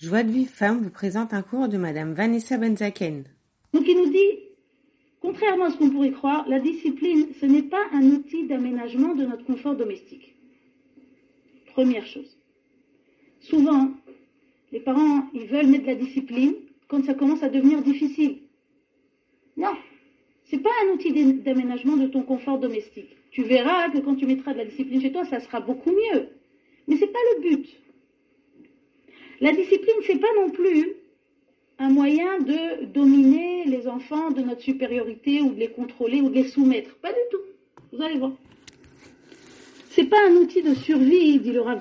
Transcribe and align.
Joie 0.00 0.22
de 0.22 0.30
Vive 0.30 0.48
Femme 0.48 0.78
vous 0.78 0.88
présente 0.88 1.34
un 1.34 1.42
cours 1.42 1.68
de 1.68 1.76
Madame 1.76 2.14
Vanessa 2.14 2.56
Benzaken. 2.56 3.24
Donc 3.74 3.84
il 3.86 3.98
nous 3.98 4.10
dit, 4.10 4.38
contrairement 5.20 5.66
à 5.66 5.70
ce 5.70 5.76
qu'on 5.76 5.90
pourrait 5.90 6.12
croire, 6.12 6.48
la 6.48 6.58
discipline, 6.58 7.26
ce 7.38 7.44
n'est 7.44 7.64
pas 7.64 7.84
un 7.92 8.04
outil 8.04 8.46
d'aménagement 8.46 9.14
de 9.14 9.26
notre 9.26 9.44
confort 9.44 9.76
domestique. 9.76 10.34
Première 11.74 12.06
chose. 12.06 12.34
Souvent, 13.40 13.90
les 14.72 14.80
parents, 14.80 15.28
ils 15.34 15.46
veulent 15.46 15.66
mettre 15.66 15.84
de 15.84 15.90
la 15.90 15.96
discipline 15.96 16.54
quand 16.88 17.04
ça 17.04 17.12
commence 17.12 17.42
à 17.42 17.50
devenir 17.50 17.82
difficile. 17.82 18.38
Non, 19.58 19.74
c'est 20.44 20.62
pas 20.62 20.70
un 20.86 20.94
outil 20.94 21.12
d'aménagement 21.42 21.98
de 21.98 22.06
ton 22.06 22.22
confort 22.22 22.58
domestique. 22.58 23.14
Tu 23.32 23.42
verras 23.42 23.90
que 23.90 23.98
quand 23.98 24.14
tu 24.14 24.24
mettras 24.24 24.54
de 24.54 24.58
la 24.60 24.64
discipline 24.64 25.02
chez 25.02 25.12
toi, 25.12 25.26
ça 25.26 25.40
sera 25.40 25.60
beaucoup 25.60 25.90
mieux. 25.90 26.28
Mais 26.88 26.96
c'est 26.96 27.12
pas 27.12 27.18
le 27.34 27.42
but. 27.42 27.68
La 29.40 29.52
discipline, 29.52 29.96
c'est 30.06 30.20
pas 30.20 30.32
non 30.36 30.50
plus 30.50 30.96
un 31.78 31.88
moyen 31.88 32.38
de 32.40 32.84
dominer 32.84 33.64
les 33.64 33.88
enfants 33.88 34.30
de 34.30 34.42
notre 34.42 34.60
supériorité 34.60 35.40
ou 35.40 35.54
de 35.54 35.58
les 35.58 35.68
contrôler 35.68 36.20
ou 36.20 36.28
de 36.28 36.34
les 36.34 36.44
soumettre. 36.44 36.94
Pas 36.96 37.12
du 37.12 37.20
tout. 37.30 37.40
Vous 37.92 38.02
allez 38.02 38.18
voir. 38.18 38.32
C'est 39.90 40.04
pas 40.04 40.18
un 40.28 40.34
outil 40.36 40.62
de 40.62 40.74
survie, 40.74 41.40
dit 41.40 41.52
le 41.52 41.62
Rav 41.62 41.80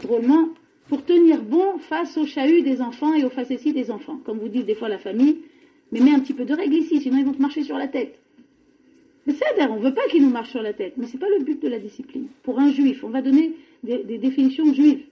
pour 0.88 1.06
tenir 1.06 1.44
bon 1.44 1.78
face 1.78 2.18
au 2.18 2.26
chahut 2.26 2.64
des 2.64 2.82
enfants 2.82 3.14
et 3.14 3.24
aux 3.24 3.30
facéties 3.30 3.74
des 3.74 3.92
enfants. 3.92 4.20
Comme 4.26 4.40
vous 4.40 4.48
dites 4.48 4.66
des 4.66 4.74
fois 4.74 4.90
la 4.90 4.98
famille, 4.98 5.40
mais 5.92 6.00
mets 6.00 6.14
un 6.14 6.20
petit 6.20 6.34
peu 6.34 6.46
de 6.46 6.54
règle 6.54 6.76
ici, 6.76 7.02
sinon 7.02 7.18
ils 7.18 7.26
vont 7.26 7.34
te 7.34 7.42
marcher 7.42 7.64
sur 7.64 7.78
la 7.78 7.88
tête. 7.88 8.18
Mais 9.28 9.34
c'est 9.34 9.62
on 9.68 9.76
ne 9.76 9.84
veut 9.84 9.94
pas 9.94 10.08
qu'ils 10.10 10.24
nous 10.24 10.32
marchent 10.32 10.52
sur 10.52 10.62
la 10.64 10.74
tête, 10.74 10.94
mais 10.98 11.06
ce 11.06 11.14
n'est 11.14 11.20
pas 11.20 11.30
le 11.30 11.44
but 11.44 11.62
de 11.62 11.68
la 11.68 11.78
discipline. 11.78 12.28
Pour 12.42 12.58
un 12.60 12.72
juif, 12.72 13.04
on 13.04 13.10
va 13.10 13.22
donner 13.22 13.54
des 13.84 14.18
définitions 14.18 14.74
juives. 14.74 15.04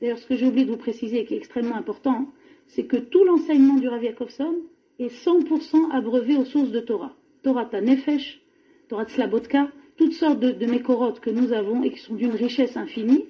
D'ailleurs, 0.00 0.18
ce 0.18 0.26
que 0.26 0.36
j'ai 0.36 0.46
oublié 0.46 0.66
de 0.66 0.70
vous 0.70 0.76
préciser, 0.76 1.24
qui 1.24 1.34
est 1.34 1.38
extrêmément 1.38 1.76
important, 1.76 2.26
c'est 2.68 2.84
que 2.84 2.96
tout 2.96 3.24
l'enseignement 3.24 3.76
du 3.76 3.88
Rav 3.88 4.02
Yakovson 4.02 4.56
est 4.98 5.08
100% 5.08 5.90
abreuvé 5.92 6.36
aux 6.36 6.44
sources 6.44 6.70
de 6.70 6.80
Torah. 6.80 7.14
Torah 7.42 7.68
Nefesh, 7.80 8.40
Torah 8.88 9.06
Slabotka, 9.06 9.70
toutes 9.96 10.12
sortes 10.12 10.40
de, 10.40 10.50
de 10.50 11.20
que 11.20 11.30
nous 11.30 11.52
avons 11.52 11.82
et 11.82 11.90
qui 11.90 11.98
sont 11.98 12.14
d'une 12.14 12.32
richesse 12.32 12.76
infinie, 12.76 13.24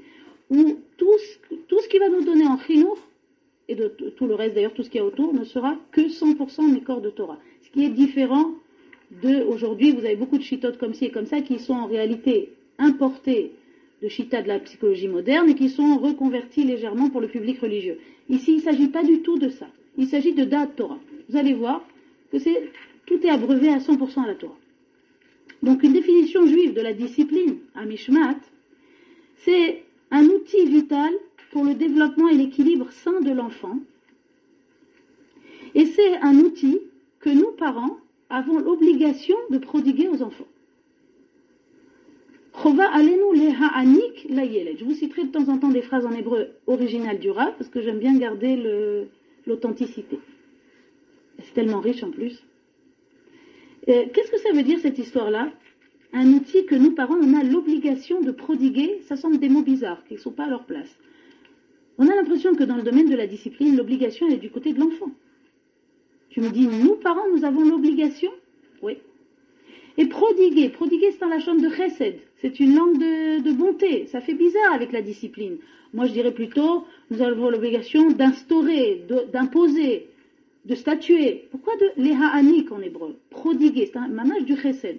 où 0.51 0.79
tout 0.97 1.19
ce, 1.19 1.89
qui 1.89 1.99
va 1.99 2.09
nous 2.09 2.25
donner 2.25 2.47
en 2.47 2.59
chinour, 2.59 2.99
et 3.69 3.75
de, 3.75 3.89
tout 3.89 4.27
le 4.27 4.35
reste 4.35 4.55
d'ailleurs, 4.55 4.75
tout 4.75 4.83
ce 4.83 4.91
qui 4.91 4.99
est 4.99 5.03
autour, 5.03 5.35
ne 5.35 5.45
sera 5.45 5.77
que 5.93 6.03
100% 6.03 6.73
mécor 6.73 7.01
de 7.01 7.11
Torah. 7.11 7.39
Ce 7.63 7.71
qui 7.71 7.85
est 7.85 7.91
différent 7.91 8.53
de 9.23 9.45
aujourd'hui, 9.45 9.93
vous 9.93 10.05
avez 10.05 10.17
beaucoup 10.17 10.39
de 10.39 10.43
chitotes 10.43 10.79
comme 10.79 10.95
ci 10.95 11.07
et 11.07 11.11
comme 11.11 11.27
ça 11.27 11.41
qui 11.41 11.59
sont 11.59 11.75
en 11.75 11.87
réalité 11.87 12.53
importés 12.79 13.53
de 14.03 14.09
chita 14.09 14.43
de 14.43 14.49
la 14.49 14.59
psychologie 14.59 15.09
moderne 15.09 15.49
et 15.49 15.55
qui 15.55 15.69
sont 15.69 15.99
reconvertis 15.99 16.65
légèrement 16.65 17.11
pour 17.11 17.21
le 17.21 17.29
public 17.29 17.61
religieux. 17.61 17.99
Ici, 18.29 18.53
il 18.53 18.57
ne 18.57 18.63
s'agit 18.63 18.89
pas 18.89 19.03
du 19.03 19.23
tout 19.23 19.39
de 19.39 19.49
ça. 19.49 19.67
Il 19.97 20.07
s'agit 20.07 20.33
de 20.33 20.45
date 20.45 20.77
Torah. 20.77 20.99
Vous 21.29 21.37
allez 21.37 21.55
voir 21.55 21.83
que 22.31 22.39
tout 23.07 23.27
est 23.27 23.31
abreuvé 23.31 23.69
à 23.69 23.79
100% 23.79 24.25
à 24.25 24.27
la 24.27 24.35
Torah. 24.35 24.59
Donc 25.63 25.83
une 25.83 25.93
définition 25.93 26.47
juive 26.47 26.75
de 26.75 26.81
la 26.81 26.93
discipline, 26.93 27.57
à 27.75 27.85
Mishmat, 27.85 28.37
c'est 29.37 29.83
un 30.11 30.25
outil 30.27 30.67
vital 30.67 31.13
pour 31.51 31.65
le 31.65 31.75
développement 31.75 32.29
et 32.29 32.37
l'équilibre 32.37 32.91
sain 32.91 33.21
de 33.21 33.31
l'enfant. 33.31 33.79
Et 35.75 35.87
c'est 35.87 36.17
un 36.19 36.37
outil 36.37 36.81
que 37.21 37.31
nous, 37.31 37.53
parents, 37.53 37.99
avons 38.29 38.59
l'obligation 38.59 39.37
de 39.51 39.59
prodiguer 39.59 40.09
aux 40.09 40.23
enfants. 40.23 40.47
Je 44.79 44.85
vous 44.85 44.95
citerai 44.95 45.25
de 45.25 45.31
temps 45.31 45.49
en 45.49 45.59
temps 45.59 45.69
des 45.69 45.83
phrases 45.83 46.07
en 46.07 46.13
hébreu 46.13 46.49
originales 46.67 47.19
du 47.19 47.31
Rav, 47.31 47.55
parce 47.59 47.69
que 47.71 47.81
j'aime 47.83 47.99
bien 47.99 48.17
garder 48.17 48.57
l'authenticité. 49.47 50.19
C'est 51.43 51.55
tellement 51.55 51.81
riche 51.81 52.03
en 52.03 52.11
plus. 52.11 52.43
Euh, 53.89 54.07
qu'est-ce 54.13 54.31
que 54.31 54.39
ça 54.39 54.53
veut 54.53 54.63
dire 54.63 54.81
cette 54.81 54.99
histoire-là? 54.99 55.53
Un 56.13 56.33
outil 56.33 56.67
que 56.67 56.75
nous, 56.75 56.93
parents, 56.93 57.19
on 57.21 57.35
a 57.35 57.45
l'obligation 57.45 58.21
de 58.21 58.31
prodiguer, 58.31 59.01
ça 59.07 59.17
semble 59.17 59.39
des 59.39 59.49
mots 59.49 59.63
bizarres, 59.63 60.03
qui 60.05 60.15
ne 60.15 60.19
sont 60.19 60.33
pas 60.33 60.45
à 60.45 60.49
leur 60.49 60.65
place. 60.65 60.99
On 61.99 62.09
a 62.09 62.15
l'impression 62.15 62.55
que 62.55 62.65
dans 62.65 62.77
le 62.77 62.83
domaine 62.83 63.09
de 63.09 63.17
la 63.17 63.27
discipline, 63.27 63.77
l'obligation 63.77 64.29
est 64.29 64.39
du 64.39 64.51
côté 64.51 64.73
de 64.73 64.81
l'enfant. 64.81 65.11
Tu 66.31 66.41
me 66.41 66.51
dis, 66.51 66.67
nous, 66.67 66.97
parents, 66.97 67.29
nous 67.35 67.45
avons 67.45 67.63
l'obligation? 67.63 68.33
Et 69.99 70.07
prodiguer, 70.07 70.69
prodiguer, 70.69 71.11
c'est 71.13 71.21
dans 71.21 71.29
la 71.29 71.41
chambre 71.41 71.63
de 71.63 71.71
chesed. 71.71 72.19
C'est 72.41 72.61
une 72.61 72.75
langue 72.75 72.99
de, 72.99 73.53
bonté. 73.53 74.07
Ça 74.07 74.21
fait 74.21 74.35
bizarre 74.35 74.75
avec 74.75 74.93
la 74.93 75.03
discipline. 75.03 75.57
Moi, 75.95 76.07
je 76.07 76.13
dirais 76.13 76.33
plutôt, 76.33 76.85
nous 77.11 77.23
avons 77.23 77.49
l'obligation 77.49 78.11
d'instaurer, 78.11 79.05
d'imposer, 79.33 80.09
de, 80.67 80.75
statuer. 80.75 81.49
Pourquoi 81.51 81.75
de 81.77 82.03
l'eha'anik 82.03 82.71
en 82.73 82.81
hébreu? 82.81 83.17
Prodiguer, 83.31 83.87
c'est 83.87 83.99
un 83.99 84.09
manage 84.09 84.45
du 84.45 84.57
chesed. 84.57 84.99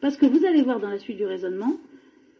Parce 0.00 0.16
que 0.16 0.26
vous 0.26 0.44
allez 0.44 0.62
voir 0.62 0.80
dans 0.80 0.90
la 0.90 0.98
suite 0.98 1.16
du 1.16 1.26
raisonnement 1.26 1.76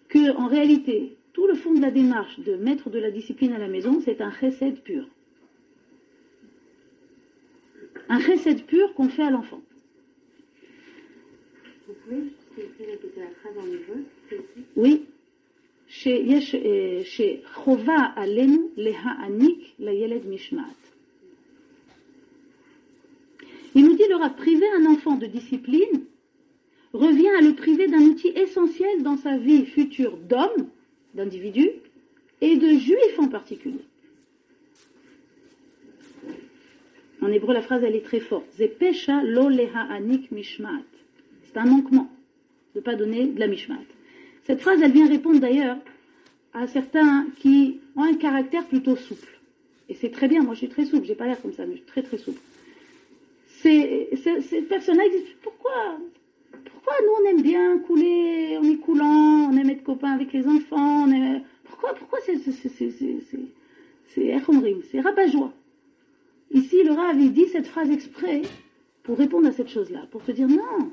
que, 0.08 0.36
en 0.36 0.46
réalité, 0.46 1.16
tout 1.32 1.46
le 1.46 1.54
fond 1.54 1.74
de 1.74 1.80
la 1.80 1.90
démarche 1.90 2.38
de 2.40 2.54
mettre 2.54 2.90
de 2.90 2.98
la 2.98 3.10
discipline 3.10 3.52
à 3.52 3.58
la 3.58 3.68
maison, 3.68 4.00
c'est 4.04 4.20
un 4.20 4.30
chesed 4.30 4.80
pur 4.82 5.06
un 8.10 8.18
recette 8.18 8.66
pur 8.66 8.92
qu'on 8.94 9.08
fait 9.08 9.22
à 9.22 9.30
l'enfant. 9.30 9.62
Vous 11.90 11.96
pouvez 12.76 12.90
répéter 12.92 13.20
la 13.20 13.30
phrase 13.30 13.58
en 13.58 13.66
hébreu 13.66 14.04
Oui. 14.76 15.06
Mishmat. 20.24 20.76
Il 23.74 23.84
nous 23.84 23.94
dit 23.94 24.04
le 24.08 24.36
priver 24.36 24.66
un 24.76 24.86
enfant 24.86 25.16
de 25.16 25.26
discipline 25.26 26.04
revient 26.92 27.30
à 27.38 27.40
le 27.40 27.54
priver 27.54 27.88
d'un 27.88 28.02
outil 28.02 28.28
essentiel 28.28 29.02
dans 29.02 29.16
sa 29.16 29.36
vie 29.36 29.66
future 29.66 30.16
d'homme, 30.16 30.68
d'individu, 31.14 31.70
et 32.40 32.56
de 32.56 32.68
juif 32.68 33.18
en 33.18 33.28
particulier. 33.28 33.84
En 37.20 37.28
hébreu, 37.32 37.52
la 37.52 37.62
phrase, 37.62 37.82
elle 37.82 37.96
est 37.96 38.04
très 38.04 38.20
forte. 38.20 38.46
Zepesha 38.52 39.22
lo 39.24 39.48
anik 39.48 40.30
mishmat. 40.30 40.84
C'est 41.52 41.58
un 41.58 41.66
manquement 41.66 42.08
de 42.74 42.80
ne 42.80 42.84
pas 42.84 42.94
donner 42.94 43.26
de 43.26 43.40
la 43.40 43.46
mishmat. 43.46 43.76
Cette 44.44 44.60
phrase, 44.60 44.80
elle 44.82 44.92
vient 44.92 45.08
répondre 45.08 45.40
d'ailleurs 45.40 45.78
à 46.52 46.66
certains 46.66 47.26
qui 47.36 47.80
ont 47.96 48.02
un 48.02 48.14
caractère 48.14 48.66
plutôt 48.66 48.96
souple. 48.96 49.40
Et 49.88 49.94
c'est 49.94 50.10
très 50.10 50.28
bien, 50.28 50.42
moi 50.42 50.54
je 50.54 50.58
suis 50.58 50.68
très 50.68 50.84
souple, 50.84 51.06
j'ai 51.06 51.14
pas 51.14 51.26
l'air 51.26 51.40
comme 51.40 51.52
ça, 51.52 51.66
mais 51.66 51.72
je 51.72 51.78
suis 51.78 51.86
très 51.86 52.02
très 52.02 52.18
souple. 52.18 52.40
Ces, 53.62 54.08
personnes-là 54.68 55.08
disent 55.10 55.34
pourquoi 55.42 55.98
Pourquoi 56.64 56.94
nous 57.02 57.12
on 57.20 57.30
aime 57.30 57.42
bien 57.42 57.78
couler, 57.78 58.56
on 58.60 58.64
est 58.64 58.76
coulant, 58.76 59.50
on 59.50 59.56
aime 59.56 59.70
être 59.70 59.82
copains 59.82 60.12
avec 60.12 60.32
les 60.32 60.46
enfants, 60.46 61.06
pourquoi, 61.64 61.94
pourquoi 61.94 62.20
c'est 62.24 62.38
c'est 64.88 65.00
rabat-joie 65.00 65.52
Ici, 66.52 66.82
le 66.82 66.92
Rav, 66.92 67.16
dit 67.16 67.46
cette 67.46 67.68
phrase 67.68 67.90
exprès 67.90 68.42
pour 69.02 69.18
répondre 69.18 69.46
à 69.46 69.52
cette 69.52 69.68
chose-là, 69.68 70.06
pour 70.10 70.22
te 70.24 70.32
dire 70.32 70.48
non, 70.48 70.90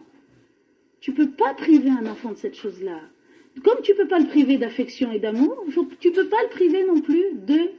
tu 0.99 1.13
peux 1.13 1.29
pas 1.29 1.53
priver 1.53 1.89
un 1.89 2.05
enfant 2.05 2.31
de 2.31 2.37
cette 2.37 2.55
chose-là. 2.55 2.99
Comme 3.63 3.81
tu 3.81 3.95
peux 3.95 4.07
pas 4.07 4.19
le 4.19 4.27
priver 4.27 4.57
d'affection 4.57 5.11
et 5.11 5.19
d'amour, 5.19 5.65
tu 5.99 6.11
peux 6.11 6.27
pas 6.27 6.41
le 6.43 6.49
priver 6.49 6.85
non 6.85 7.01
plus 7.01 7.23
de 7.33 7.71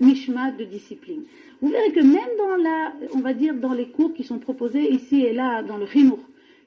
mishma, 0.00 0.50
de 0.52 0.64
discipline. 0.64 1.22
Vous 1.60 1.68
verrez 1.68 1.92
que 1.92 2.00
même 2.00 2.36
dans 2.38 2.56
la, 2.56 2.92
on 3.14 3.20
va 3.20 3.34
dire, 3.34 3.54
dans 3.54 3.72
les 3.72 3.88
cours 3.88 4.12
qui 4.14 4.24
sont 4.24 4.38
proposés 4.38 4.90
ici 4.92 5.24
et 5.24 5.32
là, 5.32 5.62
dans 5.62 5.78
le 5.78 5.84
Rimour, 5.84 6.18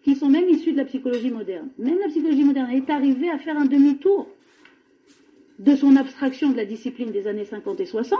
qui 0.03 0.15
sont 0.15 0.29
même 0.29 0.47
issus 0.49 0.71
de 0.71 0.77
la 0.77 0.85
psychologie 0.85 1.31
moderne, 1.31 1.69
même 1.77 1.99
la 1.99 2.07
psychologie 2.07 2.43
moderne 2.43 2.71
est 2.71 2.89
arrivée 2.89 3.29
à 3.29 3.37
faire 3.37 3.57
un 3.57 3.65
demi-tour 3.65 4.27
de 5.59 5.75
son 5.75 5.95
abstraction 5.95 6.51
de 6.51 6.57
la 6.57 6.65
discipline 6.65 7.11
des 7.11 7.27
années 7.27 7.45
50 7.45 7.79
et 7.79 7.85
60 7.85 8.17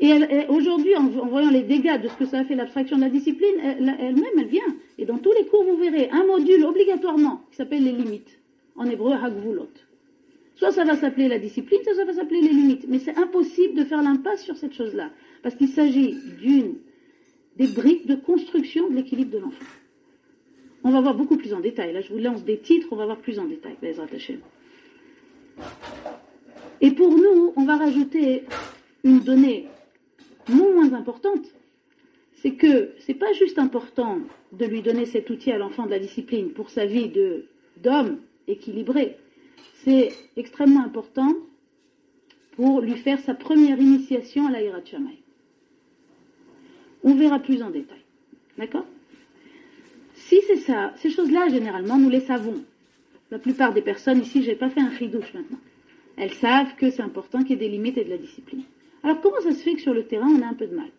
et, 0.00 0.46
aujourd'hui, 0.48 0.96
en, 0.96 1.08
voyant 1.08 1.50
les 1.50 1.62
dégâts 1.62 2.00
de 2.00 2.08
ce 2.08 2.14
que 2.14 2.24
ça 2.24 2.38
a 2.38 2.44
fait 2.44 2.54
l'abstraction 2.54 2.96
de 2.96 3.02
la 3.02 3.10
discipline, 3.10 3.54
elle-même, 3.62 4.24
elle, 4.38 4.46
vient. 4.46 4.76
Et 4.98 5.04
dans 5.04 5.18
tous 5.18 5.32
les 5.32 5.46
cours, 5.46 5.62
vous 5.64 5.76
verrez 5.76 6.08
un 6.10 6.24
module 6.24 6.64
obligatoirement 6.64 7.42
qui 7.50 7.56
s'appelle 7.56 7.84
les 7.84 7.92
limites. 7.92 8.38
En 8.76 8.86
hébreu, 8.86 9.12
hagvulot. 9.12 9.68
Soit 10.56 10.72
ça 10.72 10.84
va 10.84 10.96
s'appeler 10.96 11.28
la 11.28 11.38
discipline, 11.38 11.80
soit 11.84 11.94
ça 11.94 12.04
va 12.04 12.14
s'appeler 12.14 12.40
les 12.40 12.48
limites. 12.48 12.86
Mais 12.88 12.98
c'est 12.98 13.16
impossible 13.18 13.74
de 13.74 13.84
faire 13.84 14.02
l'impasse 14.02 14.42
sur 14.42 14.56
cette 14.56 14.72
chose-là. 14.72 15.10
Parce 15.42 15.54
qu'il 15.54 15.68
s'agit 15.68 16.16
d'une 16.40 16.76
des 17.56 17.66
briques 17.66 18.06
de 18.06 18.14
construction 18.14 18.88
de 18.88 18.96
l'équilibre 18.96 19.32
de 19.32 19.38
l'enfant. 19.38 19.64
On 20.82 20.90
va 20.90 21.02
voir 21.02 21.14
beaucoup 21.14 21.36
plus 21.36 21.52
en 21.52 21.60
détail. 21.60 21.92
Là, 21.92 22.00
je 22.00 22.10
vous 22.10 22.18
lance 22.18 22.42
des 22.42 22.58
titres, 22.58 22.88
on 22.90 22.96
va 22.96 23.04
voir 23.04 23.18
plus 23.18 23.38
en 23.38 23.44
détail. 23.44 23.76
Et 26.80 26.90
pour 26.92 27.10
nous, 27.10 27.52
on 27.56 27.64
va 27.64 27.76
rajouter 27.76 28.44
une 29.04 29.20
donnée 29.20 29.68
non 30.50 30.74
moins 30.74 30.92
importante, 30.92 31.46
c'est 32.34 32.52
que 32.52 32.92
c'est 33.00 33.14
pas 33.14 33.32
juste 33.32 33.58
important 33.58 34.18
de 34.52 34.64
lui 34.64 34.82
donner 34.82 35.06
cet 35.06 35.30
outil 35.30 35.52
à 35.52 35.58
l'enfant 35.58 35.86
de 35.86 35.90
la 35.90 35.98
discipline 35.98 36.50
pour 36.50 36.70
sa 36.70 36.86
vie 36.86 37.12
d'homme 37.76 38.18
équilibré. 38.48 39.16
C'est 39.84 40.10
extrêmement 40.36 40.84
important 40.84 41.34
pour 42.52 42.80
lui 42.80 42.96
faire 42.96 43.20
sa 43.20 43.34
première 43.34 43.80
initiation 43.80 44.46
à 44.46 44.50
la 44.50 44.60
On 47.04 47.14
verra 47.14 47.38
plus 47.38 47.62
en 47.62 47.70
détail. 47.70 48.00
D'accord? 48.58 48.86
Si 50.14 50.40
c'est 50.46 50.56
ça, 50.56 50.92
ces 50.96 51.10
choses-là, 51.10 51.48
généralement, 51.48 51.98
nous 51.98 52.10
les 52.10 52.20
savons. 52.20 52.62
La 53.30 53.38
plupart 53.38 53.72
des 53.72 53.80
personnes 53.82 54.20
ici, 54.20 54.42
je 54.42 54.48
n'ai 54.48 54.56
pas 54.56 54.70
fait 54.70 54.80
un 54.80 54.90
douche 55.08 55.32
maintenant. 55.34 55.58
Elles 56.16 56.34
savent 56.34 56.74
que 56.76 56.90
c'est 56.90 57.02
important 57.02 57.40
qu'il 57.40 57.50
y 57.50 57.54
ait 57.54 57.56
des 57.56 57.68
limites 57.68 57.96
et 57.96 58.04
de 58.04 58.10
la 58.10 58.18
discipline. 58.18 58.64
Alors 59.02 59.20
comment 59.20 59.40
ça 59.40 59.52
se 59.52 59.62
fait 59.62 59.74
que 59.74 59.80
sur 59.80 59.94
le 59.94 60.04
terrain, 60.04 60.28
on 60.28 60.42
a 60.42 60.46
un 60.46 60.54
peu 60.54 60.66
de 60.66 60.76
mal? 60.76 60.90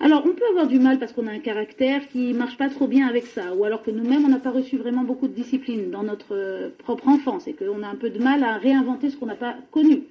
Alors, 0.00 0.22
on 0.24 0.32
peut 0.32 0.46
avoir 0.50 0.68
du 0.68 0.78
mal 0.78 1.00
parce 1.00 1.12
qu'on 1.12 1.26
a 1.26 1.32
un 1.32 1.40
caractère 1.40 2.06
qui 2.06 2.32
marche 2.32 2.56
pas 2.56 2.68
trop 2.68 2.86
bien 2.86 3.08
avec 3.08 3.26
ça, 3.26 3.52
ou 3.54 3.64
alors 3.64 3.82
que 3.82 3.90
nous-mêmes, 3.90 4.24
on 4.24 4.28
n'a 4.28 4.38
pas 4.38 4.52
reçu 4.52 4.76
vraiment 4.76 5.02
beaucoup 5.02 5.26
de 5.26 5.32
discipline 5.32 5.90
dans 5.90 6.04
notre 6.04 6.36
euh, 6.36 6.70
propre 6.78 7.08
enfance 7.08 7.48
et 7.48 7.52
qu'on 7.52 7.82
a 7.82 7.88
un 7.88 7.96
peu 7.96 8.10
de 8.10 8.22
mal 8.22 8.44
à 8.44 8.58
réinventer 8.58 9.10
ce 9.10 9.16
qu'on 9.16 9.26
n'a 9.26 9.34
pas 9.34 9.56
connu. 9.72 10.04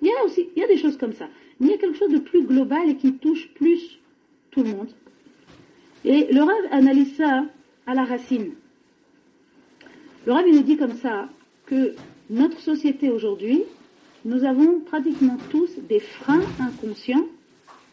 Il 0.00 0.06
y 0.06 0.12
a 0.12 0.24
aussi, 0.24 0.48
il 0.54 0.60
y 0.60 0.64
a 0.64 0.68
des 0.68 0.76
choses 0.76 0.96
comme 0.96 1.12
ça. 1.12 1.28
Mais 1.58 1.66
il 1.66 1.70
y 1.72 1.74
a 1.74 1.78
quelque 1.78 1.98
chose 1.98 2.12
de 2.12 2.18
plus 2.18 2.44
global 2.44 2.88
et 2.88 2.96
qui 2.96 3.14
touche 3.14 3.48
plus 3.54 3.98
tout 4.52 4.62
le 4.62 4.70
monde. 4.70 4.90
Et 6.04 6.32
le 6.32 6.42
Rav 6.42 6.62
analyse 6.70 7.16
ça 7.16 7.44
à 7.86 7.94
la 7.94 8.04
racine. 8.04 8.52
Le 10.26 10.32
Rav, 10.32 10.44
il 10.46 10.54
nous 10.54 10.62
dit 10.62 10.76
comme 10.76 10.94
ça 10.94 11.28
que 11.66 11.94
notre 12.30 12.60
société 12.60 13.10
aujourd'hui, 13.10 13.64
nous 14.24 14.44
avons 14.44 14.80
pratiquement 14.80 15.36
tous 15.50 15.70
des 15.88 16.00
freins 16.00 16.42
inconscients 16.60 17.26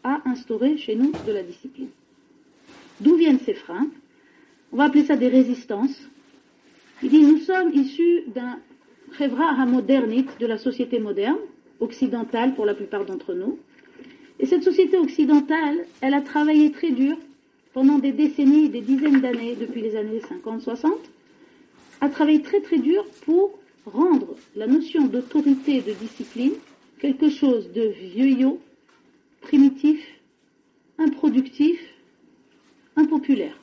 à 0.03 0.21
instaurer 0.25 0.77
chez 0.77 0.95
nous 0.95 1.11
de 1.25 1.31
la 1.31 1.43
discipline. 1.43 1.89
D'où 2.99 3.15
viennent 3.15 3.39
ces 3.39 3.53
freins? 3.53 3.87
On 4.71 4.77
va 4.77 4.85
appeler 4.85 5.05
ça 5.05 5.15
des 5.15 5.27
résistances. 5.27 5.99
Il 7.01 7.09
dit, 7.09 7.21
nous 7.21 7.39
sommes 7.39 7.73
issus 7.73 8.23
d'un 8.27 8.59
à 9.19 9.65
modernite 9.65 10.29
de 10.39 10.45
la 10.45 10.57
société 10.57 10.99
moderne, 10.99 11.39
occidentale 11.79 12.53
pour 12.53 12.65
la 12.65 12.73
plupart 12.73 13.05
d'entre 13.05 13.33
nous. 13.33 13.57
Et 14.39 14.45
cette 14.45 14.63
société 14.63 14.97
occidentale, 14.97 15.85
elle 16.01 16.13
a 16.13 16.21
travaillé 16.21 16.71
très 16.71 16.91
dur 16.91 17.17
pendant 17.73 17.99
des 17.99 18.11
décennies, 18.11 18.69
des 18.69 18.81
dizaines 18.81 19.21
d'années, 19.21 19.55
depuis 19.59 19.81
les 19.81 19.95
années 19.95 20.21
50-60, 20.45 20.91
a 22.01 22.09
travaillé 22.09 22.41
très 22.41 22.61
très 22.61 22.77
dur 22.77 23.05
pour 23.25 23.57
rendre 23.85 24.35
la 24.55 24.67
notion 24.67 25.07
d'autorité 25.07 25.77
et 25.77 25.81
de 25.81 25.93
discipline 25.93 26.53
quelque 26.99 27.29
chose 27.29 27.71
de 27.71 27.87
vieillot, 28.13 28.59
primitif, 29.41 30.05
improductif, 30.97 31.79
impopulaire. 32.95 33.57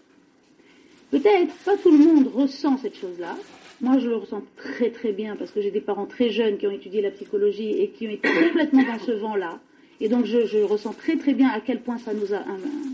Peut-être 1.11 1.55
pas 1.65 1.77
tout 1.77 1.91
le 1.91 1.99
monde 1.99 2.29
ressent 2.29 2.79
cette 2.79 2.97
chose-là. 2.97 3.37
Moi, 3.81 3.99
je 3.99 4.09
le 4.09 4.17
ressens 4.17 4.43
très 4.57 4.91
très 4.91 5.13
bien 5.13 5.37
parce 5.37 5.51
que 5.51 5.61
j'ai 5.61 5.71
des 5.71 5.83
parents 5.83 6.07
très 6.07 6.31
jeunes 6.31 6.57
qui 6.57 6.67
ont 6.67 6.71
étudié 6.71 7.03
la 7.03 7.11
psychologie 7.11 7.71
et 7.71 7.91
qui 7.91 8.07
ont 8.07 8.11
été 8.11 8.29
complètement 8.29 8.83
dans 8.83 8.99
ce 8.99 9.13
vent-là. 9.13 9.61
Et 10.01 10.09
donc, 10.09 10.25
je, 10.25 10.63
ressens 10.63 10.95
très 10.95 11.17
très 11.17 11.35
bien 11.35 11.49
à 11.49 11.61
quel 11.61 11.81
point 11.81 11.99
ça 11.99 12.13
nous 12.15 12.35
a 12.35 12.43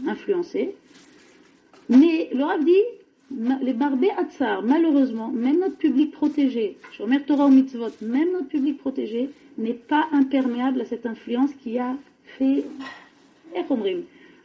influencé. 0.07 0.75
Mais 1.89 2.29
le 2.33 2.45
Rav 2.45 2.65
dit, 2.65 2.83
les 3.63 3.73
barbés 3.73 4.11
Hatzar, 4.17 4.63
malheureusement, 4.63 5.29
même 5.29 5.61
notre 5.61 5.77
public 5.77 6.13
protégé, 6.13 6.77
Torah 7.27 7.49
Mitzvot, 7.49 7.91
même 8.01 8.33
notre 8.33 8.49
public 8.49 8.79
protégé 8.79 9.31
n'est 9.59 9.75
pas 9.75 10.09
imperméable 10.13 10.81
à 10.81 10.85
cette 10.85 11.07
influence 11.07 11.53
qui 11.63 11.79
a 11.79 11.97
fait 12.39 12.65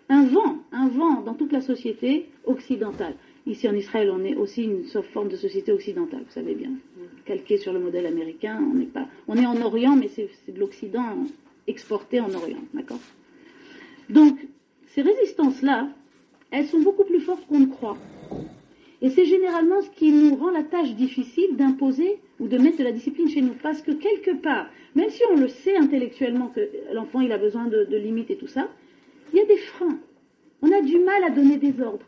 un 0.10 0.26
vent, 0.26 0.58
un 0.72 0.88
vent 0.88 1.22
dans 1.22 1.34
toute 1.34 1.52
la 1.52 1.62
société 1.62 2.30
occidentale. 2.46 3.16
Ici 3.46 3.68
en 3.70 3.76
Israël, 3.76 4.12
on 4.12 4.24
est 4.26 4.36
aussi 4.36 4.64
une 4.64 4.84
forme 5.14 5.30
de 5.30 5.38
société 5.38 5.72
occidentale, 5.72 6.24
vous 6.28 6.34
savez 6.34 6.54
bien, 6.54 6.72
calqué 7.26 7.58
sur 7.58 7.72
le 7.72 7.80
modèle 7.80 8.06
américain. 8.06 8.60
On 8.74 8.80
est 8.82 8.86
pas, 8.86 9.08
on 9.28 9.38
est 9.38 9.46
en 9.46 9.62
Orient, 9.62 9.96
mais 9.96 10.10
c'est 10.10 10.30
de 10.54 10.60
l'Occident 10.60 11.26
exporté 11.68 12.20
en 12.20 12.34
Orient, 12.34 12.64
Donc 14.10 14.38
ces 14.88 15.02
résistances-là, 15.02 15.90
elles 16.52 16.68
sont 16.68 16.80
beaucoup 16.80 17.04
plus 17.04 17.22
fortes 17.22 17.46
qu'on 17.48 17.60
ne 17.60 17.66
croit. 17.68 17.98
Et 19.02 19.10
c'est 19.10 19.26
généralement 19.26 19.82
ce 19.82 19.90
qui 19.92 20.12
nous 20.12 20.36
rend 20.36 20.50
la 20.50 20.64
tâche 20.64 20.94
difficile 20.96 21.56
d'imposer 21.56 22.20
ou 22.40 22.48
de 22.48 22.58
mettre 22.58 22.78
de 22.78 22.84
la 22.84 22.92
discipline 22.92 23.30
chez 23.30 23.42
nous. 23.42 23.54
Parce 23.62 23.82
que 23.82 23.92
quelque 23.92 24.32
part, 24.32 24.68
même 24.96 25.10
si 25.10 25.22
on 25.32 25.36
le 25.36 25.48
sait 25.48 25.78
intellectuellement 25.78 26.48
que 26.48 26.68
l'enfant 26.94 27.22
il 27.22 27.32
a 27.32 27.38
besoin 27.38 27.68
de, 27.68 27.96
limites 27.96 28.32
et 28.32 28.38
tout 28.38 28.48
ça, 28.48 28.70
il 29.34 29.40
y 29.40 29.42
a 29.42 29.46
des 29.46 29.58
freins. 29.58 30.00
On 30.64 30.72
a 30.72 30.82
du 30.82 30.98
mal 30.98 31.24
à 31.24 31.30
donner 31.30 31.58
des 31.58 31.80
ordres. 31.82 32.06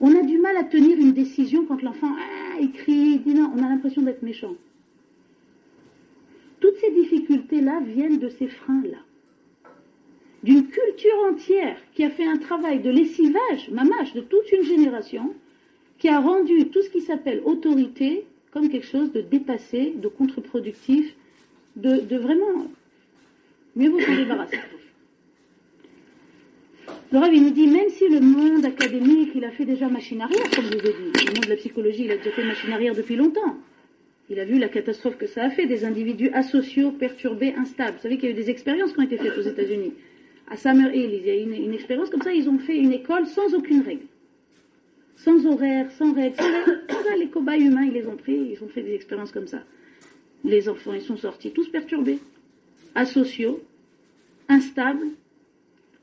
On 0.00 0.14
a 0.16 0.22
du 0.22 0.38
mal 0.38 0.56
à 0.56 0.64
tenir 0.64 0.98
une 0.98 1.12
décision 1.12 1.66
quand 1.66 1.82
l'enfant 1.82 2.10
ah, 2.18 2.58
il 2.58 2.72
crie, 2.72 2.92
il 3.16 3.22
dit 3.22 3.34
non, 3.34 3.52
on 3.54 3.62
a 3.62 3.68
l'impression 3.68 4.00
d'être 4.00 4.22
méchant. 4.22 4.54
Toutes 6.60 6.76
ces 6.76 6.90
difficultés-là 6.92 7.80
viennent 7.80 8.18
de 8.18 8.30
ces 8.30 8.48
freins-là 8.48 8.98
d'une 10.42 10.66
culture 10.68 11.18
entière 11.30 11.76
qui 11.94 12.04
a 12.04 12.10
fait 12.10 12.26
un 12.26 12.38
travail 12.38 12.80
de 12.80 12.90
lessivage, 12.90 13.68
mamache, 13.70 14.14
de 14.14 14.20
toute 14.20 14.50
une 14.52 14.64
génération, 14.64 15.34
qui 15.98 16.08
a 16.08 16.18
rendu 16.18 16.68
tout 16.68 16.82
ce 16.82 16.88
qui 16.88 17.02
s'appelle 17.02 17.42
autorité 17.44 18.24
comme 18.52 18.68
quelque 18.68 18.86
chose 18.86 19.12
de 19.12 19.20
dépassé, 19.20 19.92
de 19.96 20.08
contre-productif, 20.08 21.14
de, 21.76 22.16
vraiment 22.16 22.66
mieux 23.76 23.90
vous 23.90 24.00
s'en 24.00 24.16
débarrasser. 24.16 24.58
Le 27.12 27.18
Rav, 27.18 27.32
il 27.32 27.42
nous 27.44 27.50
dit, 27.50 27.66
même 27.66 27.88
si 27.90 28.08
le 28.08 28.20
monde 28.20 28.64
académique, 28.64 29.30
il 29.34 29.44
a 29.44 29.50
fait 29.50 29.64
déjà 29.64 29.88
machine 29.88 30.20
arrière, 30.20 30.50
comme 30.54 30.64
je 30.64 30.78
vous 30.78 30.86
ai 30.86 30.92
dit, 30.92 31.26
le 31.26 31.34
monde 31.34 31.44
de 31.44 31.50
la 31.50 31.56
psychologie, 31.56 32.04
il 32.04 32.10
a 32.10 32.16
déjà 32.16 32.30
fait 32.30 32.44
machine 32.44 32.72
arrière 32.72 32.94
depuis 32.94 33.14
longtemps. 33.14 33.56
Il 34.30 34.40
a 34.40 34.44
vu 34.44 34.58
la 34.58 34.68
catastrophe 34.68 35.16
que 35.16 35.26
ça 35.26 35.44
a 35.44 35.50
fait, 35.50 35.66
des 35.66 35.84
individus 35.84 36.30
asociaux, 36.30 36.92
perturbés, 36.92 37.54
instables. 37.56 37.96
Vous 37.96 38.02
savez 38.02 38.16
qu'il 38.16 38.28
y 38.28 38.32
a 38.32 38.34
eu 38.34 38.38
des 38.38 38.50
expériences 38.50 38.92
qui 38.92 39.00
ont 39.00 39.04
été 39.04 39.18
faites 39.18 39.36
aux 39.36 39.42
États-Unis 39.42 39.92
à 40.50 40.56
Summer 40.56 40.92
Hill, 40.92 41.10
il 41.14 41.24
y 41.24 41.30
a 41.30 41.36
une, 41.36 41.54
une 41.54 41.72
expérience 41.72 42.10
comme 42.10 42.22
ça, 42.22 42.32
ils 42.32 42.48
ont 42.48 42.58
fait 42.58 42.76
une 42.76 42.92
école 42.92 43.26
sans 43.26 43.54
aucune 43.54 43.82
règle. 43.82 44.06
Sans 45.16 45.46
horaire, 45.46 45.90
sans 45.92 46.12
règle, 46.12 46.36
sans 46.36 47.16
les 47.16 47.28
cobayes 47.28 47.62
humains, 47.62 47.84
ils 47.84 47.92
les 47.92 48.06
ont 48.06 48.16
pris, 48.16 48.52
ils 48.52 48.64
ont 48.64 48.68
fait 48.68 48.82
des 48.82 48.94
expériences 48.94 49.30
comme 49.30 49.46
ça. 49.46 49.62
Les 50.44 50.68
enfants, 50.68 50.92
ils 50.92 51.02
sont 51.02 51.16
sortis 51.16 51.52
tous 51.52 51.68
perturbés, 51.68 52.18
asociaux, 52.96 53.62
instables, 54.48 55.06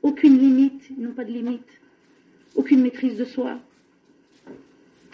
aucune 0.02 0.38
limite, 0.38 0.82
ils 0.96 1.04
n'ont 1.04 1.12
pas 1.12 1.24
de 1.24 1.32
limite, 1.32 1.68
aucune 2.54 2.80
maîtrise 2.80 3.18
de 3.18 3.24
soi. 3.24 3.58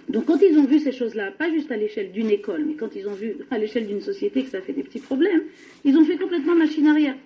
Donc 0.08 0.26
quand 0.26 0.40
ils 0.42 0.56
ont 0.58 0.66
vu 0.66 0.78
ces 0.78 0.92
choses-là, 0.92 1.32
pas 1.32 1.50
juste 1.50 1.72
à 1.72 1.76
l'échelle 1.76 2.12
d'une 2.12 2.30
école, 2.30 2.64
mais 2.66 2.74
quand 2.74 2.94
ils 2.94 3.08
ont 3.08 3.14
vu 3.14 3.36
à 3.50 3.58
l'échelle 3.58 3.86
d'une 3.86 4.02
société 4.02 4.44
que 4.44 4.50
ça 4.50 4.60
fait 4.60 4.74
des 4.74 4.82
petits 4.84 5.00
problèmes, 5.00 5.42
ils 5.84 5.96
ont 5.96 6.04
fait 6.04 6.18
complètement 6.18 6.54
machine 6.54 6.86
arrière. 6.86 7.16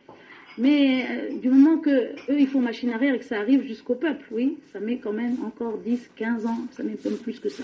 Mais 0.58 1.06
euh, 1.08 1.38
du 1.38 1.50
moment 1.50 1.78
que 1.78 1.90
eux 2.30 2.40
ils 2.40 2.48
font 2.48 2.60
machine 2.60 2.90
arrière 2.90 3.14
et 3.14 3.18
que 3.18 3.24
ça 3.24 3.38
arrive 3.38 3.62
jusqu'au 3.62 3.94
peuple, 3.94 4.24
oui, 4.32 4.58
ça 4.72 4.80
met 4.80 4.98
quand 4.98 5.12
même 5.12 5.36
encore 5.44 5.78
10, 5.78 6.10
15 6.16 6.46
ans, 6.46 6.58
ça 6.72 6.82
met 6.82 6.96
même 7.04 7.16
plus 7.18 7.38
que 7.38 7.48
ça. 7.48 7.62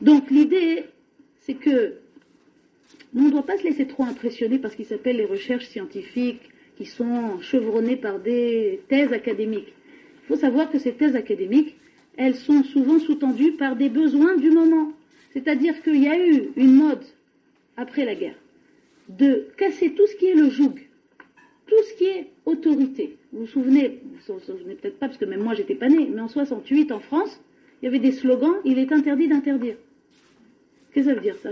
Donc 0.00 0.30
l'idée, 0.30 0.84
c'est 1.40 1.54
que 1.54 1.94
on 3.14 3.22
ne 3.22 3.30
doit 3.30 3.44
pas 3.44 3.58
se 3.58 3.64
laisser 3.64 3.86
trop 3.86 4.04
impressionner 4.04 4.58
par 4.58 4.72
ce 4.72 4.76
qui 4.76 4.84
s'appelle 4.84 5.16
les 5.16 5.24
recherches 5.24 5.66
scientifiques 5.66 6.50
qui 6.76 6.86
sont 6.86 7.40
chevronnées 7.40 7.96
par 7.96 8.18
des 8.18 8.80
thèses 8.88 9.12
académiques. 9.12 9.72
Il 10.24 10.26
faut 10.28 10.36
savoir 10.36 10.70
que 10.70 10.78
ces 10.78 10.92
thèses 10.92 11.14
académiques, 11.14 11.76
elles 12.16 12.34
sont 12.34 12.64
souvent 12.64 12.98
sous-tendues 12.98 13.52
par 13.52 13.76
des 13.76 13.88
besoins 13.88 14.36
du 14.36 14.50
moment. 14.50 14.92
C'est-à-dire 15.32 15.80
qu'il 15.82 16.02
y 16.02 16.08
a 16.08 16.26
eu 16.26 16.50
une 16.56 16.74
mode, 16.74 17.04
après 17.76 18.04
la 18.04 18.14
guerre, 18.14 18.36
de 19.08 19.48
casser 19.56 19.92
tout 19.94 20.06
ce 20.06 20.16
qui 20.16 20.26
est 20.26 20.34
le 20.34 20.50
joug, 20.50 20.74
tout 21.72 21.82
ce 21.84 21.94
qui 21.94 22.04
est 22.04 22.26
autorité. 22.44 23.16
Vous 23.32 23.40
vous 23.40 23.46
souvenez, 23.46 24.00
vous 24.28 24.34
vous 24.34 24.40
souvenez 24.40 24.74
peut-être 24.74 24.98
pas, 24.98 25.06
parce 25.06 25.16
que 25.16 25.24
même 25.24 25.42
moi 25.42 25.54
j'étais 25.54 25.74
pas 25.74 25.88
née, 25.88 26.06
mais 26.12 26.20
en 26.20 26.28
68 26.28 26.92
en 26.92 27.00
France, 27.00 27.40
il 27.80 27.86
y 27.86 27.88
avait 27.88 27.98
des 27.98 28.12
slogans, 28.12 28.56
il 28.66 28.78
est 28.78 28.92
interdit 28.92 29.26
d'interdire. 29.26 29.76
Qu'est-ce 30.92 31.06
que 31.06 31.10
ça 31.10 31.14
veut 31.14 31.22
dire 31.22 31.36
ça? 31.42 31.50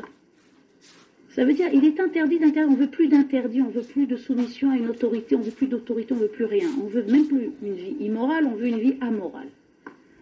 Ça 1.30 1.44
veut 1.44 1.54
dire, 1.54 1.68
il 1.72 1.86
est 1.86 1.98
interdit 2.00 2.38
d'interdire, 2.38 2.70
on 2.70 2.78
veut 2.78 2.90
plus 2.90 3.08
d'interdit, 3.08 3.62
on 3.62 3.70
veut 3.70 3.82
plus 3.82 4.06
de 4.06 4.16
soumission 4.16 4.70
à 4.72 4.76
une 4.76 4.90
autorité, 4.90 5.36
on 5.36 5.40
veut 5.40 5.52
plus 5.52 5.68
d'autorité, 5.68 6.12
on 6.12 6.18
veut 6.18 6.28
plus 6.28 6.44
rien. 6.44 6.68
On 6.82 6.86
veut 6.86 7.04
même 7.04 7.26
plus 7.26 7.50
une 7.62 7.74
vie 7.74 7.96
immorale, 8.00 8.44
on 8.44 8.56
veut 8.56 8.66
une 8.66 8.80
vie 8.80 8.96
amorale. 9.00 9.48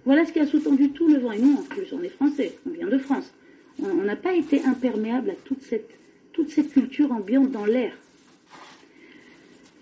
Voilà 0.04 0.26
ce 0.26 0.32
qui 0.32 0.38
a 0.38 0.46
sous-tendu 0.46 0.90
tout 0.90 1.08
le 1.08 1.18
vent. 1.18 1.32
Et 1.32 1.40
nous, 1.40 1.54
en 1.54 1.62
plus, 1.62 1.92
on 1.92 2.02
est 2.02 2.08
français, 2.10 2.54
on 2.66 2.70
vient 2.70 2.86
de 2.86 2.98
France. 2.98 3.34
On 3.82 4.04
n'a 4.04 4.16
pas 4.16 4.34
été 4.34 4.62
imperméable 4.64 5.30
à 5.30 5.34
toute 5.44 5.62
cette, 5.62 5.90
toute 6.32 6.50
cette 6.50 6.72
culture 6.72 7.10
ambiante 7.10 7.50
dans 7.50 7.66
l'air. 7.66 7.96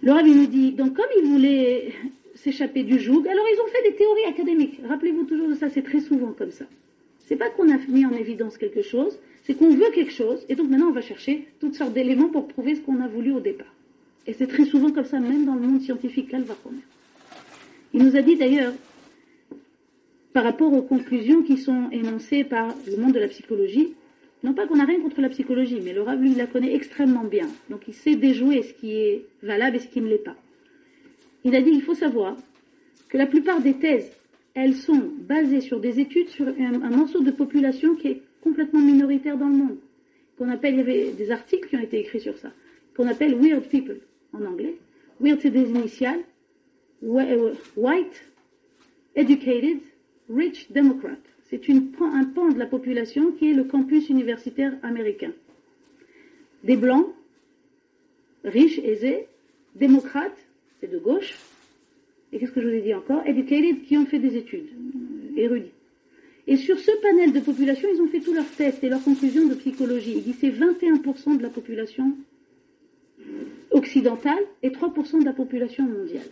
Le 0.07 0.13
Rabbi 0.13 0.37
nous 0.37 0.47
dit, 0.47 0.71
donc 0.71 0.95
comme 0.95 1.09
ils 1.21 1.29
voulaient 1.29 1.89
s'échapper 2.37 2.85
du 2.85 3.01
joug, 3.01 3.27
alors 3.27 3.45
ils 3.53 3.61
ont 3.61 3.67
fait 3.67 3.91
des 3.91 3.97
théories 3.97 4.27
académiques. 4.29 4.81
Rappelez-vous 4.89 5.25
toujours 5.25 5.49
de 5.49 5.55
ça, 5.55 5.69
c'est 5.69 5.83
très 5.83 5.99
souvent 5.99 6.33
comme 6.33 6.53
ça. 6.53 6.65
C'est 7.27 7.35
pas 7.35 7.51
qu'on 7.51 7.69
a 7.75 7.77
mis 7.89 8.07
en 8.07 8.13
évidence 8.13 8.57
quelque 8.57 8.83
chose, 8.83 9.19
c'est 9.43 9.55
qu'on 9.55 9.71
veut 9.71 9.91
quelque 9.93 10.13
chose, 10.13 10.47
et 10.49 10.55
donc 10.55 10.71
maintenant 10.71 10.91
on 10.91 10.93
va 10.93 11.01
chercher 11.01 11.49
toutes 11.59 11.75
sortes 11.75 11.93
d'éléments 11.93 12.29
pour 12.29 12.47
prouver 12.47 12.77
ce 12.77 12.83
qu'on 12.83 13.01
a 13.01 13.09
voulu 13.09 13.33
au 13.33 13.41
départ. 13.41 13.75
Et 14.29 14.33
c'est 14.33 14.47
très 14.47 14.65
souvent 14.65 14.93
comme 14.93 15.07
ça, 15.07 15.19
même 15.19 15.45
dans 15.45 15.57
le 15.57 15.63
monde 15.63 15.81
scientifique, 15.81 16.29
Calvachomer. 16.29 16.85
Il 17.93 18.05
nous 18.05 18.15
a 18.15 18.23
dit 18.23 18.37
d'ailleurs, 18.37 18.75
par 20.33 20.45
rapport 20.45 20.73
aux 20.73 20.83
conclusions 20.83 21.43
qui 21.43 21.57
sont 21.57 21.91
énoncées 21.91 22.45
par 22.45 22.77
le 22.87 22.97
monde 22.97 23.15
de 23.15 23.19
la 23.19 23.27
psychologie, 23.27 23.95
non 24.43 24.55
pas 24.55 24.67
qu'on 24.67 24.77
n'a 24.77 24.85
rien 24.85 25.01
contre 25.01 25.21
la 25.21 25.29
psychologie, 25.29 25.81
mais 25.83 25.93
le 25.93 26.03
Rav, 26.03 26.21
lui, 26.21 26.35
la 26.35 26.47
connaît 26.47 26.75
extrêmement 26.75 27.25
bien. 27.25 27.49
Donc 27.71 27.89
il 27.89 27.95
sait 27.95 28.17
déjouer 28.17 28.63
ce 28.63 28.73
qui 28.75 28.93
est 28.93 29.25
valable 29.43 29.77
et 29.77 29.81
ce 29.81 29.89
qui 29.89 30.01
ne 30.01 30.09
l'est 30.09 30.19
pas. 30.19 30.37
il 31.45 31.55
a 31.55 31.63
dit 31.63 31.71
il 31.71 31.83
faut 31.83 31.95
savoir 31.95 32.37
que 33.09 33.19
la 33.19 33.27
plupart 33.27 33.61
des 33.61 33.75
thèses, 33.75 34.11
elles 34.55 34.75
sont 34.75 35.11
basées 35.19 35.61
sur 35.61 35.81
des 35.81 36.01
études 36.01 36.29
sur 36.29 36.49
un, 36.49 36.83
un 36.83 36.91
morceau 36.91 37.21
de 37.21 37.31
population 37.31 37.95
qui 37.95 38.09
est 38.09 38.23
complètement 38.43 38.81
minoritaire 38.81 39.37
dans 39.37 39.49
le 39.49 39.57
monde. 39.57 39.79
Qu'on 40.39 40.49
appelle, 40.51 40.75
il 40.75 40.79
y 40.79 40.81
avait 40.81 41.11
des 41.13 41.31
articles 41.31 41.69
qui 41.69 41.77
ont 41.77 41.81
été 41.81 41.99
écrits 41.99 42.21
sur 42.21 42.37
ça, 42.39 42.53
qu'on 42.95 43.09
appelle 43.09 43.35
weird 43.35 43.69
people 43.69 44.01
en 44.33 44.45
anglais. 44.45 44.77
Weird, 45.21 45.41
c'est 45.41 45.51
des 45.51 45.69
initiales. 45.71 46.21
White, 47.03 48.23
educated, 49.15 49.81
rich 50.29 50.71
democrat. 50.71 51.19
C'est 51.49 51.63
un 51.71 52.25
pan 52.25 52.49
de 52.49 52.59
la 52.59 52.67
population 52.67 53.33
qui 53.33 53.51
est 53.51 53.55
le 53.55 53.65
campus 53.65 54.09
universitaire 54.09 54.73
américain. 54.83 55.33
Des 56.65 56.77
blancs, 56.77 57.07
riches, 58.45 58.79
aisés, 58.79 59.27
démocrates, 59.77 60.37
c'est 60.81 60.91
de 60.91 60.99
gauche, 60.99 61.39
et 62.33 62.39
qu'est-ce 62.39 62.53
que 62.53 62.61
je 62.61 62.69
vous 62.69 62.75
ai 62.75 62.81
dit 62.81 62.95
encore 62.95 63.23
Educated, 63.27 63.85
qui 63.85 63.97
ont 63.97 64.07
fait 64.07 64.19
des 64.19 64.37
études, 64.37 64.67
euh, 64.67 65.41
érudits. 65.41 65.73
Et 66.49 66.57
sur 66.57 66.79
ce 66.79 66.91
panel 67.01 67.33
de 67.33 67.41
population, 67.41 67.89
ils 67.93 68.01
ont 68.01 68.09
fait 68.09 68.21
tous 68.21 68.35
leurs 68.35 68.51
tests 68.51 68.83
et 68.85 68.89
leurs 68.89 69.03
conclusions 69.03 69.47
de 69.47 69.55
psychologie. 69.55 70.15
Ils 70.17 70.23
disent 70.23 70.39
c'est 70.41 70.51
21% 70.51 71.39
de 71.39 71.43
la 71.43 71.49
population 71.49 72.13
occidentale 73.71 74.45
et 74.63 74.71
3% 74.71 75.21
de 75.21 75.25
la 75.25 75.33
population 75.33 75.85
mondiale. 75.85 76.29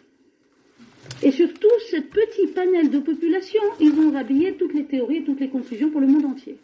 Et 1.25 1.31
sur 1.31 1.52
tout 1.54 1.81
ce 1.90 1.97
petit 1.97 2.47
panel 2.49 2.90
de 2.90 2.99
population, 2.99 3.62
ils 3.81 3.99
ont 3.99 4.12
rhabillé 4.12 4.57
toutes 4.57 4.75
les 4.75 4.85
théories 4.85 5.19
et 5.19 5.25
toutes 5.25 5.40
les 5.40 5.49
conclusions 5.49 5.88
pour 5.88 6.02
le 6.02 6.07
monde 6.07 6.26
entier. 6.26 6.59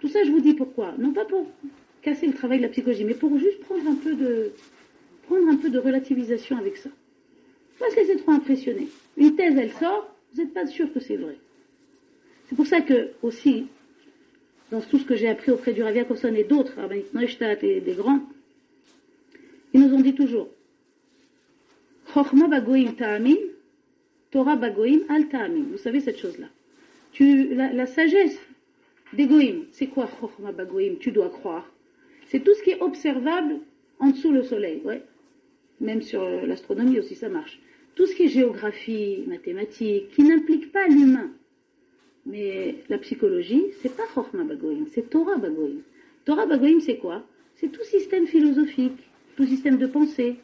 Tout 0.00 0.06
ça, 0.06 0.22
je 0.22 0.30
vous 0.30 0.40
dis 0.40 0.54
pourquoi. 0.54 0.94
Non 0.96 1.12
pas 1.12 1.24
pour 1.24 1.44
casser 2.02 2.28
le 2.28 2.34
travail 2.34 2.58
de 2.58 2.62
la 2.62 2.68
psychologie, 2.68 3.04
mais 3.04 3.14
pour 3.14 3.36
juste 3.36 3.58
prendre 3.62 3.84
un 3.90 3.96
peu 3.96 4.14
de, 4.14 4.52
prendre 5.26 5.48
un 5.48 5.56
peu 5.56 5.70
de 5.70 5.78
relativisation 5.80 6.56
avec 6.56 6.76
ça. 6.76 6.88
Pas 7.80 7.90
se 7.90 7.96
laisser 7.96 8.16
trop 8.16 8.30
impressionner. 8.30 8.86
Une 9.16 9.34
thèse, 9.34 9.56
elle 9.56 9.72
sort, 9.72 10.08
vous 10.32 10.42
n'êtes 10.42 10.54
pas 10.54 10.66
sûr 10.66 10.92
que 10.92 11.00
c'est 11.00 11.16
vrai. 11.16 11.36
C'est 12.48 12.54
pour 12.54 12.68
ça 12.68 12.82
que, 12.82 13.10
aussi, 13.22 13.66
dans 14.70 14.80
tout 14.82 14.98
ce 14.98 15.04
que 15.04 15.16
j'ai 15.16 15.28
appris 15.28 15.50
auprès 15.50 15.72
du 15.72 15.82
Rav 15.82 15.94
Jacobson 15.96 16.32
et 16.32 16.44
d'autres, 16.44 16.74
Rabbi 16.76 17.02
Neustadt 17.12 17.64
et 17.64 17.80
des 17.80 17.94
grands, 17.94 18.20
ils 19.74 19.80
nous 19.80 19.92
ont 19.92 20.00
dit 20.00 20.14
toujours, 20.14 20.48
ta'amin, 22.14 23.34
Torah 24.36 24.56
bagoim 24.56 25.00
al 25.08 25.28
ta'amin. 25.28 25.64
Vous 25.70 25.78
savez 25.78 26.00
cette 26.00 26.18
chose-là. 26.18 26.48
Tu, 27.12 27.54
la, 27.54 27.86
sagesse 27.86 28.38
des 29.14 29.26
c'est 29.72 29.86
quoi 29.86 30.10
bagoim 30.54 30.96
Tu 31.00 31.10
dois 31.10 31.30
croire. 31.30 31.72
C'est 32.26 32.40
tout 32.40 32.52
ce 32.52 32.62
qui 32.62 32.72
est 32.72 32.82
observable 32.82 33.60
en 33.98 34.10
dessous 34.10 34.32
le 34.32 34.42
soleil, 34.42 34.82
ouais. 34.84 35.02
Même 35.80 36.02
sur 36.02 36.22
euh, 36.22 36.44
l'astronomie 36.44 36.98
aussi, 36.98 37.14
ça 37.14 37.30
marche. 37.30 37.58
Tout 37.94 38.04
ce 38.04 38.14
qui 38.14 38.24
est 38.24 38.28
géographie, 38.28 39.24
mathématiques, 39.26 40.10
qui 40.10 40.22
n'implique 40.22 40.70
pas 40.70 40.86
l'humain. 40.86 41.30
Mais 42.26 42.74
la 42.90 42.98
psychologie, 42.98 43.64
c'est 43.80 43.96
pas 43.96 44.04
Chochma 44.14 44.44
Bagoïm, 44.44 44.86
c'est 44.92 45.08
Torah 45.08 45.38
Bagoïm. 45.38 45.80
Torah 46.26 46.44
Bagoïm, 46.44 46.80
c'est 46.80 46.98
quoi? 46.98 47.22
C'est 47.54 47.72
tout 47.72 47.84
système 47.84 48.26
philosophique, 48.26 49.00
tout 49.34 49.46
système 49.46 49.78
de 49.78 49.86
pensée. 49.86 50.36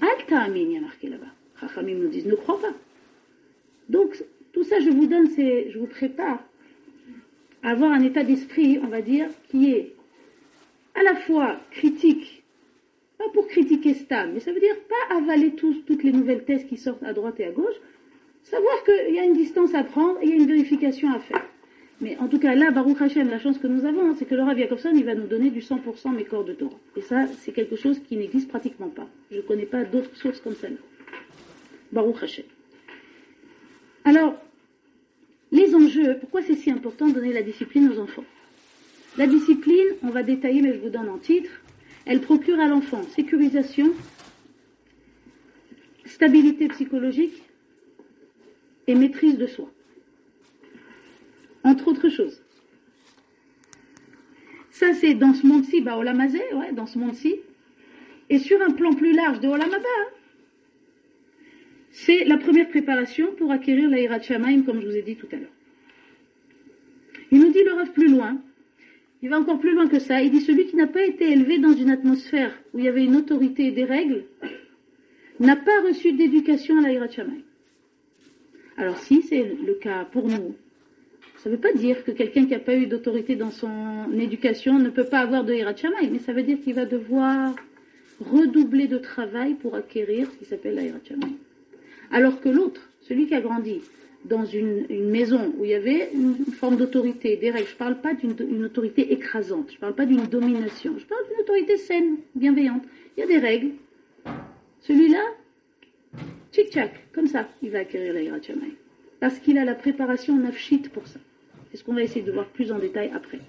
Al 0.00 0.26
Ta'amin, 0.26 0.56
il 0.56 0.72
y 0.72 0.76
a 0.76 0.80
marqué 0.80 1.08
là-bas. 1.08 1.30
Chachamim 1.60 1.94
nous 1.94 2.08
disent, 2.08 2.26
ne 2.26 2.34
crois 2.34 2.60
pas. 2.60 2.74
Donc, 3.88 4.22
tout 4.52 4.64
ça, 4.64 4.80
je 4.80 4.90
vous 4.90 5.06
donne, 5.06 5.28
c'est, 5.28 5.70
je 5.70 5.78
vous 5.78 5.86
prépare 5.86 6.42
à 7.62 7.70
avoir 7.70 7.92
un 7.92 8.02
état 8.02 8.24
d'esprit, 8.24 8.78
on 8.82 8.88
va 8.88 9.02
dire, 9.02 9.28
qui 9.50 9.70
est 9.70 9.92
à 10.94 11.02
la 11.02 11.14
fois 11.14 11.60
critique, 11.70 12.42
pas 13.18 13.28
pour 13.32 13.46
critiquer 13.48 13.94
Stam, 13.94 14.32
mais 14.32 14.40
ça 14.40 14.52
veut 14.52 14.60
dire 14.60 14.76
pas 14.88 15.16
avaler 15.16 15.52
tous, 15.52 15.82
toutes 15.86 16.02
les 16.02 16.12
nouvelles 16.12 16.44
thèses 16.44 16.64
qui 16.64 16.76
sortent 16.76 17.02
à 17.02 17.12
droite 17.12 17.38
et 17.38 17.44
à 17.44 17.50
gauche, 17.50 17.76
savoir 18.42 18.82
qu'il 18.84 19.14
y 19.14 19.18
a 19.18 19.24
une 19.24 19.34
distance 19.34 19.74
à 19.74 19.84
prendre 19.84 20.18
et 20.22 20.26
il 20.26 20.30
y 20.30 20.32
a 20.32 20.36
une 20.36 20.46
vérification 20.46 21.12
à 21.12 21.18
faire. 21.18 21.44
Mais 22.00 22.16
en 22.18 22.28
tout 22.28 22.38
cas, 22.38 22.54
là, 22.54 22.70
Baruch 22.70 23.00
Hashem, 23.00 23.30
la 23.30 23.38
chance 23.38 23.58
que 23.58 23.66
nous 23.66 23.86
avons, 23.86 24.10
hein, 24.10 24.14
c'est 24.18 24.26
que 24.26 24.34
le 24.34 24.42
Rav 24.42 24.58
il 24.58 25.04
va 25.04 25.14
nous 25.14 25.26
donner 25.26 25.50
du 25.50 25.60
100% 25.60 26.14
mes 26.14 26.24
corps 26.24 26.44
de 26.44 26.52
Torah. 26.52 26.78
Et 26.94 27.00
ça, 27.00 27.26
c'est 27.38 27.52
quelque 27.52 27.76
chose 27.76 27.98
qui 28.00 28.16
n'existe 28.16 28.48
pratiquement 28.48 28.88
pas. 28.88 29.08
Je 29.30 29.38
ne 29.38 29.42
connais 29.42 29.64
pas 29.64 29.84
d'autres 29.84 30.14
sources 30.14 30.40
comme 30.40 30.54
celle-là. 30.54 30.78
Baruch 31.92 32.22
Hashem. 32.22 32.44
Alors, 34.06 34.36
les 35.50 35.74
enjeux, 35.74 36.16
pourquoi 36.20 36.40
c'est 36.40 36.54
si 36.54 36.70
important 36.70 37.08
de 37.08 37.14
donner 37.14 37.32
la 37.32 37.42
discipline 37.42 37.90
aux 37.90 37.98
enfants? 37.98 38.24
La 39.18 39.26
discipline, 39.26 39.96
on 40.04 40.10
va 40.10 40.22
détailler, 40.22 40.62
mais 40.62 40.74
je 40.74 40.78
vous 40.78 40.90
donne 40.90 41.08
en 41.08 41.18
titre, 41.18 41.50
elle 42.04 42.20
procure 42.20 42.60
à 42.60 42.68
l'enfant 42.68 43.02
sécurisation, 43.02 43.92
stabilité 46.04 46.68
psychologique 46.68 47.42
et 48.86 48.94
maîtrise 48.94 49.38
de 49.38 49.48
soi. 49.48 49.68
Entre 51.64 51.88
autres 51.88 52.08
choses. 52.08 52.40
Ça, 54.70 54.94
c'est 54.94 55.14
dans 55.14 55.34
ce 55.34 55.44
monde-ci, 55.44 55.80
bah, 55.80 55.98
Olamazé, 55.98 56.42
ouais, 56.54 56.70
dans 56.70 56.86
ce 56.86 56.96
monde-ci. 56.96 57.40
Et 58.30 58.38
sur 58.38 58.62
un 58.62 58.70
plan 58.70 58.92
plus 58.92 59.14
large 59.14 59.40
de 59.40 59.48
Olamaba, 59.48 59.88
hein, 59.98 60.15
c'est 61.98 62.24
la 62.24 62.36
première 62.36 62.68
préparation 62.68 63.32
pour 63.38 63.50
acquérir 63.52 63.88
l'Aïrat 63.88 64.20
Shamaim, 64.20 64.62
comme 64.64 64.82
je 64.82 64.86
vous 64.86 64.96
ai 64.96 65.00
dit 65.00 65.16
tout 65.16 65.28
à 65.32 65.36
l'heure. 65.36 65.56
Il 67.32 67.40
nous 67.40 67.50
dit 67.50 67.64
le 67.64 67.72
Rav 67.72 67.90
plus 67.92 68.08
loin, 68.08 68.36
il 69.22 69.30
va 69.30 69.38
encore 69.40 69.58
plus 69.58 69.72
loin 69.72 69.88
que 69.88 69.98
ça, 69.98 70.20
il 70.20 70.30
dit 70.30 70.42
celui 70.42 70.66
qui 70.66 70.76
n'a 70.76 70.86
pas 70.86 71.02
été 71.02 71.32
élevé 71.32 71.58
dans 71.58 71.72
une 71.72 71.90
atmosphère 71.90 72.52
où 72.74 72.78
il 72.78 72.84
y 72.84 72.88
avait 72.88 73.02
une 73.02 73.16
autorité 73.16 73.68
et 73.68 73.70
des 73.70 73.84
règles, 73.84 74.24
n'a 75.40 75.56
pas 75.56 75.80
reçu 75.88 76.12
d'éducation 76.12 76.78
à 76.78 76.82
l'Aïrat 76.82 77.08
Shamaim. 77.08 77.40
Alors 78.76 78.98
si 78.98 79.22
c'est 79.22 79.56
le 79.66 79.74
cas 79.74 80.04
pour 80.04 80.28
nous, 80.28 80.54
ça 81.38 81.48
ne 81.48 81.54
veut 81.54 81.60
pas 81.60 81.72
dire 81.72 82.04
que 82.04 82.10
quelqu'un 82.10 82.44
qui 82.44 82.50
n'a 82.50 82.58
pas 82.58 82.76
eu 82.76 82.86
d'autorité 82.86 83.36
dans 83.36 83.50
son 83.50 84.12
éducation 84.12 84.78
ne 84.78 84.90
peut 84.90 85.06
pas 85.06 85.20
avoir 85.20 85.44
de 85.44 85.54
Hirat 85.54 85.76
mais 86.12 86.18
ça 86.18 86.34
veut 86.34 86.42
dire 86.42 86.60
qu'il 86.60 86.74
va 86.74 86.84
devoir 86.84 87.56
redoubler 88.20 88.86
de 88.86 88.98
travail 88.98 89.54
pour 89.54 89.76
acquérir 89.76 90.30
ce 90.30 90.36
qui 90.36 90.44
s'appelle 90.44 90.74
la 90.74 90.82
Hirat 90.82 91.00
Shamaim. 91.08 91.36
Alors 92.10 92.40
que 92.40 92.48
l'autre, 92.48 92.80
celui 93.02 93.26
qui 93.26 93.34
a 93.34 93.40
grandi 93.40 93.80
dans 94.24 94.44
une, 94.44 94.86
maison 95.08 95.52
où 95.58 95.64
il 95.64 95.70
y 95.70 95.74
avait 95.74 96.10
une 96.12 96.46
forme 96.46 96.76
d'autorité, 96.76 97.36
des 97.36 97.50
règles, 97.50 97.68
je 97.68 97.74
ne 97.74 97.78
parle 97.78 98.00
pas 98.00 98.14
d'une 98.14 98.64
autorité 98.64 99.12
écrasante, 99.12 99.68
je 99.70 99.76
ne 99.76 99.80
parle 99.80 99.94
pas 99.94 100.06
d'une 100.06 100.26
domination, 100.26 100.94
je 100.98 101.04
parle 101.06 101.26
d'une 101.28 101.40
autorité 101.40 101.76
saine, 101.76 102.16
bienveillante. 102.34 102.82
Il 103.16 103.20
y 103.20 103.22
a 103.22 103.26
des 103.26 103.38
règles. 103.38 103.70
Celui-là, 104.80 105.22
tchic-tchac, 106.52 106.90
comme 107.12 107.26
ça, 107.26 107.48
il 107.62 107.70
va 107.70 107.80
acquérir 107.80 108.12
la 108.14 108.22
Hirat 108.22 108.42
Shamaim. 108.42 108.74
Parce 109.20 109.38
qu'il 109.38 109.58
a 109.58 109.64
la 109.64 109.74
préparation 109.74 110.36
nafshit 110.36 110.88
pour 110.90 111.06
ça. 111.06 111.18
C'est 111.70 111.78
ce 111.78 111.84
qu'on 111.84 111.94
va 111.94 112.02
essayer 112.02 112.22
de 112.22 112.32
voir 112.32 112.46
plus 112.46 112.72
en 112.72 112.78
détail 112.78 113.10
après. 113.14 113.40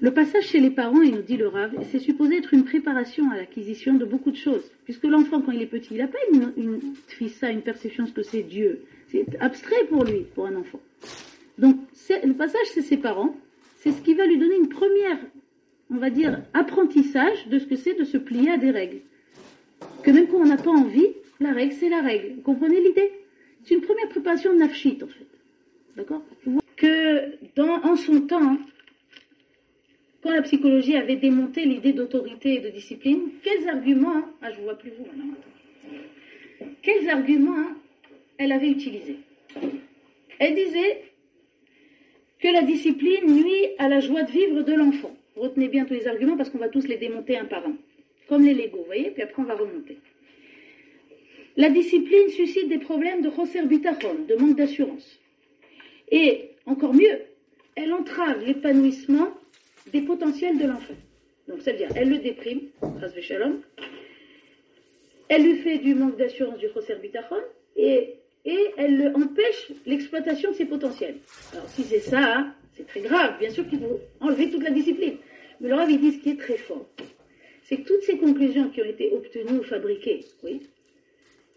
Le 0.00 0.12
passage 0.12 0.44
chez 0.44 0.60
les 0.60 0.70
parents, 0.70 1.02
il 1.02 1.12
nous 1.12 1.22
dit 1.22 1.36
le 1.36 1.48
Rav, 1.48 1.72
c'est 1.90 1.98
supposé 1.98 2.36
être 2.36 2.54
une 2.54 2.64
préparation 2.64 3.30
à 3.32 3.36
l'acquisition 3.36 3.94
de 3.94 4.04
beaucoup 4.04 4.30
de 4.30 4.36
choses. 4.36 4.70
Puisque 4.84 5.04
l'enfant, 5.04 5.40
quand 5.40 5.50
il 5.50 5.60
est 5.60 5.66
petit, 5.66 5.88
il 5.92 5.98
n'a 5.98 6.06
pas 6.06 6.18
une, 6.32 6.80
fissa, 7.08 7.50
une 7.50 7.62
perception 7.62 8.04
de 8.04 8.08
ce 8.08 8.14
que 8.14 8.22
c'est 8.22 8.42
Dieu. 8.42 8.82
C'est 9.08 9.26
abstrait 9.40 9.86
pour 9.90 10.04
lui, 10.04 10.24
pour 10.34 10.46
un 10.46 10.54
enfant. 10.54 10.78
Donc, 11.58 11.76
le 12.10 12.32
passage 12.34 12.66
chez 12.74 12.82
ses 12.82 12.96
parents, 12.96 13.34
c'est 13.78 13.90
ce 13.90 14.00
qui 14.02 14.14
va 14.14 14.26
lui 14.26 14.38
donner 14.38 14.56
une 14.56 14.68
première, 14.68 15.18
on 15.90 15.96
va 15.96 16.10
dire, 16.10 16.42
apprentissage 16.54 17.48
de 17.48 17.58
ce 17.58 17.66
que 17.66 17.74
c'est 17.74 17.94
de 17.94 18.04
se 18.04 18.18
plier 18.18 18.50
à 18.50 18.56
des 18.56 18.70
règles. 18.70 19.00
Que 20.04 20.12
même 20.12 20.28
quand 20.28 20.38
on 20.38 20.46
n'a 20.46 20.56
pas 20.58 20.70
envie, 20.70 21.08
la 21.40 21.52
règle, 21.52 21.72
c'est 21.72 21.88
la 21.88 22.02
règle. 22.02 22.36
Vous 22.36 22.42
comprenez 22.42 22.80
l'idée? 22.80 23.10
C'est 23.64 23.74
une 23.74 23.80
première 23.80 24.08
préparation 24.08 24.52
de 24.54 24.58
nafshit, 24.58 25.02
en 25.02 25.08
fait. 25.08 25.26
D'accord? 25.96 26.22
Que 26.76 27.32
dans, 27.56 27.82
en 27.82 27.96
son 27.96 28.20
temps, 28.20 28.58
quand 30.28 30.34
la 30.34 30.42
psychologie 30.42 30.94
avait 30.94 31.16
démonté 31.16 31.64
l'idée 31.64 31.94
d'autorité 31.94 32.56
et 32.56 32.60
de 32.60 32.68
discipline, 32.68 33.30
quels 33.42 33.66
arguments, 33.66 34.24
ah 34.42 34.52
je 34.52 34.60
vois 34.60 34.74
plus 34.74 34.90
vous 34.90 35.06
maintenant, 35.06 35.38
quels 36.82 37.08
arguments 37.08 37.68
elle 38.36 38.52
avait 38.52 38.68
utilisés? 38.68 39.16
Elle 40.38 40.54
disait 40.54 41.02
que 42.40 42.48
la 42.48 42.60
discipline 42.60 43.24
nuit 43.24 43.68
à 43.78 43.88
la 43.88 44.00
joie 44.00 44.22
de 44.22 44.30
vivre 44.30 44.62
de 44.64 44.72
l'enfant. 44.74 45.16
Retenez 45.34 45.68
bien 45.68 45.86
tous 45.86 45.94
les 45.94 46.06
arguments 46.06 46.36
parce 46.36 46.50
qu'on 46.50 46.58
va 46.58 46.68
tous 46.68 46.86
les 46.86 46.98
démonter 46.98 47.38
un 47.38 47.46
par 47.46 47.66
un, 47.66 47.76
comme 48.28 48.44
les 48.44 48.52
Legos, 48.52 48.80
vous 48.80 48.84
voyez, 48.84 49.10
puis 49.12 49.22
après 49.22 49.40
on 49.40 49.46
va 49.46 49.54
remonter. 49.54 49.96
La 51.56 51.70
discipline 51.70 52.28
suscite 52.28 52.68
des 52.68 52.78
problèmes 52.78 53.22
de 53.22 53.66
bitachon, 53.66 54.14
de 54.28 54.34
manque 54.34 54.56
d'assurance. 54.56 55.18
Et 56.10 56.50
encore 56.66 56.92
mieux, 56.92 57.18
elle 57.76 57.94
entrave 57.94 58.44
l'épanouissement 58.44 59.37
des 59.92 60.02
potentiels 60.02 60.58
de 60.58 60.66
l'enfant. 60.66 60.94
Donc, 61.48 61.62
c'est-à-dire, 61.62 61.88
elle 61.96 62.10
le 62.10 62.18
déprime, 62.18 62.60
elle 65.28 65.42
lui 65.42 65.56
fait 65.58 65.78
du 65.78 65.94
manque 65.94 66.16
d'assurance 66.16 66.58
du 66.58 66.68
choser 66.68 66.94
bitachon, 66.96 67.36
et, 67.76 68.14
et 68.44 68.58
elle 68.76 68.96
le 68.96 69.14
empêche 69.14 69.72
l'exploitation 69.86 70.50
de 70.50 70.56
ses 70.56 70.64
potentiels. 70.64 71.16
Alors, 71.52 71.68
si 71.68 71.84
c'est 71.84 72.00
ça, 72.00 72.46
c'est 72.76 72.86
très 72.86 73.00
grave. 73.00 73.38
Bien 73.38 73.50
sûr 73.50 73.68
qu'il 73.68 73.80
faut 73.80 74.00
enlever 74.20 74.50
toute 74.50 74.62
la 74.62 74.70
discipline. 74.70 75.16
Mais 75.60 75.68
le 75.68 75.74
Rav, 75.74 75.90
il 75.90 76.00
dit 76.00 76.12
ce 76.12 76.18
qui 76.18 76.30
est 76.30 76.40
très 76.40 76.56
fort. 76.56 76.86
c'est 77.64 77.78
que 77.78 77.88
toutes 77.88 78.02
ces 78.02 78.16
conclusions 78.16 78.70
qui 78.70 78.80
ont 78.80 78.86
été 78.86 79.12
obtenues 79.12 79.58
ou 79.58 79.62
fabriquées, 79.62 80.24
oui, 80.42 80.62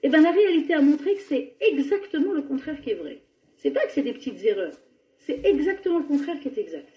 eh 0.03 0.09
ben 0.09 0.21
la 0.21 0.31
réalité 0.31 0.73
a 0.73 0.81
montré 0.81 1.13
que 1.15 1.21
c'est 1.21 1.53
exactement 1.61 2.33
le 2.33 2.41
contraire 2.41 2.81
qui 2.81 2.89
est 2.89 2.95
vrai. 2.95 3.19
C'est 3.57 3.71
pas 3.71 3.85
que 3.85 3.91
c'est 3.91 4.01
des 4.01 4.13
petites 4.13 4.43
erreurs, 4.43 4.73
c'est 5.19 5.45
exactement 5.45 6.00
le 6.00 6.05
contraire 6.05 6.39
qui 6.39 6.47
est 6.50 6.57
exact. 6.57 6.90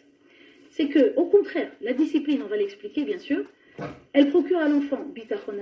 C'est 0.76 0.88
que, 0.88 1.14
au 1.14 1.26
contraire, 1.26 1.70
la 1.80 1.92
discipline, 1.92 2.42
on 2.42 2.48
va 2.48 2.56
l'expliquer 2.56 3.04
bien 3.04 3.18
sûr, 3.18 3.44
elle 4.12 4.30
procure 4.30 4.58
à 4.58 4.68
l'enfant 4.68 5.04
bitachon 5.14 5.54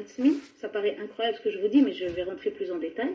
ça 0.57 0.71
paraît 0.71 0.97
incroyable 1.03 1.37
ce 1.37 1.43
que 1.43 1.51
je 1.51 1.59
vous 1.59 1.69
dis, 1.69 1.83
mais 1.83 1.93
je 1.93 2.07
vais 2.07 2.23
rentrer 2.23 2.51
plus 2.51 2.73
en 2.73 2.79
détail, 2.79 3.11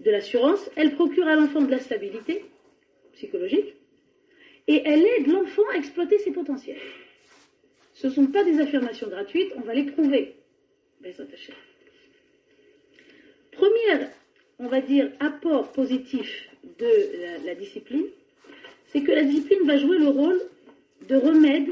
de 0.00 0.10
l'assurance, 0.10 0.70
elle 0.76 0.94
procure 0.94 1.26
à 1.26 1.36
l'enfant 1.36 1.60
de 1.60 1.70
la 1.70 1.78
stabilité 1.78 2.44
psychologique, 3.12 3.74
et 4.66 4.82
elle 4.86 5.04
aide 5.04 5.26
l'enfant 5.26 5.62
à 5.72 5.76
exploiter 5.76 6.18
ses 6.18 6.30
potentiels. 6.30 6.80
Ce 7.92 8.06
ne 8.06 8.12
sont 8.12 8.26
pas 8.26 8.42
des 8.42 8.58
affirmations 8.58 9.08
gratuites, 9.08 9.52
on 9.56 9.60
va 9.60 9.74
les 9.74 9.84
prouver. 9.84 10.36
Premier, 13.52 14.06
on 14.58 14.68
va 14.68 14.80
dire, 14.80 15.10
apport 15.20 15.70
positif 15.72 16.48
de 16.78 17.44
la, 17.44 17.54
discipline, 17.54 18.06
c'est 18.86 19.02
que 19.02 19.12
la 19.12 19.24
discipline 19.24 19.66
va 19.66 19.76
jouer 19.76 19.98
le 19.98 20.08
rôle 20.08 20.40
de 21.08 21.16
remède 21.16 21.68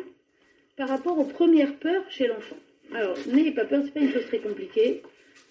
par 0.76 0.88
rapport 0.88 1.18
aux 1.18 1.24
premières 1.24 1.74
peurs 1.76 2.04
chez 2.10 2.26
l'enfant. 2.26 2.56
Alors, 2.94 3.16
n'ayez 3.26 3.52
pas 3.52 3.64
peur, 3.64 3.80
ce 3.82 3.86
n'est 3.86 3.92
pas 3.92 4.00
une 4.00 4.12
chose 4.12 4.26
très 4.26 4.38
compliquée, 4.38 5.02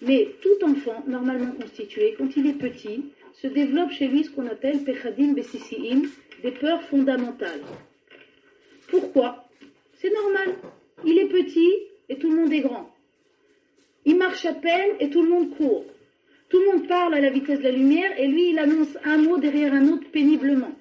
mais 0.02 0.28
tout 0.42 0.64
enfant, 0.64 1.04
normalement 1.06 1.52
constitué, 1.52 2.14
quand 2.16 2.36
il 2.36 2.46
est 2.46 2.58
petit, 2.58 3.04
se 3.34 3.46
développe 3.46 3.90
chez 3.90 4.08
lui 4.08 4.24
ce 4.24 4.30
qu'on 4.30 4.46
appelle 4.46 4.82
pechadim 4.84 5.32
besisiim, 5.32 6.02
des 6.42 6.50
peurs 6.50 6.82
fondamentales. 6.82 7.62
Pourquoi? 8.88 9.44
C'est 9.94 10.12
normal. 10.12 10.56
Il 11.04 11.18
est 11.18 11.28
petit 11.28 11.72
et 12.08 12.16
tout 12.16 12.30
le 12.30 12.36
monde 12.36 12.52
est 12.52 12.60
grand. 12.60 12.90
Il 14.04 14.16
marche 14.16 14.46
à 14.46 14.54
peine 14.54 14.96
et 15.00 15.10
tout 15.10 15.22
le 15.22 15.28
monde 15.28 15.56
court. 15.56 15.84
Tout 16.48 16.58
le 16.60 16.66
monde 16.66 16.88
parle 16.88 17.14
à 17.14 17.20
la 17.20 17.30
vitesse 17.30 17.58
de 17.58 17.64
la 17.64 17.72
lumière 17.72 18.18
et 18.18 18.26
lui, 18.26 18.50
il 18.50 18.58
annonce 18.58 18.96
un 19.04 19.18
mot 19.18 19.36
derrière 19.36 19.74
un 19.74 19.86
autre 19.88 20.10
péniblement. 20.10 20.72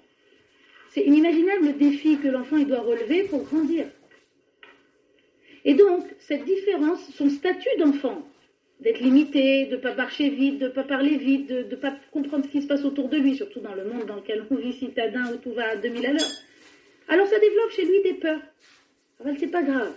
C'est 0.98 1.06
inimaginable 1.06 1.68
le 1.68 1.74
défi 1.74 2.18
que 2.18 2.28
l'enfant 2.28 2.58
doit 2.58 2.80
relever 2.80 3.26
pour 3.26 3.44
grandir. 3.44 3.86
Et 5.64 5.76
donc, 5.76 6.08
cette 6.18 6.44
différence, 6.44 7.12
son 7.14 7.30
statut 7.30 7.70
d'enfant, 7.78 8.28
d'être 8.80 9.00
limité, 9.00 9.68
de 9.68 9.76
ne 9.76 9.82
pas 9.82 9.94
marcher 9.94 10.30
vite, 10.30 10.58
de 10.58 10.66
ne 10.66 10.72
pas 10.72 10.82
parler 10.82 11.18
vite, 11.18 11.46
de 11.46 11.68
ne 11.70 11.76
pas 11.76 11.96
comprendre 12.10 12.46
ce 12.46 12.50
qui 12.50 12.64
se 12.64 12.68
passe 12.68 12.84
autour 12.84 13.10
de 13.10 13.18
lui, 13.18 13.36
surtout 13.36 13.60
dans 13.60 13.76
le 13.76 13.84
monde 13.84 14.08
dans 14.08 14.16
lequel 14.16 14.44
on 14.50 14.56
vit 14.56 14.74
citadin 14.74 15.32
où 15.32 15.38
tout 15.38 15.52
va 15.52 15.70
à 15.70 15.76
2000 15.76 16.04
à 16.04 16.14
l'heure. 16.14 16.32
Alors 17.10 17.28
ça 17.28 17.38
développe 17.38 17.70
chez 17.74 17.86
lui 17.86 18.02
des 18.02 18.16
peurs. 18.16 18.42
Alors 19.24 19.36
c'est 19.40 19.52
pas 19.52 19.62
grave. 19.62 19.94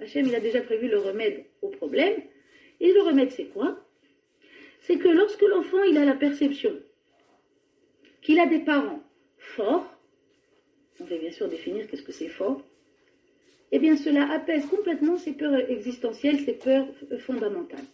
Hachem, 0.00 0.26
il 0.26 0.34
a 0.36 0.40
déjà 0.40 0.60
prévu 0.60 0.86
le 0.86 0.98
remède 0.98 1.42
au 1.62 1.68
problème. 1.70 2.14
Et 2.78 2.92
le 2.92 3.02
remède, 3.02 3.32
c'est 3.32 3.46
quoi? 3.46 3.76
C'est 4.82 4.98
que 4.98 5.08
lorsque 5.08 5.42
l'enfant, 5.42 5.82
il 5.82 5.98
a 5.98 6.04
la 6.04 6.14
perception 6.14 6.76
qu'il 8.26 8.40
a 8.40 8.46
des 8.46 8.58
parents 8.58 9.04
forts, 9.38 9.86
on 10.98 11.04
va 11.04 11.16
bien 11.16 11.30
sûr 11.30 11.48
définir 11.48 11.86
qu'est-ce 11.86 12.02
que 12.02 12.10
c'est 12.10 12.28
fort, 12.28 12.60
eh 13.70 13.78
bien 13.78 13.96
cela 13.96 14.28
apaise 14.32 14.66
complètement 14.66 15.16
ces 15.16 15.32
peurs 15.32 15.70
existentielles, 15.70 16.40
ces 16.40 16.54
peurs 16.54 16.88
fondamentales. 17.20 17.84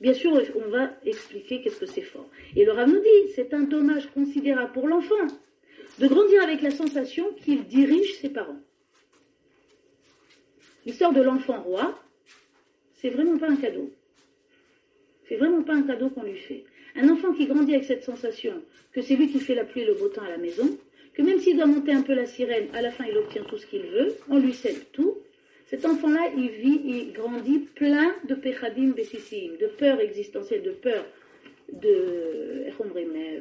Bien 0.00 0.14
sûr, 0.14 0.40
on 0.56 0.70
va 0.70 0.92
expliquer 1.04 1.60
qu'est-ce 1.60 1.78
que 1.78 1.84
c'est 1.84 2.08
fort. 2.14 2.26
Et 2.56 2.64
le 2.64 2.72
nous 2.86 3.00
dit, 3.00 3.32
c'est 3.34 3.52
un 3.52 3.64
dommage 3.64 4.06
considérable 4.12 4.72
pour 4.72 4.88
l'enfant 4.88 5.26
de 5.98 6.08
grandir 6.08 6.42
avec 6.42 6.62
la 6.62 6.70
sensation 6.70 7.34
qu'il 7.34 7.64
dirige 7.64 8.14
ses 8.14 8.30
parents. 8.30 8.60
L'histoire 10.86 11.12
de 11.12 11.20
l'enfant 11.20 11.60
roi, 11.60 11.98
c'est 12.94 13.10
vraiment 13.10 13.36
pas 13.36 13.50
un 13.50 13.56
cadeau. 13.56 13.90
C'est 15.28 15.36
vraiment 15.36 15.62
pas 15.62 15.74
un 15.74 15.82
cadeau 15.82 16.08
qu'on 16.08 16.22
lui 16.22 16.38
fait. 16.38 16.64
Un 16.96 17.08
enfant 17.08 17.32
qui 17.32 17.46
grandit 17.46 17.74
avec 17.74 17.84
cette 17.84 18.04
sensation 18.04 18.62
que 18.92 19.02
c'est 19.02 19.16
lui 19.16 19.28
qui 19.28 19.40
fait 19.40 19.54
la 19.54 19.64
pluie 19.64 19.82
et 19.82 19.86
le 19.86 19.94
beau 19.94 20.08
temps 20.08 20.22
à 20.22 20.30
la 20.30 20.38
maison, 20.38 20.78
que 21.14 21.22
même 21.22 21.40
s'il 21.40 21.56
doit 21.56 21.66
monter 21.66 21.92
un 21.92 22.02
peu 22.02 22.14
la 22.14 22.26
sirène, 22.26 22.68
à 22.72 22.82
la 22.82 22.90
fin 22.90 23.04
il 23.04 23.16
obtient 23.16 23.42
tout 23.42 23.58
ce 23.58 23.66
qu'il 23.66 23.82
veut, 23.82 24.14
on 24.28 24.38
lui 24.38 24.52
cède 24.52 24.90
tout. 24.92 25.16
Cet 25.66 25.84
enfant-là, 25.86 26.30
il 26.36 26.50
vit, 26.50 26.80
il 26.84 27.12
grandit 27.12 27.58
plein 27.74 28.14
de 28.28 28.34
pechadim 28.34 28.90
bessissim, 28.90 29.52
de 29.60 29.66
peur 29.66 30.00
existentielle, 30.00 30.62
de 30.62 30.70
peur 30.70 31.04
de, 31.72 32.66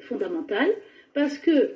fondamentale, 0.07 0.71
parce 1.13 1.37
que 1.37 1.71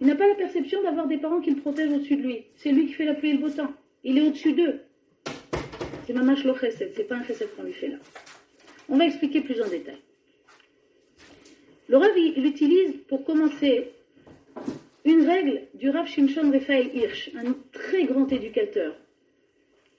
il 0.00 0.06
n'a 0.06 0.16
pas 0.16 0.26
la 0.26 0.34
perception 0.34 0.82
d'avoir 0.82 1.06
des 1.06 1.18
parents 1.18 1.40
qui 1.40 1.50
le 1.50 1.60
protègent 1.60 1.92
au-dessus 1.92 2.16
de 2.16 2.22
lui. 2.22 2.44
C'est 2.56 2.72
lui 2.72 2.86
qui 2.86 2.94
fait 2.94 3.04
la 3.04 3.14
pluie 3.14 3.30
et 3.30 3.32
le 3.34 3.38
beau 3.38 3.50
temps. 3.50 3.72
Il 4.02 4.16
est 4.16 4.22
au-dessus 4.22 4.54
d'eux. 4.54 4.80
C'est 6.06 6.14
mamash 6.14 6.42
lo 6.44 6.54
chesed, 6.54 6.92
c'est 6.96 7.04
pas 7.04 7.16
un 7.16 7.24
chesed 7.24 7.48
qu'on 7.54 7.64
lui 7.64 7.74
fait 7.74 7.88
là. 7.88 7.98
On 8.88 8.96
va 8.96 9.04
expliquer 9.04 9.42
plus 9.42 9.60
en 9.60 9.68
détail. 9.68 9.98
Le 11.90 11.96
Rav, 11.96 12.16
il 12.16 12.46
utilise 12.46 12.98
pour 13.08 13.24
commencer 13.24 13.88
une 15.04 15.26
règle 15.26 15.62
du 15.74 15.90
Rav 15.90 16.06
Shimshon 16.06 16.52
Raphaël 16.52 16.88
Hirsch, 16.94 17.32
un 17.34 17.52
très 17.72 18.04
grand 18.04 18.30
éducateur, 18.30 18.94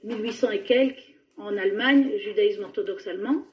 1800 0.05 0.51
et 0.51 0.61
quelques, 0.61 1.03
en 1.35 1.57
Allemagne, 1.57 2.11
judaïsme 2.23 2.63
orthodoxe 2.63 3.07
allemand. 3.07 3.43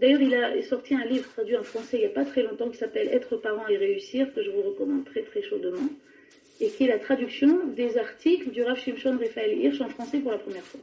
D'ailleurs, 0.00 0.22
il 0.22 0.34
a 0.34 0.60
sorti 0.62 0.96
un 0.96 1.04
livre 1.04 1.28
traduit 1.34 1.56
en 1.56 1.62
français 1.62 1.98
il 1.98 2.00
n'y 2.00 2.06
a 2.06 2.08
pas 2.08 2.24
très 2.24 2.42
longtemps 2.42 2.68
qui 2.68 2.78
s'appelle 2.78 3.06
Être 3.12 3.36
parent 3.36 3.68
et 3.68 3.76
réussir, 3.76 4.34
que 4.34 4.42
je 4.42 4.50
vous 4.50 4.62
recommande 4.62 5.04
très 5.04 5.22
très 5.22 5.42
chaudement, 5.42 5.88
et 6.60 6.68
qui 6.68 6.82
est 6.82 6.88
la 6.88 6.98
traduction 6.98 7.64
des 7.66 7.96
articles 7.96 8.50
du 8.50 8.64
Rav 8.64 8.80
Shimshon 8.80 9.18
Raphaël 9.18 9.56
Hirsch 9.56 9.80
en 9.80 9.88
français 9.88 10.18
pour 10.18 10.32
la 10.32 10.38
première 10.38 10.64
fois. 10.64 10.80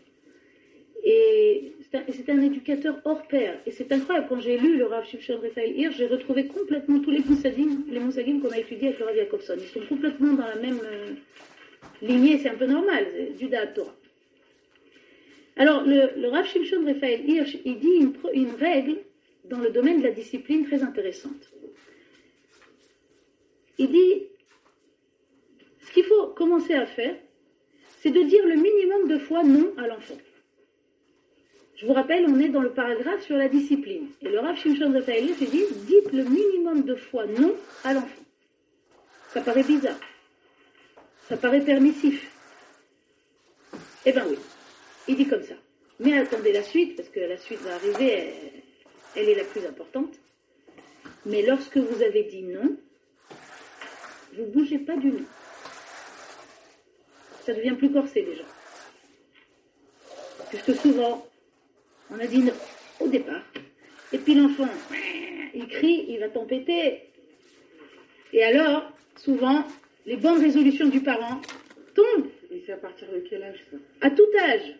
Et 1.03 1.73
c'est 1.91 2.29
un, 2.29 2.41
éducateur 2.41 2.99
hors 3.05 3.27
pair. 3.27 3.59
Et 3.65 3.71
c'est 3.71 3.91
incroyable, 3.91 4.27
quand 4.29 4.39
j'ai 4.39 4.57
lu 4.57 4.77
le 4.77 4.85
Rav 4.85 5.05
Shimshon 5.07 5.39
Raphaël 5.41 5.77
Hirsch, 5.77 5.97
j'ai 5.97 6.07
retrouvé 6.07 6.45
complètement 6.45 6.99
tous 6.99 7.09
les 7.09 7.19
moussadim, 7.19 8.39
qu'on 8.41 8.51
a 8.51 8.59
étudiés 8.59 8.89
avec 8.89 8.99
le 8.99 9.05
Rav 9.05 9.15
Jacobson. 9.15 9.55
Ils 9.59 9.67
sont 9.67 9.85
complètement 9.87 10.33
dans 10.33 10.47
la 10.47 10.55
même 10.55 10.79
euh, 10.83 11.13
lignée, 12.01 12.37
c'est 12.37 12.49
un 12.49 12.55
peu 12.55 12.67
normal, 12.67 13.07
du 13.37 13.49
Torah. 13.49 13.95
Alors, 15.55 15.83
le, 15.83 16.27
Rav 16.27 16.45
Shimshon 16.45 16.85
Raphaël 16.85 17.27
Hirsch, 17.27 17.57
il 17.65 17.79
dit 17.79 18.11
une 18.33 18.51
règle 18.51 18.97
dans 19.45 19.59
le 19.59 19.71
domaine 19.71 19.99
de 19.99 20.03
la 20.03 20.11
discipline 20.11 20.65
très 20.65 20.83
intéressante. 20.83 21.51
Il 23.79 23.89
dit, 23.89 24.27
ce 25.81 25.91
qu'il 25.91 26.03
faut 26.03 26.27
commencer 26.27 26.73
à 26.75 26.85
faire, 26.85 27.15
c'est 28.01 28.11
de 28.11 28.21
dire 28.21 28.45
le 28.45 28.55
minimum 28.55 29.07
de 29.07 29.17
fois 29.17 29.43
non 29.43 29.73
à 29.77 29.87
l'enfant. 29.87 30.17
Je 31.79 31.85
vous 31.85 31.93
rappelle, 31.93 32.25
on 32.27 32.37
est 32.41 32.49
dans 32.49 32.61
le 32.61 32.73
paragraphe 32.73 33.23
sur 33.23 33.37
la 33.37 33.47
discipline. 33.47 34.09
Et 34.21 34.27
le 34.27 34.39
Rav 34.39 34.57
Shimshon 34.57 34.91
Raphaël 34.91 35.27
dit 35.27 35.45
dites 35.45 36.11
le 36.11 36.25
minimum 36.25 36.83
de 36.83 36.95
fois 36.95 37.25
non 37.25 37.55
à 37.85 37.93
l'enfant. 37.93 38.23
Ça 39.33 39.39
paraît 39.39 39.63
bizarre. 39.63 39.99
Ça 41.29 41.37
paraît 41.37 41.61
permissif. 41.61 42.35
Eh 44.05 44.11
bien 44.11 44.25
oui, 44.27 44.37
il 45.07 45.15
dit 45.15 45.27
comme 45.27 45.43
ça. 45.43 45.53
Mais 46.01 46.17
attendez 46.17 46.51
la 46.51 46.63
suite, 46.63 46.97
parce 46.97 47.07
que 47.07 47.21
la 47.21 47.37
suite 47.37 47.61
va 47.61 47.75
arriver, 47.75 48.33
elle, 49.15 49.29
est 49.29 49.35
la 49.35 49.45
plus 49.45 49.65
importante. 49.65 50.19
Mais 51.25 51.43
lorsque 51.43 51.77
vous 51.77 52.01
avez 52.01 52.23
dit 52.23 52.43
non, 52.43 52.75
vous 54.33 54.41
ne 54.41 54.51
bougez 54.51 54.79
pas 54.79 54.97
du 54.97 55.11
non. 55.11 55.25
Ça 57.45 57.53
devient 57.53 57.75
plus 57.77 57.91
corsé 57.91 58.21
déjà. 58.23 58.43
Puisque 60.49 60.75
souvent, 60.75 61.25
on 62.11 62.19
a 62.19 62.27
dit 62.27 62.39
non 62.39 62.53
au 62.99 63.07
départ. 63.07 63.43
Et 64.11 64.17
puis 64.17 64.35
l'enfant, 64.35 64.69
il 65.53 65.67
crie, 65.67 66.05
il 66.09 66.19
va 66.19 66.29
t'empêter. 66.29 67.01
Et 68.33 68.43
alors, 68.43 68.91
souvent, 69.15 69.63
les 70.05 70.17
bonnes 70.17 70.39
résolutions 70.39 70.87
du 70.87 71.01
parent 71.01 71.41
tombent. 71.95 72.27
Et 72.51 72.63
c'est 72.65 72.73
à 72.73 72.77
partir 72.77 73.07
de 73.11 73.19
quel 73.29 73.43
âge 73.43 73.59
ça? 73.71 73.77
À 74.01 74.09
tout 74.09 74.27
âge. 74.39 74.75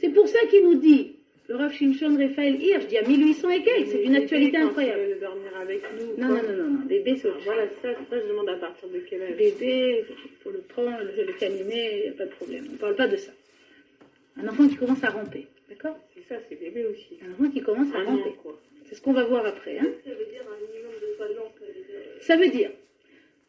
C'est 0.00 0.10
pour 0.10 0.28
ça 0.28 0.38
qu'il 0.50 0.64
nous 0.64 0.74
dit, 0.74 1.16
le 1.48 1.56
Rav 1.56 1.72
Shimshon 1.72 2.16
Raphaël 2.16 2.60
Hirsch 2.60 2.86
dit 2.86 2.98
à 2.98 3.02
1800 3.02 3.50
et 3.50 3.62
quelques, 3.62 3.88
c'est 3.88 4.02
une 4.02 4.16
actualité 4.16 4.56
incroyable. 4.56 5.18
Dormir 5.20 5.56
avec 5.60 5.82
nous. 5.98 6.20
Non, 6.20 6.28
non, 6.28 6.42
non, 6.42 6.56
non, 6.56 6.70
non, 6.70 6.84
bébé, 6.86 7.16
c'est 7.20 7.28
Voilà, 7.44 7.66
ça, 7.82 7.88
ça, 8.10 8.20
je 8.20 8.28
demande 8.28 8.48
à 8.48 8.56
partir 8.56 8.88
de 8.88 8.98
quel 9.08 9.22
âge? 9.22 9.36
Bébé, 9.36 10.04
il 10.08 10.42
faut 10.42 10.50
le 10.50 10.60
prendre, 10.60 10.98
le 11.02 11.32
câliner, 11.38 11.98
il 11.98 12.02
n'y 12.02 12.08
a 12.08 12.12
pas 12.12 12.26
de 12.26 12.30
problème. 12.30 12.66
On 12.70 12.72
ne 12.72 12.78
parle 12.78 12.96
pas 12.96 13.08
de 13.08 13.16
ça. 13.16 13.32
Un 14.42 14.48
enfant 14.48 14.66
qui 14.66 14.76
commence 14.76 15.04
à 15.04 15.10
ramper. 15.10 15.46
D'accord 15.68 15.96
C'est 16.14 16.22
ça, 16.28 16.40
c'est 16.48 16.56
bébé 16.56 16.86
aussi. 16.86 17.18
Un 17.22 17.32
enfant 17.32 17.50
qui 17.50 17.62
commence 17.62 17.94
à 17.94 18.02
ramper. 18.02 18.34
C'est 18.86 18.96
ce 18.96 19.00
qu'on 19.00 19.12
va 19.12 19.24
voir 19.24 19.46
après. 19.46 19.78
Hein 19.78 19.86
ça 20.04 20.10
veut 20.10 20.26
dire 20.26 20.42
un 20.42 20.66
minimum 20.66 20.92
de 21.00 21.18
talent 21.18 21.52
Ça 22.20 22.36
veut 22.36 22.48
dire 22.48 22.70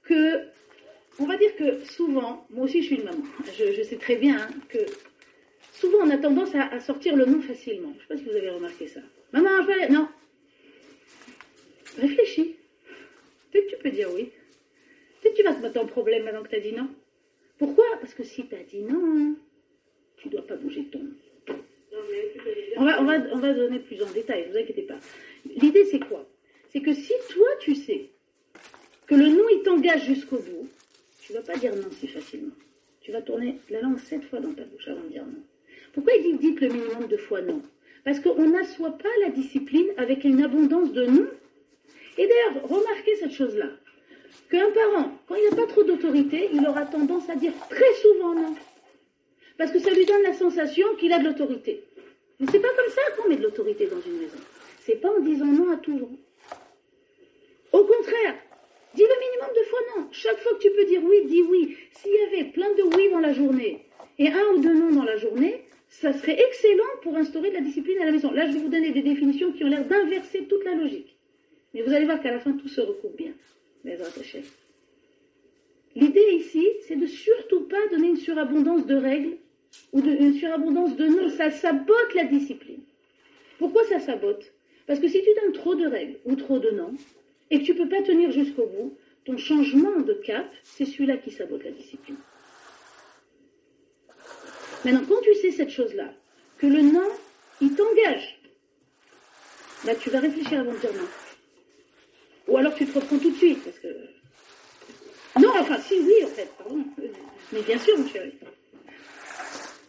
que, 0.04 0.46
on 1.20 1.26
va 1.26 1.38
dire 1.38 1.56
que 1.56 1.84
souvent, 1.86 2.46
moi 2.50 2.66
aussi 2.66 2.82
je 2.82 2.88
suis 2.88 2.96
une 2.96 3.04
maman, 3.04 3.24
je, 3.58 3.84
sais 3.84 3.98
très 3.98 4.16
bien 4.16 4.38
hein, 4.38 4.50
que 4.70 4.80
souvent 5.74 6.00
on 6.04 6.10
a 6.10 6.18
tendance 6.18 6.54
à, 6.56 6.80
sortir 6.80 7.16
le 7.16 7.26
nom 7.26 7.42
facilement. 7.42 7.94
Je 7.94 7.96
ne 7.96 8.02
sais 8.02 8.08
pas 8.08 8.18
si 8.18 8.24
vous 8.24 8.38
avez 8.38 8.50
remarqué 8.50 8.88
ça. 8.88 9.02
Maman, 9.34 9.50
je 9.64 9.92
Non. 9.92 10.08
Réfléchis. 11.98 12.56
Peut-être 13.52 13.66
que 13.66 13.76
tu 13.76 13.84
peux 13.84 13.92
dire 13.92 14.10
oui. 14.14 14.32
Peut-être 15.22 15.34
que 15.34 15.42
tu 15.42 15.48
vas 15.48 15.54
te 15.54 15.62
mettre 15.62 15.82
en 15.82 15.86
problème 15.86 16.24
maintenant 16.24 16.44
que 16.44 16.50
tu 16.50 16.56
as 16.56 16.60
dit 16.60 16.74
non. 16.74 16.90
Pourquoi? 17.58 17.86
Parce 18.00 18.14
que 18.14 18.24
si 18.24 18.48
tu 18.48 18.56
as 18.56 18.64
dit 18.64 18.82
non, 18.82 19.36
tu 20.18 20.28
ne 20.28 20.34
dois 20.34 20.46
pas 20.46 20.56
bouger 20.56 20.86
ton. 20.86 21.00
Non, 21.00 22.02
mais 22.12 22.32
tu 22.34 22.34
peux 22.34 22.34
les 22.34 22.34
dire. 22.34 22.35
On 22.78 22.86
va, 22.86 23.02
on, 23.02 23.06
va, 23.06 23.18
on 23.34 23.38
va 23.38 23.54
donner 23.54 23.80
plus 23.80 24.02
en 24.02 24.12
détail, 24.12 24.48
ne 24.48 24.52
vous 24.52 24.58
inquiétez 24.58 24.84
pas. 24.84 25.00
L'idée, 25.46 25.86
c'est 25.86 26.00
quoi? 26.00 26.28
C'est 26.70 26.82
que 26.82 26.94
si 26.94 27.14
toi, 27.30 27.48
tu 27.62 27.76
sais 27.76 28.10
que 29.08 29.16
le 29.16 29.30
non, 29.30 29.46
il 29.52 29.62
t'engage 29.64 30.06
jusqu'au 30.06 30.38
bout, 30.38 30.68
tu 31.22 31.34
ne 31.34 31.38
vas 31.38 31.44
pas 31.44 31.58
dire 31.58 31.76
non 31.76 31.90
si 31.92 32.08
facilement. 32.08 32.54
Tu 33.02 33.12
vas 33.12 33.22
tourner 33.22 33.60
la 33.70 33.82
langue 33.82 34.00
sept 34.00 34.24
fois 34.26 34.40
dans 34.40 34.54
ta 34.54 34.64
bouche 34.64 34.88
avant 34.88 35.04
de 35.04 35.10
dire 35.10 35.26
non. 35.26 35.42
Pourquoi 35.94 36.14
il 36.16 36.24
dit 36.24 36.50
dites 36.50 36.60
le 36.62 36.68
minimum 36.68 37.08
de 37.08 37.18
fois 37.18 37.42
non? 37.42 37.62
Parce 38.04 38.20
qu'on 38.20 38.50
n'assoit 38.50 38.98
pas 38.98 39.10
la 39.22 39.30
discipline 39.30 39.88
avec 39.98 40.24
une 40.24 40.44
abondance 40.44 40.92
de 40.92 41.06
non. 41.06 41.28
Et 42.18 42.28
d'ailleurs, 42.28 42.68
remarquez 42.68 43.16
cette 43.16 43.32
chose-là. 43.32 43.70
Qu'un 44.50 44.70
parent, 44.72 45.18
quand 45.28 45.36
il 45.36 45.50
n'a 45.50 45.56
pas 45.56 45.72
trop 45.72 45.84
d'autorité, 45.84 46.50
il 46.54 46.68
aura 46.68 46.86
tendance 46.86 47.30
à 47.30 47.36
dire 47.36 47.54
très 47.70 47.94
souvent 48.02 48.36
non. 48.36 48.54
Parce 49.58 49.72
que 49.72 49.80
ça 49.80 49.92
lui 49.92 50.06
donne 50.06 50.24
la 50.24 50.34
sensation 50.34 50.86
qu'il 51.00 51.14
a 51.14 51.20
de 51.20 51.26
l'autorité. 51.26 51.85
Mais 52.40 52.48
c'est 52.52 52.60
pas 52.60 52.74
comme 52.76 52.92
ça 52.92 53.02
qu'on 53.16 53.30
met 53.30 53.38
de 53.38 53.44
l'autorité 53.44 53.88
dans 53.88 54.02
une 54.02 54.20
maison. 54.20 54.38
C'est 54.82 55.02
pas 55.02 55.10
en 55.10 55.20
disant 55.20 55.46
non 55.46 55.72
à 55.72 55.78
tout 55.78 55.98
vent. 55.98 56.12
Au 57.72 57.84
contraire, 57.84 58.36
dis 58.94 59.04
le 59.04 59.20
minimum 59.20 59.56
de 59.56 59.64
fois 59.64 59.80
non. 59.96 60.08
Chaque 60.12 60.40
fois 60.40 60.54
que 60.54 60.62
tu 60.62 60.72
peux 60.72 60.86
dire 60.86 61.02
oui, 61.04 61.26
dis 61.26 61.42
oui. 61.44 61.78
S'il 61.94 62.14
y 62.14 62.22
avait 62.24 62.52
plein 62.52 62.74
de 62.74 62.84
oui 62.84 63.10
dans 63.12 63.20
la 63.20 63.34
journée 63.34 63.86
et 64.20 64.28
un 64.28 64.46
ou 64.54 64.60
deux 64.60 64.74
non 64.74 64.92
dans 64.92 65.04
la 65.04 65.18
journée, 65.18 65.66
ça 65.90 66.14
serait 66.14 66.40
excellent 66.40 66.84
pour 67.02 67.16
instaurer 67.16 67.50
de 67.50 67.56
la 67.56 67.62
discipline 67.62 68.00
à 68.00 68.06
la 68.06 68.12
maison. 68.12 68.32
Là, 68.32 68.48
je 68.48 68.54
vais 68.54 68.60
vous 68.60 68.70
donner 68.70 68.92
des 68.92 69.02
définitions 69.02 69.52
qui 69.52 69.64
ont 69.64 69.68
l'air 69.68 69.86
d'inverser 69.86 70.46
toute 70.46 70.64
la 70.66 70.76
logique. 70.76 71.16
Mais 71.74 71.82
vous 71.82 71.94
allez 71.94 72.06
voir 72.06 72.22
qu'à 72.22 72.32
la 72.32 72.40
fin, 72.40 72.54
tout 72.54 72.68
se 72.68 72.82
recoupe 72.82 73.16
bien. 73.16 73.32
Mais. 73.84 73.98
L'idée 75.96 76.34
ici, 76.34 76.68
c'est 76.88 76.98
de 76.98 77.06
surtout 77.06 77.62
pas 77.62 77.88
donner 77.92 78.10
une 78.10 78.18
surabondance 78.18 78.86
de 78.86 78.96
règles 78.96 79.38
ou 79.92 80.02
de, 80.02 80.10
une 80.10 80.36
surabondance 80.36 80.96
de 80.96 81.08
noms. 81.08 81.30
Ça 81.30 81.52
sabote 81.52 82.14
la 82.16 82.26
discipline. 82.26 82.82
Pourquoi 83.60 83.84
ça 83.86 84.00
sabote? 84.00 84.54
Parce 84.88 85.00
que 85.00 85.08
si 85.08 85.22
tu 85.22 85.30
donnes 85.42 85.54
trop 85.54 85.76
de 85.76 85.88
règles 85.88 86.18
ou 86.26 86.36
trop 86.36 86.60
de 86.60 86.72
noms 86.72 86.94
et 87.50 87.60
que 87.60 87.66
tu 87.66 87.74
ne 87.74 87.84
peux 87.84 87.90
pas 87.90 88.02
tenir 88.02 88.32
jusqu'au 88.32 88.68
bout, 88.68 88.98
ton 89.26 89.38
changement 89.38 90.00
de 90.00 90.14
cap, 90.14 90.48
c'est 90.64 90.86
celui-là 90.86 91.18
qui 91.18 91.32
sabote 91.32 91.64
la 91.64 91.72
discipline. 91.72 92.18
Maintenant, 94.84 95.04
quand 95.08 95.22
tu 95.22 95.34
sais 95.36 95.52
cette 95.52 95.72
chose-là, 95.72 96.14
que 96.60 96.68
le 96.68 96.82
non, 96.82 97.10
il 97.60 97.74
t'engage, 97.74 98.40
là, 99.86 99.96
tu 99.96 100.12
vas 100.12 100.20
réfléchir 100.20 100.60
avant 100.60 100.74
de 100.74 100.78
dire 100.78 100.94
non. 100.94 101.08
Ou 102.48 102.58
alors 102.58 102.76
tu 102.76 102.86
te 102.86 103.00
reprends 103.00 103.18
tout 103.18 103.32
de 103.32 103.36
suite, 103.36 103.64
parce 103.64 103.80
que... 103.80 103.88
Non, 105.42 105.50
enfin, 105.60 105.80
si, 105.80 106.00
oui, 106.00 106.24
en 106.24 106.28
fait, 106.28 106.50
pardon. 106.58 106.84
Mais 107.52 107.62
bien 107.62 107.80
sûr, 107.80 107.98
mon 107.98 108.08
chéri. 108.08 108.34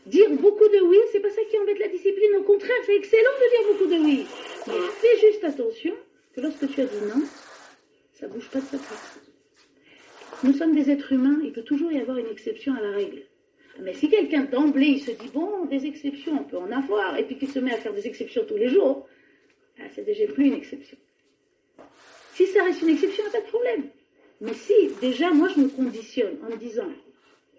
Dire 0.06 0.30
beaucoup 0.30 0.68
de 0.68 0.80
oui, 0.86 0.98
c'est 1.12 1.20
pas 1.20 1.30
ça 1.30 1.42
qui 1.50 1.58
embête 1.58 1.78
la 1.80 1.88
discipline. 1.88 2.36
Au 2.38 2.42
contraire, 2.42 2.76
c'est 2.86 2.96
excellent 2.96 3.30
de 3.40 3.50
dire 3.50 3.72
beaucoup 3.72 3.90
de 3.90 4.04
oui. 4.04 4.26
Mais 4.68 4.74
fais 5.00 5.26
juste 5.26 5.44
attention 5.44 5.94
que 6.34 6.40
lorsque 6.40 6.68
tu 6.72 6.80
as 6.80 6.84
dit 6.84 7.04
non, 7.08 7.22
ça 8.14 8.28
bouge 8.28 8.48
pas 8.48 8.60
de 8.60 8.66
sa 8.66 8.78
place. 8.78 9.18
Nous 10.44 10.52
sommes 10.52 10.74
des 10.74 10.90
êtres 10.90 11.12
humains, 11.12 11.38
il 11.42 11.52
peut 11.52 11.62
toujours 11.62 11.90
y 11.90 11.98
avoir 11.98 12.18
une 12.18 12.28
exception 12.30 12.74
à 12.74 12.80
la 12.80 12.92
règle. 12.92 13.22
Mais 13.80 13.94
si 13.94 14.08
quelqu'un 14.08 14.44
d'emblée, 14.44 14.86
il 14.86 15.00
se 15.00 15.10
dit, 15.10 15.28
bon, 15.32 15.64
des 15.66 15.86
exceptions, 15.86 16.38
on 16.40 16.44
peut 16.44 16.56
en 16.56 16.70
avoir, 16.70 17.18
et 17.18 17.24
puis 17.24 17.36
qu'il 17.36 17.50
se 17.50 17.58
met 17.58 17.72
à 17.72 17.78
faire 17.78 17.92
des 17.92 18.06
exceptions 18.06 18.44
tous 18.46 18.56
les 18.56 18.68
jours, 18.68 19.06
ah, 19.78 19.84
c'est 19.94 20.04
déjà 20.04 20.26
plus 20.26 20.46
une 20.46 20.54
exception. 20.54 20.96
Si 22.34 22.46
ça 22.46 22.64
reste 22.64 22.82
une 22.82 22.90
exception, 22.90 23.24
pas 23.32 23.40
de 23.40 23.46
problème. 23.46 23.84
Mais 24.40 24.54
si, 24.54 24.74
déjà, 25.00 25.30
moi, 25.30 25.48
je 25.48 25.60
me 25.60 25.68
conditionne 25.68 26.36
en 26.46 26.50
me 26.50 26.56
disant, 26.56 26.88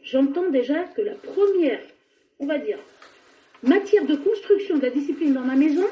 j'entends 0.04 0.50
déjà 0.50 0.84
que 0.84 1.02
la 1.02 1.16
première, 1.16 1.82
on 2.40 2.46
va 2.46 2.58
dire, 2.58 2.80
matière 3.64 4.06
de 4.06 4.16
construction 4.16 4.78
de 4.78 4.84
la 4.84 4.90
discipline 4.90 5.34
dans 5.34 5.42
ma 5.42 5.56
maison, 5.56 5.86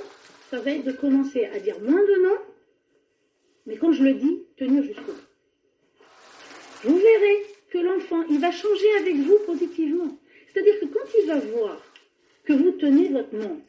ça 0.49 0.59
va 0.59 0.71
être 0.71 0.85
de 0.85 0.91
commencer 0.91 1.45
à 1.45 1.59
dire 1.59 1.79
moins 1.81 2.01
de 2.01 2.23
non, 2.23 2.37
mais 3.65 3.77
quand 3.77 3.91
je 3.91 4.03
le 4.03 4.13
dis, 4.13 4.43
tenir 4.57 4.83
jusqu'au 4.83 5.11
bout. 5.11 5.21
Vous 6.83 6.97
verrez 6.97 7.45
que 7.71 7.79
l'enfant, 7.79 8.23
il 8.29 8.39
va 8.39 8.51
changer 8.51 8.97
avec 8.99 9.15
vous 9.15 9.39
positivement. 9.45 10.17
C'est-à-dire 10.47 10.79
que 10.79 10.85
quand 10.85 11.05
il 11.19 11.27
va 11.27 11.39
voir 11.39 11.81
que 12.43 12.53
vous 12.53 12.71
tenez 12.71 13.09
votre 13.09 13.35
nom, 13.35 13.59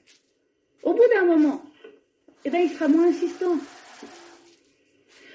au 0.82 0.92
bout 0.92 1.08
d'un 1.14 1.24
moment, 1.24 1.64
eh 2.44 2.50
ben, 2.50 2.60
il 2.60 2.70
sera 2.70 2.88
moins 2.88 3.08
insistant. 3.08 3.56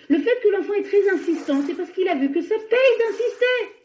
Le 0.10 0.20
fait 0.20 0.40
que 0.44 0.50
l'enfant 0.50 0.74
est 0.74 0.84
très 0.84 1.10
insistant, 1.10 1.62
c'est 1.66 1.74
parce 1.74 1.92
qu'il 1.92 2.08
a 2.08 2.16
vu 2.16 2.32
que 2.32 2.42
ça 2.42 2.56
paye 2.56 2.98
d'insister. 3.00 3.81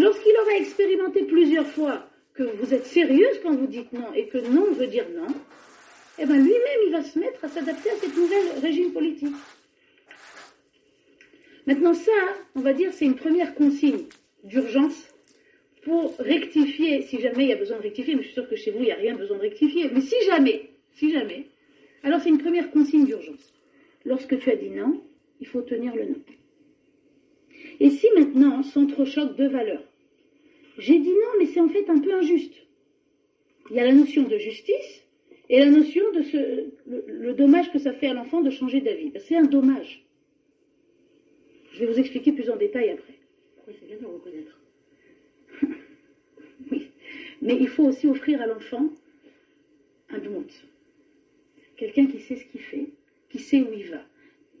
Lorsqu'il 0.00 0.34
aura 0.40 0.56
expérimenté 0.56 1.24
plusieurs 1.24 1.66
fois 1.66 2.08
que 2.32 2.42
vous 2.42 2.72
êtes 2.72 2.86
sérieuse 2.86 3.38
quand 3.42 3.54
vous 3.54 3.66
dites 3.66 3.92
non 3.92 4.14
et 4.14 4.28
que 4.28 4.38
non 4.38 4.72
veut 4.72 4.86
dire 4.86 5.04
non, 5.14 5.26
eh 6.18 6.24
ben 6.24 6.36
lui-même, 6.36 6.80
il 6.86 6.92
va 6.92 7.02
se 7.02 7.18
mettre 7.18 7.44
à 7.44 7.48
s'adapter 7.48 7.90
à 7.90 7.96
cette 7.96 8.16
nouvelle 8.16 8.46
régime 8.62 8.92
politique. 8.92 9.34
Maintenant, 11.66 11.92
ça, 11.92 12.12
on 12.54 12.60
va 12.60 12.72
dire, 12.72 12.94
c'est 12.94 13.04
une 13.04 13.16
première 13.16 13.54
consigne 13.54 14.04
d'urgence 14.42 15.06
pour 15.82 16.16
rectifier, 16.18 17.02
si 17.02 17.20
jamais 17.20 17.44
il 17.44 17.50
y 17.50 17.52
a 17.52 17.56
besoin 17.56 17.76
de 17.76 17.82
rectifier, 17.82 18.14
mais 18.14 18.22
je 18.22 18.28
suis 18.28 18.34
sûre 18.34 18.48
que 18.48 18.56
chez 18.56 18.70
vous, 18.70 18.78
il 18.78 18.86
n'y 18.86 18.92
a 18.92 18.96
rien 18.96 19.16
besoin 19.16 19.36
de 19.36 19.42
rectifier, 19.42 19.90
mais 19.92 20.00
si 20.00 20.16
jamais, 20.24 20.70
si 20.94 21.12
jamais, 21.12 21.46
alors 22.02 22.20
c'est 22.20 22.30
une 22.30 22.38
première 22.38 22.70
consigne 22.70 23.04
d'urgence. 23.04 23.52
Lorsque 24.06 24.38
tu 24.38 24.50
as 24.50 24.56
dit 24.56 24.70
non, 24.70 25.02
il 25.40 25.46
faut 25.46 25.60
tenir 25.60 25.94
le 25.94 26.04
non. 26.06 26.20
Et 27.80 27.90
si 27.90 28.06
maintenant 28.16 28.62
s'entrechoquent 28.62 29.36
deux 29.36 29.48
valeurs, 29.48 29.82
j'ai 30.80 30.98
dit 30.98 31.10
non, 31.10 31.38
mais 31.38 31.46
c'est 31.46 31.60
en 31.60 31.68
fait 31.68 31.88
un 31.88 31.98
peu 31.98 32.12
injuste. 32.14 32.54
Il 33.70 33.76
y 33.76 33.80
a 33.80 33.84
la 33.84 33.92
notion 33.92 34.24
de 34.24 34.38
justice 34.38 35.04
et 35.48 35.58
la 35.60 35.66
notion 35.66 36.10
de 36.12 36.22
ce, 36.22 36.70
le, 36.86 37.04
le 37.06 37.34
dommage 37.34 37.70
que 37.72 37.78
ça 37.78 37.92
fait 37.92 38.08
à 38.08 38.14
l'enfant 38.14 38.40
de 38.40 38.50
changer 38.50 38.80
d'avis. 38.80 39.10
Ben, 39.10 39.20
c'est 39.20 39.36
un 39.36 39.44
dommage. 39.44 40.04
Je 41.72 41.80
vais 41.80 41.86
vous 41.86 41.98
expliquer 41.98 42.32
plus 42.32 42.50
en 42.50 42.56
détail 42.56 42.90
après. 42.90 43.14
Oui, 43.68 43.74
c'est 43.78 43.86
bien 43.86 43.96
de 43.96 44.02
le 44.02 44.08
reconnaître. 44.08 44.60
Oui. 46.70 46.90
Mais 47.40 47.56
il 47.58 47.68
faut 47.68 47.84
aussi 47.84 48.06
offrir 48.06 48.40
à 48.42 48.46
l'enfant 48.46 48.90
un 50.10 50.18
doute. 50.18 50.66
Quelqu'un 51.76 52.06
qui 52.06 52.20
sait 52.20 52.36
ce 52.36 52.44
qu'il 52.44 52.60
fait, 52.60 52.90
qui 53.30 53.38
sait 53.38 53.62
où 53.62 53.72
il 53.72 53.86
va. 53.86 54.02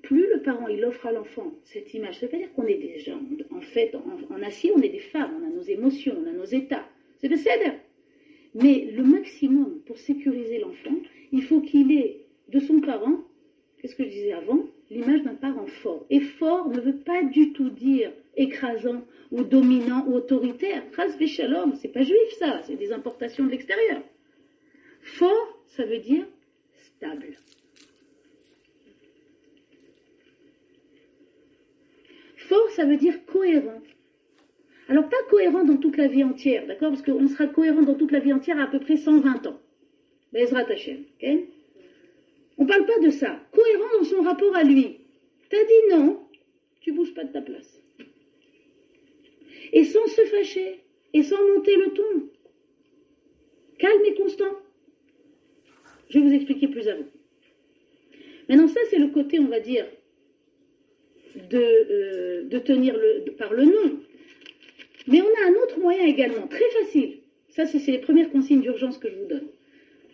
Plus 0.02 0.26
le 0.32 0.42
parent 0.42 0.68
il 0.68 0.84
offre 0.84 1.06
à 1.06 1.12
l'enfant 1.12 1.52
cette 1.64 1.92
image, 1.94 2.18
ça 2.18 2.26
veut 2.26 2.32
pas 2.32 2.38
dire 2.38 2.52
qu'on 2.54 2.66
est 2.66 2.78
des 2.78 2.98
gens, 3.00 3.20
en 3.50 3.60
fait, 3.60 3.94
en, 3.94 4.34
en, 4.34 4.42
acier, 4.42 4.72
on 4.74 4.80
est 4.80 4.88
des 4.88 4.98
femmes, 4.98 5.32
on 5.40 5.46
a 5.46 5.50
nos 5.50 5.62
émotions, 5.62 6.16
on 6.22 6.28
a 6.28 6.32
nos 6.32 6.44
états. 6.44 6.86
C'est 7.18 7.28
décédé. 7.28 7.72
Mais 8.54 8.90
le 8.96 9.04
maximum 9.04 9.80
pour 9.86 9.98
sécuriser 9.98 10.58
l'enfant, 10.58 10.96
il 11.32 11.42
faut 11.42 11.60
qu'il 11.60 11.92
ait 11.92 12.20
de 12.48 12.58
son 12.58 12.80
parent, 12.80 13.20
qu'est-ce 13.78 13.94
que 13.94 14.04
je 14.04 14.08
disais 14.08 14.32
avant, 14.32 14.66
l'image 14.90 15.22
d'un 15.22 15.34
parent 15.34 15.66
fort. 15.66 16.04
Et 16.10 16.20
fort 16.20 16.68
ne 16.68 16.80
veut 16.80 16.96
pas 16.96 17.22
du 17.22 17.52
tout 17.52 17.70
dire 17.70 18.12
écrasant 18.36 19.04
ou 19.30 19.44
dominant 19.44 20.04
ou 20.08 20.14
autoritaire. 20.14 20.82
Trace 20.90 21.16
Véchalom, 21.16 21.74
c'est 21.74 21.88
pas 21.92 22.02
juif 22.02 22.30
ça, 22.38 22.62
c'est 22.64 22.76
des 22.76 22.92
importations 22.92 23.44
de 23.44 23.50
l'extérieur. 23.50 24.02
Fort, 25.02 25.58
ça 25.68 25.84
veut 25.84 25.98
dire 25.98 26.26
stable. 26.74 27.36
Fort, 32.50 32.68
ça 32.70 32.84
veut 32.84 32.96
dire 32.96 33.24
cohérent. 33.26 33.80
Alors 34.88 35.08
pas 35.08 35.22
cohérent 35.30 35.62
dans 35.62 35.76
toute 35.76 35.96
la 35.96 36.08
vie 36.08 36.24
entière, 36.24 36.66
d'accord? 36.66 36.90
Parce 36.90 37.02
qu'on 37.02 37.28
sera 37.28 37.46
cohérent 37.46 37.82
dans 37.82 37.94
toute 37.94 38.10
la 38.10 38.18
vie 38.18 38.32
entière 38.32 38.58
à 38.58 38.64
à 38.64 38.66
peu 38.66 38.80
près 38.80 38.96
120 38.96 39.46
ans. 39.46 39.60
Bezrat 40.32 40.68
Hashem, 40.68 41.04
ok? 41.22 41.28
On 42.58 42.66
parle 42.66 42.86
pas 42.86 42.98
de 42.98 43.10
ça. 43.10 43.40
Cohérent 43.52 43.98
dans 44.00 44.04
son 44.04 44.22
rapport 44.22 44.56
à 44.56 44.64
lui. 44.64 44.98
T'as 45.48 45.64
dit 45.64 45.96
non, 45.96 46.26
tu 46.80 46.90
bouges 46.90 47.14
pas 47.14 47.22
de 47.22 47.32
ta 47.32 47.40
place. 47.40 47.80
Et 49.72 49.84
sans 49.84 50.06
se 50.08 50.22
fâcher, 50.22 50.80
et 51.12 51.22
sans 51.22 51.40
monter 51.54 51.76
le 51.76 51.90
ton. 51.92 52.28
Calme 53.78 54.04
et 54.06 54.14
constant. 54.14 54.56
Je 56.08 56.18
vais 56.18 56.26
vous 56.26 56.34
expliquer 56.34 56.66
plus 56.66 56.88
avant. 56.88 57.06
Maintenant, 58.48 58.66
ça, 58.66 58.80
c'est 58.90 58.98
le 58.98 59.08
côté, 59.08 59.38
on 59.38 59.46
va 59.46 59.60
dire, 59.60 59.86
de, 61.36 61.58
euh, 61.58 62.44
de 62.44 62.58
tenir 62.58 62.96
le, 62.96 63.30
par 63.32 63.52
le 63.52 63.64
nom. 63.64 64.00
Mais 65.06 65.20
on 65.20 65.24
a 65.24 65.50
un 65.50 65.54
autre 65.62 65.78
moyen 65.80 66.04
également, 66.04 66.46
très 66.46 66.68
facile. 66.80 67.18
Ça, 67.48 67.66
c'est 67.66 67.90
les 67.90 67.98
premières 67.98 68.30
consignes 68.30 68.60
d'urgence 68.60 68.98
que 68.98 69.10
je 69.10 69.16
vous 69.16 69.26
donne. 69.26 69.48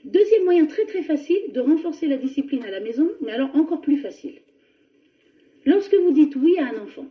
Deuxième 0.05 0.45
moyen 0.45 0.67
très 0.67 0.85
très 0.85 1.03
facile 1.03 1.53
de 1.53 1.61
renforcer 1.61 2.07
la 2.07 2.17
discipline 2.17 2.65
à 2.65 2.71
la 2.71 2.81
maison, 2.81 3.11
mais 3.21 3.33
alors 3.33 3.55
encore 3.57 3.81
plus 3.81 3.99
facile. 3.99 4.37
Lorsque 5.65 5.95
vous 5.95 6.13
dites 6.13 6.37
oui 6.37 6.57
à 6.59 6.67
un 6.67 6.79
enfant, 6.83 7.11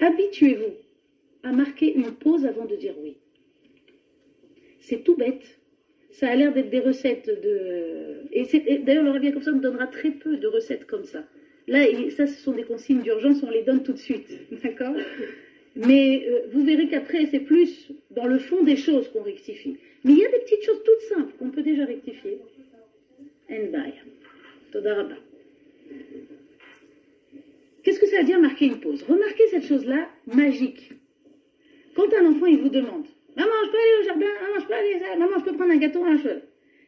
habituez-vous 0.00 0.74
à 1.44 1.52
marquer 1.52 1.94
une 1.94 2.10
pause 2.10 2.44
avant 2.44 2.64
de 2.64 2.74
dire 2.74 2.94
oui. 3.00 3.16
C'est 4.80 5.04
tout 5.04 5.16
bête. 5.16 5.60
Ça 6.10 6.28
a 6.28 6.34
l'air 6.34 6.52
d'être 6.52 6.70
des 6.70 6.80
recettes 6.80 7.26
de. 7.26 8.22
Et, 8.32 8.78
d'ailleurs, 8.78 9.04
le 9.04 9.10
Rabbi 9.10 9.32
comme 9.32 9.42
ça 9.42 9.52
nous 9.52 9.60
donnera 9.60 9.86
très 9.86 10.10
peu 10.10 10.36
de 10.36 10.46
recettes 10.46 10.86
comme 10.86 11.04
ça. 11.04 11.24
Là, 11.66 11.84
ça, 12.16 12.26
ce 12.26 12.34
sont 12.42 12.52
des 12.52 12.64
consignes 12.64 13.02
d'urgence, 13.02 13.42
on 13.42 13.50
les 13.50 13.62
donne 13.62 13.82
tout 13.82 13.92
de 13.92 13.98
suite. 13.98 14.28
D'accord 14.62 14.94
Mais 15.76 16.26
euh, 16.28 16.40
vous 16.52 16.64
verrez 16.64 16.88
qu'après, 16.88 17.26
c'est 17.26 17.40
plus 17.40 17.90
dans 18.10 18.26
le 18.26 18.38
fond 18.38 18.62
des 18.62 18.76
choses 18.76 19.08
qu'on 19.08 19.22
rectifie. 19.22 19.78
Mais 20.04 20.12
il 20.12 20.18
y 20.18 20.24
a 20.24 20.30
des 20.30 20.40
petites 20.40 20.64
choses 20.64 20.82
toutes 20.84 21.16
simples 21.16 21.32
qu'on 21.38 21.50
peut 21.50 21.62
déjà 21.62 21.84
rectifier. 21.86 22.38
En 23.50 23.70
bail. 23.70 23.94
Toda 24.72 24.94
rabba. 24.94 25.16
Qu'est-ce 27.82 28.00
que 28.00 28.06
ça 28.06 28.18
veut 28.18 28.24
dire 28.24 28.40
marquer 28.40 28.66
une 28.66 28.80
pause? 28.80 29.02
Remarquez 29.02 29.46
cette 29.50 29.66
chose-là 29.66 30.08
magique. 30.26 30.92
Quand 31.94 32.12
un 32.14 32.26
enfant, 32.26 32.46
il 32.46 32.58
vous 32.58 32.70
demande 32.70 33.06
Maman, 33.36 33.50
je 33.64 33.70
peux 33.70 33.76
aller 33.76 34.00
au 34.00 34.04
jardin? 34.04 34.26
Maman, 34.42 34.60
je 34.60 34.66
peux 34.66 34.74
aller 34.74 35.18
Maman, 35.18 35.38
je 35.38 35.44
peux 35.44 35.56
prendre 35.56 35.72
un 35.72 35.76
gâteau 35.76 36.04
un 36.04 36.16
cheveu? 36.18 36.42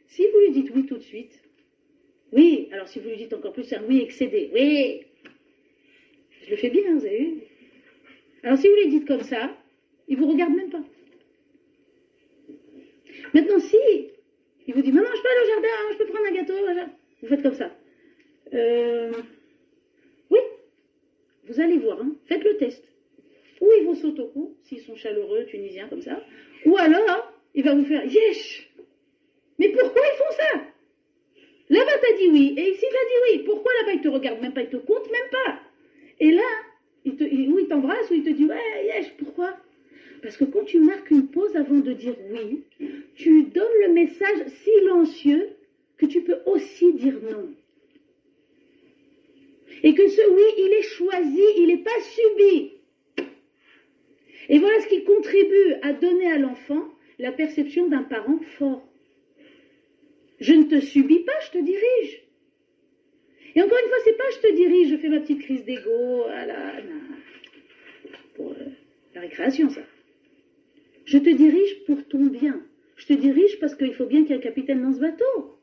Si 0.09 0.23
vous 0.33 0.39
lui 0.41 0.51
dites 0.53 0.73
oui 0.75 0.87
tout 0.87 0.97
de 0.97 1.03
suite, 1.03 1.41
oui, 2.33 2.69
alors 2.73 2.89
si 2.89 2.99
vous 2.99 3.09
lui 3.09 3.17
dites 3.17 3.33
encore 3.33 3.53
plus, 3.53 3.65
c'est 3.65 3.77
un 3.77 3.85
oui 3.85 4.01
excédé. 4.01 4.51
Oui 4.53 5.03
Je 6.45 6.51
le 6.51 6.57
fais 6.57 6.71
bien, 6.71 6.95
vous 6.95 7.05
avez 7.05 7.19
vu 7.19 7.41
Alors 8.43 8.59
si 8.59 8.69
vous 8.69 8.75
lui 8.75 8.89
dites 8.89 9.07
comme 9.07 9.23
ça, 9.23 9.57
il 10.09 10.17
vous 10.17 10.27
regarde 10.27 10.55
même 10.55 10.71
pas. 10.71 10.83
Maintenant, 13.33 13.59
si 13.59 13.77
il 14.67 14.75
vous 14.75 14.83
dit 14.83 14.93
Maman, 14.93 15.09
je 15.15 15.23
peux 15.23 15.29
aller 15.29 15.45
au 15.45 15.55
jardin, 15.55 15.69
maman, 15.69 15.93
je 15.93 15.99
peux 15.99 16.07
prendre 16.07 16.27
un 16.27 16.33
gâteau, 16.33 16.91
vous 17.23 17.29
faites 17.29 17.43
comme 17.43 17.55
ça. 17.55 17.71
Euh, 18.55 19.13
oui, 20.31 20.41
vous 21.45 21.61
allez 21.61 21.79
voir, 21.79 22.01
hein. 22.01 22.13
faites 22.27 22.45
le 22.45 22.57
test. 22.57 22.85
Ou 23.61 23.69
ils 23.81 23.87
vont 23.87 23.95
sauter 23.95 24.23
au 24.23 24.29
cou, 24.29 24.57
s'ils 24.65 24.81
sont 24.81 24.97
chaleureux, 24.97 25.47
tunisiens 25.47 25.89
comme 25.89 26.03
ça, 26.03 26.23
ou 26.67 26.77
alors 26.77 27.33
il 27.55 27.65
va 27.65 27.75
vous 27.75 27.85
faire 27.85 28.05
Yesh 28.05 28.71
Mais 29.59 29.71
pourquoi 29.71 30.03
ils 30.03 30.19
font 30.19 30.37
ça? 30.37 30.76
Là-bas, 31.69 31.99
t'as 32.01 32.17
dit 32.19 32.29
oui, 32.29 32.55
et 32.57 32.71
ici, 32.71 32.85
t'as 32.91 33.33
dit 33.33 33.39
oui. 33.39 33.43
Pourquoi 33.45 33.73
là-bas, 33.81 33.93
il 33.95 34.01
te 34.01 34.09
regarde 34.09 34.41
même 34.41 34.53
pas, 34.53 34.63
il 34.63 34.69
te 34.69 34.77
compte 34.77 35.11
même 35.11 35.31
pas 35.31 35.61
Et 36.21 36.31
là, 36.31 36.43
il 37.05 37.67
t'embrasse, 37.69 38.11
ou 38.11 38.15
il 38.15 38.25
te 38.25 38.31
dit 38.31 38.45
ouais, 38.45 38.85
Yesh, 38.85 39.13
pourquoi 39.19 39.57
Parce 40.23 40.37
que 40.37 40.45
quand 40.45 40.65
tu 40.65 40.79
marques 40.81 41.11
une 41.11 41.29
pause 41.29 41.57
avant 41.57 41.79
de 41.79 41.93
dire 41.93 42.15
oui, 42.31 42.63
tu 43.15 43.45
donnes 43.45 43.67
le 43.87 43.93
message 43.93 44.47
silencieux 44.65 45.49
que 45.99 46.07
tu 46.07 46.23
peux 46.23 46.39
aussi 46.47 46.93
dire 46.95 47.19
non. 47.31 47.49
Et 49.83 49.95
que 49.95 50.09
ce 50.09 50.23
oui, 50.31 50.43
il 50.59 50.73
est 50.73 50.83
choisi, 50.83 51.43
il 51.59 51.67
n'est 51.69 51.83
pas 51.83 52.01
subi. 52.01 52.73
Et 54.49 54.59
voilà 54.59 54.81
ce 54.81 54.89
qui 54.89 55.05
contribue 55.05 55.75
à 55.83 55.93
donner 55.93 56.31
à 56.31 56.39
l'enfant 56.39 56.85
la 57.19 57.33
perception 57.33 57.89
d'un 57.89 58.03
parent 58.03 58.39
fort. 58.59 58.86
Je 60.41 60.53
ne 60.53 60.65
te 60.65 60.81
subis 60.81 61.21
pas, 61.21 61.39
je 61.47 61.59
te 61.59 61.65
dirige. 61.65 62.23
Et 63.55 63.63
encore 63.63 63.79
une 63.83 63.89
fois, 63.89 63.99
c'est 64.05 64.17
pas 64.17 64.31
je 64.35 64.49
te 64.49 64.55
dirige, 64.55 64.91
je 64.91 64.97
fais 64.97 65.09
ma 65.09 65.21
petite 65.21 65.41
crise 65.41 65.65
d'ego 65.65 66.25
à 66.25 66.45
pour 68.35 68.51
euh, 68.53 68.67
la 69.15 69.23
récréation, 69.23 69.71
ça. 69.71 69.81
Je 71.07 71.19
te 71.19 71.31
dirige 71.31 71.85
pour 71.87 72.07
ton 72.07 72.27
bien. 72.27 72.61
Je 72.97 73.07
te 73.07 73.13
dirige 73.15 73.59
parce 73.61 73.75
qu'il 73.75 73.95
faut 73.95 74.07
bien 74.07 74.23
qu'il 74.23 74.31
y 74.31 74.35
ait 74.35 74.39
un 74.39 74.43
capitaine 74.43 74.83
dans 74.83 74.93
ce 74.93 75.01
bateau. 75.01 75.57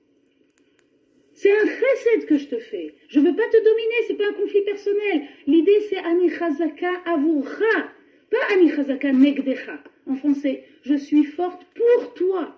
C'est 1.33 1.51
un 1.51 1.65
chesed 1.65 2.25
que 2.27 2.37
je 2.37 2.47
te 2.47 2.59
fais. 2.59 2.95
Je 3.09 3.19
ne 3.19 3.29
veux 3.29 3.35
pas 3.35 3.47
te 3.47 3.57
dominer, 3.57 3.95
c'est 4.07 4.17
pas 4.17 4.29
un 4.29 4.33
conflit 4.33 4.61
personnel. 4.61 5.27
L'idée 5.47 5.81
c'est 5.89 5.97
ani 5.97 6.29
chazaka 6.29 6.91
avurcha, 7.05 7.91
pas 8.29 8.53
ani 8.53 8.69
chazaka 8.69 9.11
negdecha. 9.11 9.83
En 10.07 10.15
français, 10.15 10.63
je 10.83 10.95
suis 10.95 11.23
forte 11.23 11.65
pour 11.75 12.13
toi. 12.13 12.57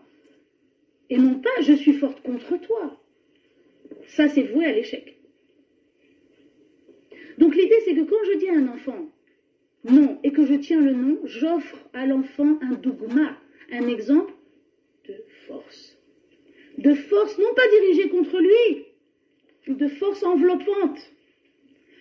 Et 1.10 1.18
non 1.18 1.40
pas 1.40 1.62
je 1.62 1.74
suis 1.74 1.94
forte 1.94 2.22
contre 2.22 2.58
toi. 2.58 3.00
Ça 4.08 4.28
c'est 4.28 4.44
voué 4.44 4.66
à 4.66 4.72
l'échec. 4.72 5.18
Donc 7.38 7.56
l'idée 7.56 7.80
c'est 7.86 7.96
que 7.96 8.02
quand 8.02 8.24
je 8.32 8.38
dis 8.38 8.50
à 8.50 8.54
un 8.54 8.68
enfant 8.68 9.10
non 9.84 10.20
et 10.24 10.32
que 10.32 10.46
je 10.46 10.56
tiens 10.56 10.82
le 10.82 10.94
non, 10.94 11.20
j'offre 11.26 11.78
à 11.94 12.06
l'enfant 12.06 12.58
un 12.62 12.74
dogma, 12.74 13.38
un 13.72 13.88
exemple 13.88 14.34
de 15.08 15.16
force. 15.48 15.98
De 16.78 16.94
force 16.94 17.38
non 17.38 17.54
pas 17.56 17.68
dirigée 17.80 18.10
contre 18.10 18.40
lui, 18.40 18.86
de 19.68 19.88
force 19.88 20.24
enveloppante, 20.24 21.00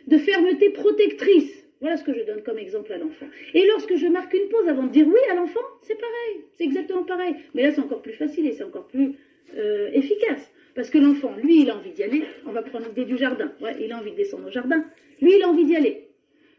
de 0.07 0.19
fermeté 0.19 0.71
protectrice. 0.71 1.64
Voilà 1.85 1.99
ce 1.99 2.05
que 2.05 2.15
je 2.15 2.23
donne 2.23 2.43
comme 2.43 2.57
exemple 2.57 2.91
à 2.95 2.97
l'enfant. 2.97 3.27
Et 3.53 3.67
lorsque 3.67 3.95
je 3.97 4.07
marque 4.07 4.33
une 4.33 4.49
pause 4.49 4.67
avant 4.69 4.85
de 4.85 4.89
dire 4.89 5.07
oui 5.07 5.21
à 5.31 5.35
l'enfant, 5.35 5.61
c'est 5.83 6.01
pareil, 6.01 6.41
c'est 6.55 6.65
exactement 6.65 7.03
pareil. 7.03 7.37
Mais 7.53 7.63
là, 7.63 7.73
c'est 7.73 7.83
encore 7.83 8.01
plus 8.01 8.15
facile 8.15 8.47
et 8.47 8.53
c'est 8.53 8.65
encore 8.65 8.87
plus 8.87 9.13
euh, 9.55 9.91
efficace. 9.93 10.51
Parce 10.75 10.89
que 10.89 10.97
l'enfant, 10.97 11.35
lui, 11.37 11.61
il 11.61 11.69
a 11.69 11.77
envie 11.77 11.91
d'y 11.91 12.03
aller. 12.03 12.25
On 12.47 12.53
va 12.53 12.63
prendre 12.63 12.87
l'idée 12.87 13.05
du 13.05 13.19
jardin. 13.19 13.53
Il 13.79 13.93
a 13.93 13.99
envie 13.99 14.13
de 14.13 14.17
descendre 14.17 14.47
au 14.47 14.51
jardin. 14.51 14.83
Lui, 15.21 15.37
il 15.37 15.43
a 15.43 15.49
envie 15.51 15.67
d'y 15.67 15.77
aller. 15.77 16.09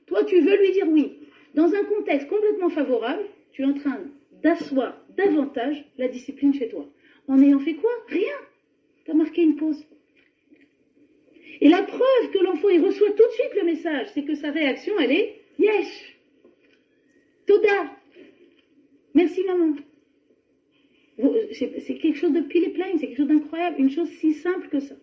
Toi, 0.06 0.24
tu 0.26 0.40
veux 0.42 0.58
lui 0.58 0.72
dire 0.74 0.88
oui. 0.88 1.18
Dans 1.56 1.74
un 1.74 1.84
contexte 1.86 2.28
complètement 2.28 2.70
favorable, 2.70 3.24
tu 3.52 3.64
es 3.64 3.66
en 3.66 3.74
train 3.74 4.02
d'asseoir 4.44 4.96
davantage 5.18 5.86
la 5.98 6.08
discipline 6.08 6.54
chez 6.54 6.70
toi. 6.70 6.86
En 7.28 7.42
ayant 7.42 7.60
fait 7.62 7.74
quoi? 7.74 7.90
Rien. 8.10 8.38
Tu 9.06 9.10
as 9.10 9.16
marqué 9.16 9.42
une 9.42 9.56
pause. 9.56 9.88
Et 11.62 11.70
la 11.70 11.84
preuve 11.84 12.32
que 12.34 12.40
l'enfant 12.40 12.70
il 12.70 12.84
reçoit 12.84 13.12
tout 13.12 13.24
de 13.24 13.32
suite 13.32 13.56
le 13.56 13.64
message, 13.64 14.08
c'est 14.14 14.24
que 14.24 14.36
sa 14.36 14.52
réaction, 14.52 14.94
elle 15.00 15.12
est 15.12 15.42
Yesh. 15.58 16.18
Toda. 17.46 17.92
Merci 19.14 19.44
maman. 19.44 19.76
C'est 21.54 21.98
quelque 21.98 22.18
chose 22.18 22.34
de 22.34 22.42
pile 22.42 22.66
et 22.66 22.70
plein, 22.70 22.86
c'est 23.00 23.08
quelque 23.08 23.18
chose 23.18 23.28
d'incroyable, 23.28 23.78
une 23.80 23.90
chose 23.90 24.10
si 24.10 24.34
simple 24.34 24.68
que 24.68 24.80
ça. 24.80 24.96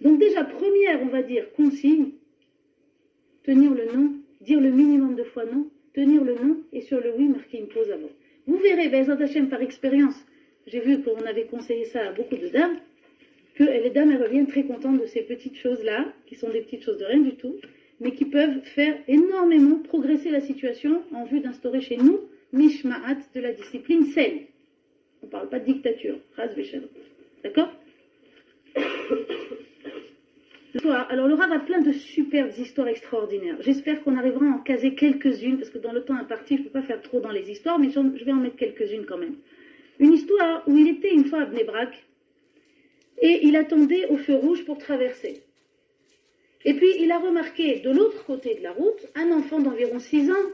Donc 0.00 0.18
déjà, 0.18 0.44
première, 0.44 1.02
on 1.02 1.08
va 1.08 1.22
dire, 1.22 1.52
consigne, 1.52 2.12
tenir 3.42 3.72
le 3.72 3.92
non, 3.92 4.14
dire 4.40 4.60
le 4.60 4.70
minimum 4.70 5.16
de 5.16 5.24
fois 5.24 5.44
non, 5.44 5.68
tenir 5.92 6.24
le 6.24 6.34
non, 6.34 6.62
et 6.72 6.80
sur 6.80 7.00
le 7.00 7.12
oui, 7.16 7.28
marquer 7.28 7.58
une 7.58 7.68
pause 7.68 7.90
avant. 7.90 8.08
Vous 8.46 8.56
verrez, 8.56 8.88
Bezat 8.88 9.20
Hashem, 9.20 9.50
par 9.50 9.60
expérience, 9.60 10.14
j'ai 10.66 10.80
vu 10.80 11.02
qu'on 11.02 11.20
avait 11.26 11.46
conseillé 11.46 11.84
ça 11.84 12.08
à 12.08 12.12
beaucoup 12.12 12.36
de 12.36 12.48
dames, 12.48 12.78
que 13.58 13.64
les 13.64 13.90
dames 13.90 14.12
elles 14.12 14.22
reviennent 14.22 14.46
très 14.46 14.62
contentes 14.62 15.00
de 15.00 15.06
ces 15.06 15.22
petites 15.22 15.56
choses-là, 15.56 16.12
qui 16.26 16.36
sont 16.36 16.48
des 16.48 16.60
petites 16.60 16.84
choses 16.84 16.98
de 16.98 17.04
rien 17.04 17.18
du 17.18 17.34
tout, 17.34 17.56
mais 17.98 18.12
qui 18.12 18.24
peuvent 18.24 18.60
faire 18.62 18.96
énormément 19.08 19.80
progresser 19.80 20.30
la 20.30 20.40
situation 20.40 21.02
en 21.12 21.24
vue 21.24 21.40
d'instaurer 21.40 21.80
chez 21.80 21.96
nous 21.96 22.20
Mishma'at 22.52 23.18
de 23.34 23.40
la 23.40 23.52
discipline 23.52 24.04
saine. 24.04 24.42
On 25.22 25.26
ne 25.26 25.30
parle 25.32 25.48
pas 25.48 25.58
de 25.58 25.64
dictature. 25.64 26.18
D'accord 27.42 27.72
alors 31.10 31.26
le 31.26 31.34
Rav 31.34 31.50
a 31.50 31.58
plein 31.58 31.80
de 31.80 31.90
superbes 31.90 32.52
histoires 32.56 32.86
extraordinaires. 32.86 33.56
J'espère 33.60 34.04
qu'on 34.04 34.16
arrivera 34.16 34.46
à 34.46 34.50
en 34.50 34.58
caser 34.58 34.94
quelques-unes, 34.94 35.58
parce 35.58 35.70
que 35.70 35.78
dans 35.78 35.92
le 35.92 36.04
temps 36.04 36.14
imparti, 36.14 36.54
je 36.56 36.60
ne 36.60 36.66
peux 36.66 36.72
pas 36.72 36.82
faire 36.82 37.02
trop 37.02 37.18
dans 37.18 37.32
les 37.32 37.50
histoires, 37.50 37.80
mais 37.80 37.90
je 37.90 38.24
vais 38.24 38.32
en 38.32 38.36
mettre 38.36 38.56
quelques-unes 38.56 39.04
quand 39.04 39.18
même. 39.18 39.34
Une 39.98 40.12
histoire 40.12 40.62
où 40.68 40.76
il 40.78 40.86
était 40.86 41.12
une 41.12 41.24
fois 41.24 41.40
à 41.40 41.44
Bnebrak, 41.46 42.07
et 43.20 43.46
il 43.46 43.56
attendait 43.56 44.06
au 44.06 44.16
feu 44.16 44.34
rouge 44.34 44.64
pour 44.64 44.78
traverser. 44.78 45.42
Et 46.64 46.74
puis 46.74 46.88
il 46.98 47.10
a 47.12 47.18
remarqué 47.18 47.80
de 47.80 47.90
l'autre 47.90 48.24
côté 48.24 48.54
de 48.54 48.62
la 48.62 48.72
route 48.72 49.06
un 49.14 49.30
enfant 49.32 49.60
d'environ 49.60 49.98
6 49.98 50.30
ans 50.30 50.50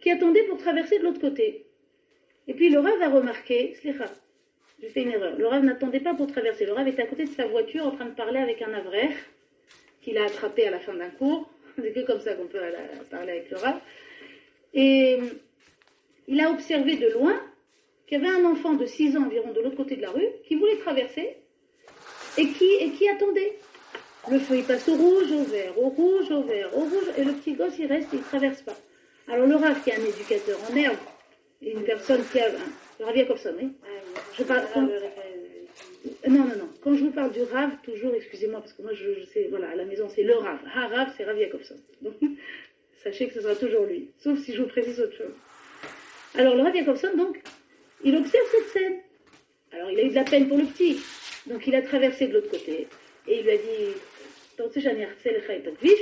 qui 0.00 0.10
attendait 0.10 0.44
pour 0.44 0.58
traverser 0.58 0.98
de 0.98 1.04
l'autre 1.04 1.20
côté. 1.20 1.66
Et 2.48 2.54
puis 2.54 2.70
le 2.70 2.78
Rav 2.78 3.00
a 3.02 3.08
remarqué, 3.08 3.76
j'ai 3.82 4.88
fait 4.88 5.02
une 5.02 5.10
erreur, 5.10 5.36
le 5.36 5.46
Rav 5.46 5.62
n'attendait 5.62 6.00
pas 6.00 6.14
pour 6.14 6.26
traverser, 6.26 6.66
le 6.66 6.72
Rav 6.72 6.88
était 6.88 7.02
à 7.02 7.06
côté 7.06 7.24
de 7.24 7.30
sa 7.30 7.46
voiture 7.46 7.86
en 7.86 7.90
train 7.92 8.06
de 8.06 8.14
parler 8.14 8.38
avec 8.38 8.62
un 8.62 8.72
avraire 8.72 9.12
qu'il 10.02 10.16
a 10.18 10.24
attrapé 10.24 10.66
à 10.66 10.70
la 10.70 10.80
fin 10.80 10.94
d'un 10.94 11.10
cours. 11.10 11.48
C'est 11.76 11.92
que 11.92 12.06
comme 12.06 12.20
ça 12.20 12.34
qu'on 12.34 12.46
peut 12.46 12.60
parler 13.10 13.32
avec 13.32 13.50
le 13.50 13.56
Rav. 13.56 13.80
Et 14.74 15.18
il 16.28 16.40
a 16.40 16.50
observé 16.50 16.96
de 16.96 17.08
loin 17.08 17.38
qu'il 18.06 18.20
y 18.20 18.24
avait 18.24 18.34
un 18.34 18.44
enfant 18.44 18.72
de 18.74 18.86
6 18.86 19.16
ans 19.16 19.24
environ 19.24 19.52
de 19.52 19.60
l'autre 19.60 19.76
côté 19.76 19.96
de 19.96 20.02
la 20.02 20.10
rue 20.10 20.28
qui 20.44 20.56
voulait 20.56 20.78
traverser 20.78 21.36
et 22.38 22.48
qui, 22.48 22.74
et 22.80 22.90
qui 22.90 23.08
attendait. 23.08 23.58
Le 24.30 24.38
feu, 24.38 24.56
il 24.58 24.64
passe 24.64 24.86
au 24.88 24.96
rouge, 24.96 25.32
au 25.32 25.44
vert, 25.44 25.78
au 25.78 25.88
rouge, 25.88 26.30
au 26.30 26.42
vert, 26.42 26.76
au 26.76 26.80
rouge, 26.80 27.08
et 27.16 27.24
le 27.24 27.32
petit 27.32 27.54
gosse, 27.54 27.78
il 27.78 27.86
reste, 27.86 28.08
il 28.12 28.18
ne 28.18 28.24
traverse 28.24 28.60
pas. 28.62 28.76
Alors 29.28 29.46
le 29.46 29.56
Rav, 29.56 29.82
qui 29.82 29.90
est 29.90 29.94
un 29.94 30.04
éducateur 30.04 30.58
en 30.70 30.76
herbe, 30.76 30.98
et 31.62 31.72
une 31.72 31.84
personne 31.84 32.22
qui 32.30 32.38
a... 32.40 32.48
Un, 32.48 32.52
le 32.98 33.06
Rav 33.06 33.16
Jacobson, 33.16 33.54
oui 33.58 33.72
je 34.36 34.42
parle, 34.44 34.66
quand, 34.74 34.86
non, 36.28 36.44
non, 36.44 36.56
non. 36.56 36.68
Quand 36.82 36.94
je 36.94 37.04
vous 37.04 37.10
parle 37.10 37.32
du 37.32 37.42
Rav, 37.42 37.70
toujours, 37.82 38.14
excusez-moi, 38.14 38.60
parce 38.60 38.72
que 38.72 38.82
moi, 38.82 38.92
je, 38.94 39.14
je, 39.20 39.24
sais, 39.26 39.48
voilà, 39.50 39.70
à 39.70 39.74
la 39.74 39.84
maison, 39.84 40.08
c'est 40.08 40.22
le 40.22 40.34
Rav. 40.36 40.58
Ha, 40.74 40.88
Rav, 40.88 41.12
c'est 41.16 41.24
Rav 41.24 41.38
Jacobson. 41.38 41.76
Donc, 42.02 42.14
sachez 43.02 43.28
que 43.28 43.34
ce 43.34 43.40
sera 43.40 43.54
toujours 43.54 43.84
lui, 43.84 44.10
sauf 44.18 44.38
si 44.40 44.54
je 44.54 44.62
vous 44.62 44.68
précise 44.68 45.00
autre 45.00 45.16
chose. 45.16 45.34
Alors, 46.34 46.54
le 46.54 46.62
Rav 46.62 46.74
Jacobson, 46.74 47.16
donc, 47.16 47.40
il 48.04 48.16
observe 48.16 48.46
cette 48.50 48.68
scène. 48.68 48.96
Alors, 49.72 49.90
il 49.90 50.00
a 50.00 50.02
eu 50.02 50.08
de 50.08 50.14
la 50.14 50.24
peine 50.24 50.48
pour 50.48 50.58
le 50.58 50.64
petit. 50.64 51.00
Donc, 51.50 51.66
il 51.66 51.74
a 51.74 51.82
traversé 51.82 52.28
de 52.28 52.34
l'autre 52.34 52.50
côté. 52.50 52.86
Et 53.28 53.38
il 53.38 53.42
lui 53.42 53.50
a 53.50 53.56
dit, 53.56 53.94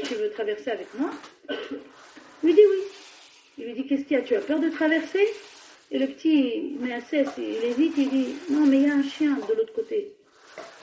tu 0.04 0.14
veux 0.14 0.30
traverser 0.30 0.70
avec 0.70 0.87
moi? 0.94 1.11
Il 2.42 2.48
lui 2.48 2.54
dit 2.54 2.61
oui. 2.70 2.82
Il 3.58 3.64
lui 3.64 3.72
dit, 3.72 3.87
qu'est-ce 3.87 4.04
qu'il 4.04 4.16
y 4.16 4.20
a? 4.20 4.22
Tu 4.22 4.37
as 4.37 4.40
peur 4.40 4.61
de 4.61 4.68
traverser? 4.68 5.26
Et 5.90 5.98
le 5.98 6.06
petit, 6.06 6.74
il 6.74 6.80
met 6.80 7.00
cesse, 7.00 7.30
il 7.38 7.64
hésite, 7.64 7.94
il 7.96 8.11
dit, 8.11 8.34
non, 8.50 8.66
mais 8.66 8.76
il 8.76 8.82
y 8.87 8.90
a 8.90 8.94
un 8.94 9.02
chien 9.02 9.37
de 9.37 9.54
l'autre 9.54 9.72
côté. 9.72 10.12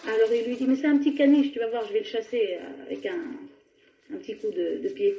Alors 0.08 0.32
il 0.32 0.46
lui 0.46 0.56
dit, 0.56 0.66
mais 0.66 0.76
c'est 0.76 0.88
un 0.88 0.98
petit 0.98 1.16
caniche, 1.16 1.52
tu 1.52 1.60
vas 1.60 1.68
voir, 1.68 1.86
je 1.88 1.94
vais 1.94 2.00
le 2.00 2.06
chasser 2.06 2.58
avec 2.86 3.06
un, 3.06 3.22
un 4.14 4.18
petit 4.18 4.36
coup 4.36 4.50
de, 4.50 4.88
pied. 4.90 5.16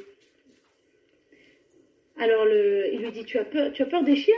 Alors 2.17 2.47
il 2.47 2.99
lui 2.99 3.11
dit 3.11 3.25
tu 3.25 3.37
as 3.37 3.45
peur, 3.45 3.71
tu 3.73 3.81
as 3.81 3.85
peur 3.85 4.03
des 4.03 4.15
chiens? 4.15 4.35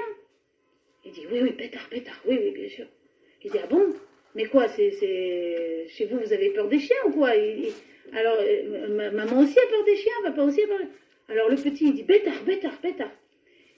Il 1.05 1.13
dit 1.13 1.25
oui 1.31 1.39
oui 1.41 1.53
pétard 1.53 1.87
pétard 1.89 2.19
oui 2.25 2.37
oui 2.41 2.51
bien 2.51 2.69
sûr. 2.69 2.85
Il 3.43 3.51
dit 3.51 3.57
ah 3.63 3.67
bon? 3.67 3.93
Mais 4.35 4.45
quoi 4.45 4.67
c'est 4.67 4.91
chez 5.89 6.05
vous 6.05 6.19
vous 6.19 6.33
avez 6.33 6.49
peur 6.51 6.67
des 6.67 6.79
chiens 6.79 6.97
ou 7.07 7.11
quoi? 7.11 7.29
Alors 7.29 8.37
euh, 8.39 8.87
ma- 8.89 9.11
maman 9.11 9.41
aussi 9.41 9.57
a 9.59 9.67
peur 9.69 9.83
des 9.85 9.95
chiens 9.95 10.13
papa 10.23 10.41
aussi 10.43 10.61
a 10.63 10.67
peur. 10.67 10.79
Alors 11.29 11.49
le 11.49 11.55
petit 11.55 11.85
il 11.87 11.93
dit 11.93 12.03
pétard 12.03 12.39
pétard 12.45 12.77
pétard. 12.79 13.11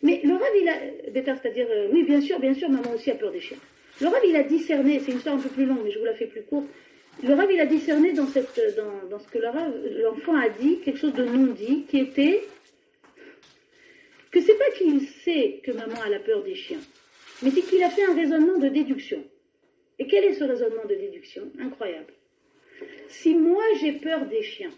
Mais 0.04 0.22
le 0.24 0.34
rave 0.34 0.56
il 0.62 0.70
a 0.70 1.12
pétard 1.12 1.38
c'est-à-dire 1.42 1.68
euh, 1.70 1.90
oui 1.92 2.04
bien 2.04 2.22
sûr 2.22 2.40
bien 2.40 2.54
sûr 2.54 2.70
maman 2.70 2.94
aussi 2.94 3.12
a 3.12 3.16
peur 3.16 3.32
des 3.32 3.42
chiens. 3.42 3.58
Le 4.00 4.08
il 4.28 4.36
a 4.36 4.44
discerné 4.44 5.00
c'est 5.00 5.12
une 5.12 5.18
histoire 5.18 5.36
un 5.36 5.40
peu 5.40 5.50
plus 5.50 5.66
longue 5.66 5.82
mais 5.84 5.92
je 5.92 6.00
vous 6.00 6.06
la 6.06 6.14
fais 6.16 6.28
plus 6.28 6.44
courte. 6.44 6.68
Le 7.24 7.34
rave 7.34 7.52
il 7.52 7.60
a 7.60 7.66
discerné 7.66 8.14
dans 8.14 8.28
cette 8.28 8.60
dans, 9.10 9.20
ce 9.20 9.28
que 9.28 9.40
l'enfant 9.40 10.36
a 10.36 10.50
dit 10.50 10.80
quelque 10.80 10.98
chose 10.98 11.14
de 11.14 11.24
non 11.24 11.54
dit 11.54 11.86
qui 11.90 12.00
était 12.00 12.42
que 14.32 14.40
c'est 14.40 14.58
pas 14.58 14.72
qu'il 14.78 15.02
sait 15.08 15.60
que 15.62 15.72
maman 15.72 16.02
a 16.06 16.10
la 16.10 16.20
peur 16.20 16.42
des 16.42 16.56
chiens, 16.56 16.80
mais 17.44 17.52
c'est 17.52 17.62
qu'il 17.62 17.84
a 17.84 17.90
fait 17.90 18.06
un 18.06 18.16
raisonnement 18.16 18.58
de 18.58 18.70
déduction. 18.70 19.22
Et 20.02 20.08
quel 20.08 20.26
est 20.26 20.34
ce 20.34 20.44
raisonnement 20.44 20.86
de 20.86 20.96
déduction 20.96 21.44
Incroyable. 21.60 22.14
Si 23.08 23.36
moi 23.36 23.64
j'ai 23.80 23.94
peur 23.94 24.26
des 24.26 24.42
chiens 24.42 24.72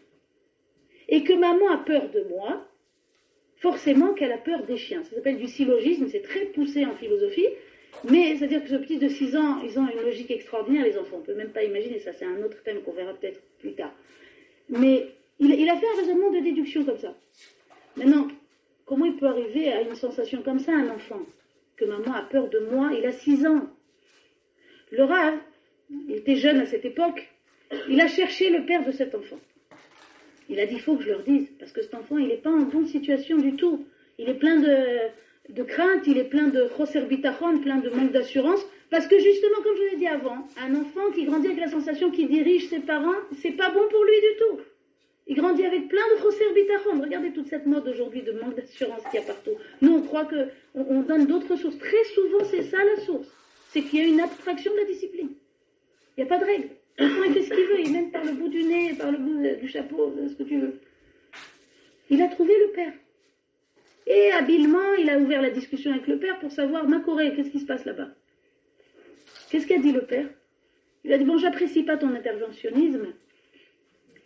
et 1.07 1.23
que 1.23 1.31
maman 1.33 1.71
a 1.71 1.77
peur 1.77 2.09
de 2.09 2.23
moi, 2.29 2.67
forcément 3.55 4.13
qu'elle 4.13 4.33
a 4.33 4.37
peur 4.37 4.65
des 4.65 4.75
chiens. 4.77 5.03
Ça 5.03 5.15
s'appelle 5.15 5.37
du 5.37 5.47
syllogisme, 5.47 6.07
c'est 6.09 6.21
très 6.21 6.47
poussé 6.47 6.85
en 6.85 6.95
philosophie, 6.95 7.47
mais 8.09 8.35
c'est-à-dire 8.35 8.63
que 8.63 8.69
ce 8.69 8.75
petit 8.75 8.97
de 8.97 9.07
6 9.07 9.37
ans, 9.37 9.61
ils 9.63 9.79
ont 9.79 9.87
une 9.89 10.01
logique 10.01 10.29
extraordinaire, 10.31 10.83
les 10.83 10.97
enfants. 10.97 11.17
On 11.17 11.19
ne 11.21 11.25
peut 11.25 11.35
même 11.35 11.53
pas 11.53 11.63
imaginer 11.63 11.99
ça, 11.99 12.11
c'est 12.11 12.25
un 12.25 12.43
autre 12.43 12.61
thème 12.63 12.81
qu'on 12.81 12.91
verra 12.91 13.13
peut-être 13.13 13.41
plus 13.59 13.73
tard. 13.73 13.93
Mais 14.69 15.07
il, 15.39 15.69
a 15.69 15.75
fait 15.77 15.87
un 15.87 16.01
raisonnement 16.01 16.31
de 16.31 16.39
déduction 16.39 16.83
comme 16.83 16.97
ça. 16.97 17.15
Maintenant, 17.95 18.27
Comment 18.85 19.05
il 19.05 19.15
peut 19.15 19.27
arriver 19.27 19.71
à 19.71 19.81
une 19.81 19.95
sensation 19.95 20.41
comme 20.41 20.59
ça, 20.59 20.73
un 20.73 20.89
enfant 20.89 21.21
Que 21.77 21.85
maman 21.85 22.13
a 22.13 22.23
peur 22.23 22.49
de 22.49 22.59
moi, 22.59 22.91
il 22.97 23.05
a 23.05 23.11
6 23.11 23.47
ans. 23.47 23.69
Le 24.95 25.05
Rav, 25.05 25.33
il 26.07 26.15
était 26.17 26.35
jeune 26.35 26.59
à 26.59 26.67
cette 26.67 26.85
époque, 26.85 27.27
il 27.89 27.99
a 27.99 28.07
cherché 28.07 28.51
le 28.51 28.63
père 28.63 28.85
de 28.85 28.91
cet 28.91 29.15
enfant. 29.15 29.39
Il 30.49 30.59
a 30.59 30.67
dit, 30.67 30.75
il 30.75 30.81
faut 30.81 30.95
que 30.95 31.03
je 31.03 31.09
leur 31.09 31.23
dise, 31.23 31.47
parce 31.59 31.71
que 31.71 31.81
cet 31.81 31.95
enfant, 31.95 32.19
il 32.19 32.27
n'est 32.27 32.37
pas 32.37 32.51
en 32.51 32.59
bonne 32.59 32.85
situation 32.85 33.37
du 33.37 33.55
tout. 33.55 33.87
Il 34.19 34.29
est 34.29 34.35
plein 34.35 34.57
de, 34.57 34.75
de 35.49 35.63
crainte, 35.63 36.05
il 36.05 36.19
est 36.19 36.29
plein 36.29 36.47
de 36.49 36.69
choser 36.77 37.01
bitachon, 37.01 37.57
plein 37.57 37.77
de 37.77 37.89
manque 37.89 38.11
d'assurance, 38.11 38.63
parce 38.91 39.07
que 39.07 39.17
justement, 39.17 39.63
comme 39.63 39.75
je 39.75 39.81
vous 39.81 39.89
l'ai 39.93 39.97
dit 39.97 40.07
avant, 40.07 40.47
un 40.61 40.75
enfant 40.75 41.09
qui 41.15 41.25
grandit 41.25 41.47
avec 41.47 41.59
la 41.59 41.69
sensation 41.69 42.11
qu'il 42.11 42.27
dirige 42.27 42.67
ses 42.67 42.81
parents, 42.81 43.17
c'est 43.41 43.53
pas 43.53 43.71
bon 43.71 43.81
pour 43.89 44.03
lui 44.03 44.21
du 44.21 44.37
tout. 44.37 44.61
Il 45.25 45.37
grandit 45.37 45.65
avec 45.65 45.87
plein 45.87 46.07
de 46.15 46.21
choser 46.21 46.45
bitachon. 46.53 47.01
Regardez 47.01 47.31
toute 47.31 47.47
cette 47.47 47.65
mode 47.65 47.87
aujourd'hui 47.87 48.21
de 48.21 48.33
manque 48.33 48.57
d'assurance 48.57 49.01
qu'il 49.09 49.19
y 49.19 49.23
a 49.23 49.25
partout. 49.25 49.57
Nous, 49.81 49.91
on 49.91 50.01
croit 50.01 50.25
que 50.25 50.49
on, 50.75 50.85
on 50.87 51.01
donne 51.01 51.25
d'autres 51.25 51.55
sources. 51.55 51.79
Très 51.79 52.03
souvent, 52.13 52.43
c'est 52.43 52.61
ça 52.61 52.77
la 52.83 53.01
source. 53.01 53.27
C'est 53.73 53.81
qu'il 53.81 53.99
y 53.99 54.03
a 54.03 54.05
une 54.05 54.19
abstraction 54.19 54.71
de 54.71 54.77
la 54.77 54.85
discipline. 54.85 55.29
Il 56.15 56.23
n'y 56.23 56.23
a 56.23 56.27
pas 56.27 56.37
de 56.37 56.45
règle. 56.45 56.69
L'enfant, 56.99 57.23
il 57.25 57.33
fait 57.33 57.41
ce 57.41 57.49
qu'il 57.49 57.65
veut? 57.65 57.79
Il 57.79 57.91
même 57.91 58.11
par 58.11 58.23
le 58.23 58.33
bout 58.33 58.47
du 58.47 58.63
nez, 58.63 58.93
par 58.93 59.11
le 59.11 59.17
bout 59.17 59.41
du 59.59 59.67
chapeau, 59.67 60.13
ce 60.29 60.35
que 60.35 60.43
tu 60.43 60.59
veux. 60.59 60.79
Il 62.11 62.21
a 62.21 62.27
trouvé 62.27 62.53
le 62.67 62.71
père. 62.73 62.93
Et 64.05 64.31
habilement, 64.33 64.93
il 64.99 65.09
a 65.09 65.17
ouvert 65.17 65.41
la 65.41 65.49
discussion 65.49 65.91
avec 65.91 66.05
le 66.05 66.19
père 66.19 66.37
pour 66.37 66.51
savoir, 66.51 66.87
ma 66.87 66.99
Corée, 66.99 67.33
qu'est-ce 67.35 67.49
qui 67.49 67.61
se 67.61 67.65
passe 67.65 67.83
là-bas? 67.85 68.09
Qu'est-ce 69.49 69.65
qu'a 69.65 69.79
dit 69.79 69.91
le 69.91 70.05
père? 70.05 70.27
Il 71.03 71.11
a 71.11 71.17
dit, 71.17 71.25
bon, 71.25 71.39
j'apprécie 71.39 71.81
pas 71.81 71.97
ton 71.97 72.13
interventionnisme. 72.13 73.07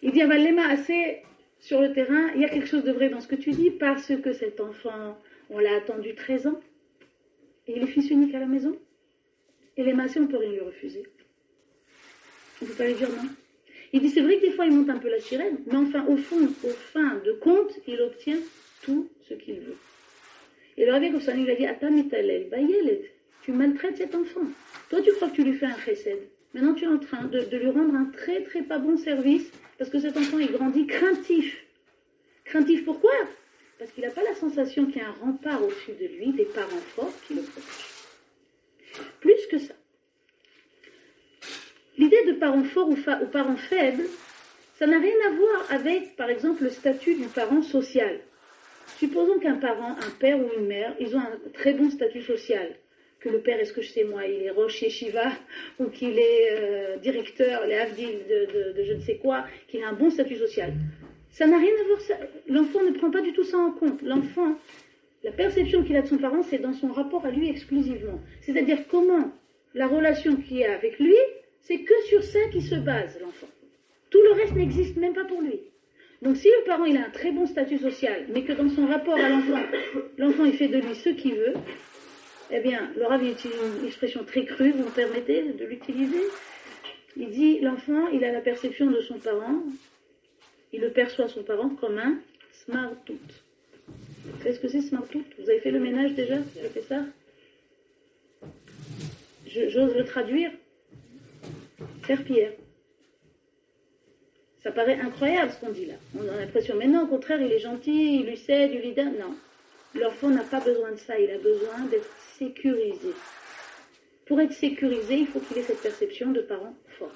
Il 0.02 0.12
dit, 0.12 0.22
Avalema, 0.22 0.68
assez 0.68 1.24
sur 1.62 1.80
le 1.80 1.94
terrain, 1.94 2.32
il 2.36 2.42
y 2.42 2.46
a 2.46 2.50
quelque 2.50 2.68
chose 2.68 2.84
de 2.84 2.92
vrai 2.92 3.08
dans 3.08 3.22
ce 3.22 3.30
que 3.30 3.36
tu 3.36 3.52
dis, 3.52 3.72
parce 3.72 4.14
que 4.18 4.34
cet 4.34 4.60
enfant, 4.60 5.18
on 5.50 5.60
l'a 5.60 5.78
attendu 5.78 6.16
13 6.16 6.48
ans, 6.48 6.60
et 7.68 7.78
il 7.78 7.84
est 7.84 7.88
fils 7.88 8.10
unique 8.10 8.36
à 8.36 8.40
la 8.40 8.46
maison. 8.46 8.78
Et 9.78 9.84
les 9.84 9.94
massés, 9.94 10.20
on 10.20 10.24
ne 10.24 10.28
peut 10.28 10.38
rien 10.38 10.52
lui 10.52 10.60
refuser. 10.60 11.04
On 12.62 12.66
ne 12.66 12.70
peut 12.70 12.76
pas 12.76 12.88
lui 12.88 12.96
dire 12.96 13.10
non. 13.10 13.30
Il 13.94 14.02
dit, 14.02 14.10
c'est 14.10 14.22
vrai 14.22 14.38
que 14.38 14.42
des 14.42 14.52
fois, 14.52 14.66
il 14.66 14.74
monte 14.74 14.90
un 14.90 14.98
peu 14.98 15.10
la 15.10 15.20
sirène, 15.20 15.60
mais 15.66 15.78
enfin, 15.78 16.06
au 16.08 16.18
fond, 16.18 16.50
au 16.64 16.70
fin 16.70 17.16
de 17.24 17.32
compte, 17.34 17.72
il 17.88 18.02
obtient 18.02 18.38
tout 18.82 19.08
ce 19.30 19.34
qu'il 19.34 19.60
veut. 19.60 19.78
Et 20.78 20.86
le 20.86 20.92
Rabbi 20.92 21.10
Goswami 21.10 21.44
lui 21.44 21.52
a 21.52 21.56
dit, 21.56 21.66
Atam 21.66 22.02
bayeled, 22.04 23.06
tu 23.44 23.52
maltraites 23.52 23.98
cet 23.98 24.14
enfant. 24.14 24.42
Toi, 24.90 25.02
tu 25.02 25.12
crois 25.14 25.30
que 25.30 25.36
tu 25.36 25.44
lui 25.44 25.54
fais 25.54 25.68
un 25.68 25.78
chesed. 25.78 26.20
Maintenant, 26.54 26.74
tu 26.74 26.86
es 26.86 26.88
en 26.88 27.00
train 27.00 27.24
de, 27.24 27.40
de 27.40 27.58
lui 27.58 27.70
rendre 27.70 27.96
un 27.96 28.06
très, 28.06 28.44
très 28.44 28.62
pas 28.64 28.78
bon 28.78 28.98
service, 28.98 29.50
parce 29.78 29.90
que 29.90 30.00
cet 30.00 30.18
enfant, 30.18 30.40
il 30.40 30.52
grandit 30.52 30.88
craintif. 30.88 31.64
Craintif 32.46 32.84
pourquoi? 32.84 33.12
Parce 33.80 33.92
qu'il 33.92 34.04
n'a 34.04 34.12
pas 34.12 34.24
la 34.24 34.36
sensation 34.36 34.86
qu'il 34.88 34.98
y 34.98 35.06
a 35.06 35.10
un 35.10 35.26
rempart 35.26 35.64
au-dessus 35.64 35.92
de 36.00 36.08
lui, 36.08 36.32
des 36.34 36.46
parents 36.46 36.84
forts 36.96 37.14
qui 37.28 37.36
le 37.36 37.42
protègent. 37.42 37.98
Plus 39.20 39.37
que 39.48 39.60
ça. 39.60 39.74
L'idée 41.98 42.24
de 42.28 42.34
parents 42.34 42.64
forts 42.64 42.90
ou, 42.90 42.96
fa- 42.96 43.20
ou 43.22 43.26
parents 43.28 43.58
faibles, 43.58 44.04
ça 44.78 44.86
n'a 44.86 45.00
rien 45.00 45.16
à 45.28 45.32
voir 45.32 45.66
avec, 45.72 46.16
par 46.16 46.30
exemple, 46.30 46.64
le 46.64 46.70
statut 46.70 47.16
du 47.16 47.26
parent 47.28 47.62
social. 47.64 48.20
Supposons 49.00 49.40
qu'un 49.40 49.56
parent, 49.56 49.92
un 49.92 50.10
père 50.20 50.38
ou 50.40 50.48
une 50.60 50.68
mère, 50.68 50.96
ils 51.00 51.16
ont 51.16 51.20
un 51.20 51.38
très 51.54 51.74
bon 51.74 51.90
statut 51.90 52.22
social. 52.22 52.76
Que 53.20 53.30
le 53.30 53.40
père, 53.42 53.60
est-ce 53.60 53.74
que 53.74 53.82
je 53.82 53.90
sais 53.90 54.04
moi, 54.04 54.26
il 54.28 54.44
est 54.44 54.52
Roche 54.52 54.88
Shiva 54.90 55.32
ou 55.80 55.86
qu'il 55.88 56.20
est 56.20 56.50
euh, 56.52 56.98
directeur, 56.98 57.66
les 57.66 57.74
Havdil 57.76 58.20
de, 58.30 58.46
de- 58.46 58.72
de 58.78 58.84
je 58.84 58.94
ne 58.94 59.02
sais 59.02 59.16
quoi, 59.18 59.46
qu'il 59.68 59.82
a 59.84 59.88
un 59.90 59.94
bon 59.94 60.12
statut 60.12 60.38
social. 60.38 60.72
Ça 61.32 61.48
n'a 61.48 61.58
rien 61.58 61.72
à 61.82 61.84
voir. 61.88 62.00
L'enfant 62.48 62.84
ne 62.84 62.92
prend 62.92 63.10
pas 63.10 63.22
du 63.22 63.34
tout 63.34 63.44
ça 63.44 63.58
en 63.58 63.72
compte. 63.72 64.02
L'enfant, 64.04 64.56
la 65.24 65.32
perception 65.32 65.84
qu'il 65.84 65.96
a 65.96 66.02
de 66.02 66.08
son 66.08 66.18
parent, 66.18 66.44
c'est 66.44 66.60
dans 66.60 66.74
son 66.74 66.92
rapport 66.92 67.26
à 67.26 67.32
lui 67.32 67.50
exclusivement. 67.50 68.20
C'est-à-dire 68.42 68.88
comment 68.90 69.32
la 69.74 69.88
relation 69.88 70.36
qu'il 70.36 70.64
a 70.64 70.74
avec 70.74 71.00
lui, 71.00 71.16
c'est 71.62 71.80
que 71.80 71.94
sur 72.08 72.24
ça 72.24 72.40
qu'il 72.52 72.64
se 72.64 72.76
base, 72.76 73.20
l'enfant. 73.22 73.48
Tout 74.10 74.22
le 74.22 74.32
reste 74.32 74.56
n'existe 74.56 74.96
même 74.98 75.14
pas 75.14 75.26
pour 75.26 75.42
lui. 75.42 75.60
Donc 76.22 76.38
si 76.38 76.48
le 76.48 76.66
parent 76.66 76.86
il 76.86 76.98
a 76.98 77.06
un 77.06 77.10
très 77.10 77.32
bon 77.32 77.46
statut 77.46 77.78
social, 77.78 78.26
mais 78.34 78.44
que 78.44 78.54
dans 78.54 78.70
son 78.70 78.88
rapport 78.88 79.16
à 79.16 79.30
l'enfant, 79.30 79.62
l'enfant 80.18 80.46
il 80.46 80.54
fait 80.54 80.68
de 80.68 80.80
lui 80.80 80.96
ce 80.96 81.10
qu'il 81.10 81.36
veut, 81.36 81.54
eh 82.50 82.60
bien, 82.62 82.90
le 82.96 83.06
Rav 83.06 83.24
il 83.24 83.32
utilise 83.32 83.58
une 83.82 83.86
expression 83.86 84.24
très 84.24 84.46
crue, 84.46 84.72
vous 84.72 84.86
me 84.86 84.96
permettez 84.96 85.44
de 85.52 85.66
l'utiliser. 85.66 86.24
Il 87.18 87.30
dit 87.30 87.60
l'enfant, 87.60 88.08
il 88.08 88.24
a 88.24 88.32
la 88.32 88.42
perception 88.42 88.90
de 88.90 89.02
son 89.02 89.20
parent, 89.20 89.64
il 90.72 90.82
le 90.82 90.92
perçoit 90.92 91.28
son 91.28 91.44
parent 91.44 91.70
comme 91.70 91.98
un 91.98 92.20
smartout. 92.52 93.20
Qu'est-ce 94.44 94.60
que 94.60 94.68
c'est 94.68 94.82
smartout 94.82 95.24
Vous 95.40 95.50
avez 95.50 95.60
fait 95.60 95.72
le 95.72 95.80
ménage 95.80 96.14
déjà 96.14 96.36
avez 96.36 96.70
fait 96.70 96.84
ça 96.84 97.04
J'ose 99.46 99.96
le 99.96 100.06
traduire. 100.06 100.52
Serpillère. 102.06 102.54
Ça 104.62 104.72
paraît 104.72 105.00
incroyable 105.00 105.52
ce 105.52 105.60
qu'on 105.60 105.72
dit 105.72 105.86
là. 105.86 105.96
On 106.16 106.28
a 106.28 106.36
l'impression, 106.36 106.76
mais 106.78 106.88
non, 106.88 107.04
au 107.04 107.08
contraire, 107.08 107.42
il 107.42 107.52
est 107.52 107.60
gentil, 107.60 108.20
il 108.20 108.26
lui 108.26 108.38
cède, 108.38 108.72
il 108.74 108.82
lui 108.82 108.94
donne. 108.94 109.18
Non. 109.18 109.36
L'enfant 109.96 110.30
n'a 110.30 110.44
pas 110.44 110.60
besoin 110.60 110.92
de 110.92 110.98
ça, 110.98 111.18
il 111.20 111.32
a 111.32 111.38
besoin 111.38 111.86
d'être 111.90 112.10
sécurisé. 112.38 113.14
Pour 114.26 114.42
être 114.42 114.54
sécurisé, 114.54 115.16
il 115.16 115.28
faut 115.28 115.40
qu'il 115.40 115.58
ait 115.58 115.64
cette 115.64 115.82
perception 115.82 116.32
de 116.32 116.42
parent 116.42 116.76
fort. 117.00 117.16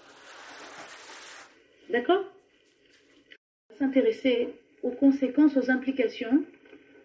D'accord? 1.89 2.23
S'intéresser 3.77 4.49
aux 4.81 4.91
conséquences, 4.91 5.57
aux 5.57 5.69
implications 5.69 6.43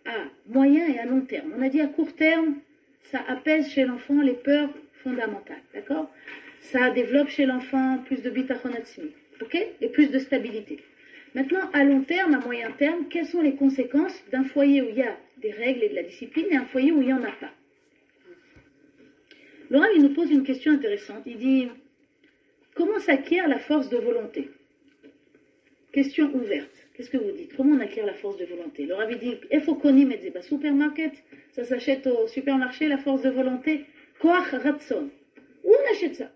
à 0.07 0.25
moyen 0.49 0.87
et 0.89 0.99
à 0.99 1.07
long 1.07 1.23
terme. 1.23 1.53
On 1.57 1.63
a 1.63 1.69
dit 1.69 1.81
à 1.81 1.87
court 1.87 2.15
terme, 2.15 2.57
ça 3.05 3.21
apaise 3.29 3.69
chez 3.69 3.85
l'enfant 3.85 4.21
les 4.23 4.35
peurs 4.35 4.71
fondamentales. 5.03 5.63
D'accord? 5.75 6.11
Ça 6.61 6.91
développe 6.91 7.29
chez 7.29 7.47
l'enfant 7.47 7.99
plus 8.07 8.23
de 8.23 8.31
bitachon 8.31 8.71
ok? 9.41 9.67
Et 9.81 9.89
plus 9.89 10.11
de 10.11 10.19
stabilité. 10.19 10.81
Maintenant, 11.35 11.71
à 11.73 11.85
long 11.85 12.03
terme, 12.03 12.35
à 12.35 12.39
moyen 12.39 12.71
terme, 12.73 13.07
quelles 13.11 13.27
sont 13.27 13.43
les 13.43 13.55
conséquences 13.55 14.25
d'un 14.33 14.45
foyer 14.45 14.83
où 14.83 14.89
il 14.89 14.97
y 14.97 15.03
a 15.03 15.17
des 15.39 15.51
règles 15.51 15.85
et 15.85 15.89
de 15.91 15.95
la 15.95 16.03
discipline 16.03 16.47
et 16.51 16.57
un 16.57 16.65
foyer 16.65 16.93
où 16.93 17.03
il 17.03 17.09
n'y 17.09 17.13
en 17.13 17.23
a 17.23 17.33
pas? 17.33 17.53
Laurent, 19.71 19.87
il 19.95 20.03
nous 20.03 20.15
pose 20.15 20.31
une 20.31 20.45
question 20.45 20.73
intéressante. 20.73 21.23
Il 21.27 21.39
dit 21.39 21.69
Comment 22.75 22.99
s'acquiert 22.99 23.49
la 23.49 23.59
force 23.59 23.89
de 23.89 23.97
volonté? 23.97 24.51
Question 25.93 26.35
ouverte. 26.35 26.86
Qu'est-ce 26.97 27.11
que 27.11 27.19
vous 27.19 27.33
dites? 27.33 27.55
Comment 27.55 27.77
on 27.77 27.81
acquiert 27.81 28.07
la 28.07 28.15
force 28.15 28.39
de 28.39 28.47
volonté? 28.47 28.87
Le 28.87 28.95
Rabbi 28.95 29.17
dit 29.17 29.35
Efokoni 29.51 30.07
metzeba 30.07 30.41
supermarket. 30.41 31.13
Ça 31.53 31.63
s'achète 31.65 32.07
au 32.07 32.27
supermarché, 32.27 32.89
la 32.89 32.97
force 32.97 33.21
de 33.21 33.29
volonté? 33.29 33.85
Koach 34.19 34.49
ratson. 34.53 35.11
Où 35.63 35.75
on 35.75 35.93
achète 35.93 36.15
ça? 36.15 36.33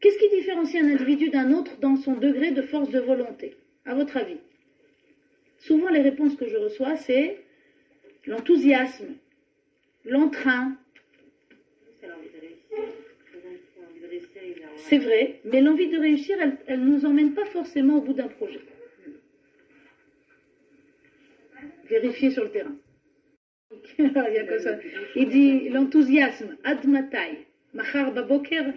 Qu'est-ce 0.00 0.18
qui 0.18 0.30
différencie 0.34 0.82
un 0.82 0.88
individu 0.88 1.28
d'un 1.28 1.52
autre 1.52 1.76
dans 1.78 1.96
son 1.96 2.14
degré 2.14 2.52
de 2.52 2.62
force 2.62 2.88
de 2.88 3.00
volonté? 3.00 3.54
À 3.84 3.94
votre 3.94 4.16
avis? 4.16 4.38
Souvent, 5.58 5.90
les 5.90 6.00
réponses 6.00 6.36
que 6.36 6.48
je 6.48 6.56
reçois, 6.56 6.96
c'est 6.96 7.38
l'enthousiasme, 8.26 9.14
l'entrain. 10.06 10.74
Il 12.02 12.08
C'est 14.76 14.98
vrai, 14.98 15.40
mais 15.44 15.60
l'envie 15.60 15.88
de 15.88 15.98
réussir, 15.98 16.36
elle 16.66 16.80
ne 16.80 16.86
nous 16.86 17.04
emmène 17.04 17.34
pas 17.34 17.44
forcément 17.44 17.98
au 17.98 18.00
bout 18.00 18.14
d'un 18.14 18.28
projet. 18.28 18.60
Vérifier 21.88 22.30
sur 22.30 22.44
le 22.44 22.50
terrain. 22.50 22.76
il, 23.98 24.04
y 24.04 24.38
a 24.38 24.46
comme 24.46 24.58
ça. 24.58 24.78
il 25.16 25.28
dit 25.28 25.68
l'enthousiasme, 25.68 26.56
admatai, 26.64 27.46
machar 27.72 28.12
baboker, 28.12 28.72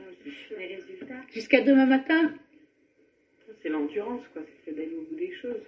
jusqu'à 1.34 1.62
demain 1.62 1.86
matin. 1.86 2.34
c'est 3.62 3.70
l'endurance, 3.70 4.24
quoi. 4.34 4.42
C'est 4.66 4.76
d'aller 4.76 4.96
au 4.98 5.02
bout 5.02 5.16
des 5.16 5.34
choses. 5.34 5.62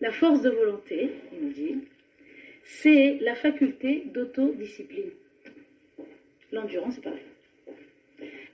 La 0.00 0.10
force 0.10 0.42
de 0.42 0.50
volonté, 0.50 1.10
il 1.32 1.46
nous 1.46 1.52
dit, 1.52 1.78
c'est 2.64 3.18
la 3.22 3.34
faculté 3.34 4.02
d'autodiscipline. 4.06 5.10
L'endurance, 6.52 6.96
c'est 6.96 7.04
pareil. 7.04 7.22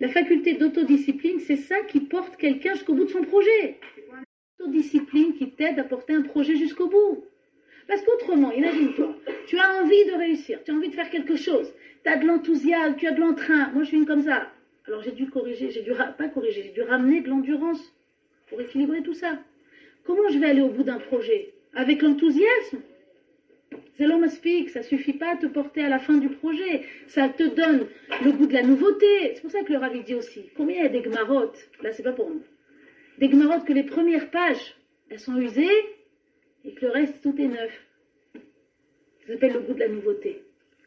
La 0.01 0.09
faculté 0.09 0.55
d'autodiscipline, 0.55 1.41
c'est 1.41 1.57
ça 1.57 1.81
qui 1.89 2.01
porte 2.01 2.37
quelqu'un 2.37 2.75
jusqu'au 2.75 2.95
bout 2.95 3.05
de 3.05 3.11
son 3.11 3.23
projet. 3.23 3.79
L'autodiscipline 4.63 5.35
qui 5.35 5.51
t'aide 5.51 5.79
à 5.79 5.85
porter 5.85 6.15
un 6.15 6.23
projet 6.23 6.57
jusqu'au 6.57 6.89
bout. 6.89 7.25
Parce 7.89 8.01
qu'autrement, 8.03 8.53
imagine-toi, 8.53 9.17
tu 9.47 9.59
as 9.59 9.83
envie 9.83 10.05
de 10.05 10.13
réussir, 10.17 10.61
tu 10.65 10.71
as 10.71 10.75
envie 10.75 10.89
de 10.89 10.95
faire 10.95 11.11
quelque 11.11 11.37
chose, 11.37 11.73
tu 12.05 12.11
as 12.11 12.17
de 12.17 12.27
l'enthousiasme, 12.27 12.95
tu 12.97 13.07
as 13.07 13.13
de 13.13 13.21
l'entrain. 13.21 13.71
Moi, 13.75 13.83
je 13.83 13.89
suis 13.89 13.97
une 13.97 14.07
comme 14.07 14.23
ça. 14.23 14.51
Alors, 14.87 15.03
j'ai 15.03 15.11
dû 15.11 15.29
corriger, 15.29 15.71
j'ai 15.71 15.83
dû, 15.83 15.93
pas 15.93 16.29
corriger, 16.29 16.63
j'ai 16.63 16.71
dû 16.71 16.83
ramener 16.83 17.21
de 17.21 17.29
l'endurance 17.29 17.81
pour 18.49 18.61
équilibrer 18.61 19.03
tout 19.03 19.15
ça. 19.15 19.39
Comment 20.05 20.29
je 20.29 20.39
vais 20.39 20.47
aller 20.47 20.63
au 20.63 20.69
bout 20.69 20.85
d'un 20.85 20.99
projet? 20.99 21.55
Avec 21.75 22.03
l'enthousiasme? 22.03 22.81
C'est 23.97 24.07
l'homme 24.07 24.29
speak, 24.29 24.71
ça 24.71 24.83
suffit 24.83 25.15
pas 25.15 25.33
à 25.33 25.37
te 25.37 25.47
porter 25.47 25.83
à 25.83 25.89
la 25.89 25.99
fin 25.99 26.19
du 26.19 26.29
projet. 26.29 26.83
Ça 27.07 27.29
te 27.29 27.43
donne 27.43 27.87
le 28.25 28.33
goût 28.33 28.47
de 28.47 28.53
la 28.53 28.63
nouveauté. 28.63 29.33
C'est 29.35 29.41
pour 29.41 29.51
ça 29.51 29.63
que 29.63 29.73
le 29.73 29.79
Ravi 29.79 30.03
dit 30.03 30.15
aussi, 30.15 30.51
combien 30.57 30.77
il 30.77 30.83
y 30.83 30.87
a 30.87 30.89
des 30.89 31.01
gmarottes? 31.01 31.69
Là, 31.83 31.93
c'est 31.93 32.03
pas 32.03 32.13
pour 32.13 32.31
nous. 32.31 32.43
Des 33.19 33.29
gmarottes 33.29 33.65
que 33.65 33.73
les 33.73 33.85
premières 33.85 34.31
pages, 34.31 34.75
elles 35.11 35.21
sont 35.21 35.37
usées 35.39 35.69
et 36.65 36.73
que 36.75 36.87
le 36.87 36.93
reste, 36.93 37.21
tout 37.23 37.35
est 37.39 37.47
neuf. 37.49 37.73
Ça 39.27 39.33
s'appelle 39.35 39.53
le 39.53 39.61
goût 39.61 39.75
de 39.75 39.81
la 39.81 39.89
nouveauté. 39.89 40.43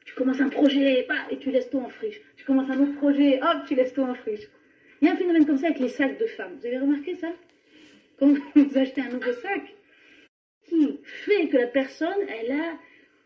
Tu 0.05 0.13
commences 0.13 0.41
un 0.41 0.49
projet, 0.49 1.07
et 1.31 1.37
tu 1.37 1.51
laisses 1.51 1.69
tout 1.69 1.79
en 1.79 1.89
friche. 1.89 2.19
Tu 2.37 2.45
commences 2.45 2.69
un 2.69 2.79
autre 2.81 2.95
projet, 2.97 3.39
hop, 3.41 3.65
tu 3.67 3.75
laisses 3.75 3.93
tout 3.93 4.01
en 4.03 4.13
friche. 4.13 4.47
Il 5.01 5.07
y 5.07 5.11
a 5.11 5.13
un 5.13 5.17
phénomène 5.17 5.45
comme 5.45 5.57
ça 5.57 5.67
avec 5.67 5.79
les 5.79 5.89
sacs 5.89 6.19
de 6.19 6.25
femmes. 6.25 6.55
Vous 6.59 6.65
avez 6.65 6.77
remarqué 6.77 7.15
ça? 7.15 7.31
Quand 8.19 8.33
vous 8.55 8.77
achetez 8.77 9.01
un 9.01 9.09
nouveau 9.09 9.31
sac, 9.33 9.75
qui 10.67 10.99
fait 11.03 11.47
que 11.49 11.57
la 11.57 11.67
personne, 11.67 12.15
elle 12.27 12.51
a 12.51 12.77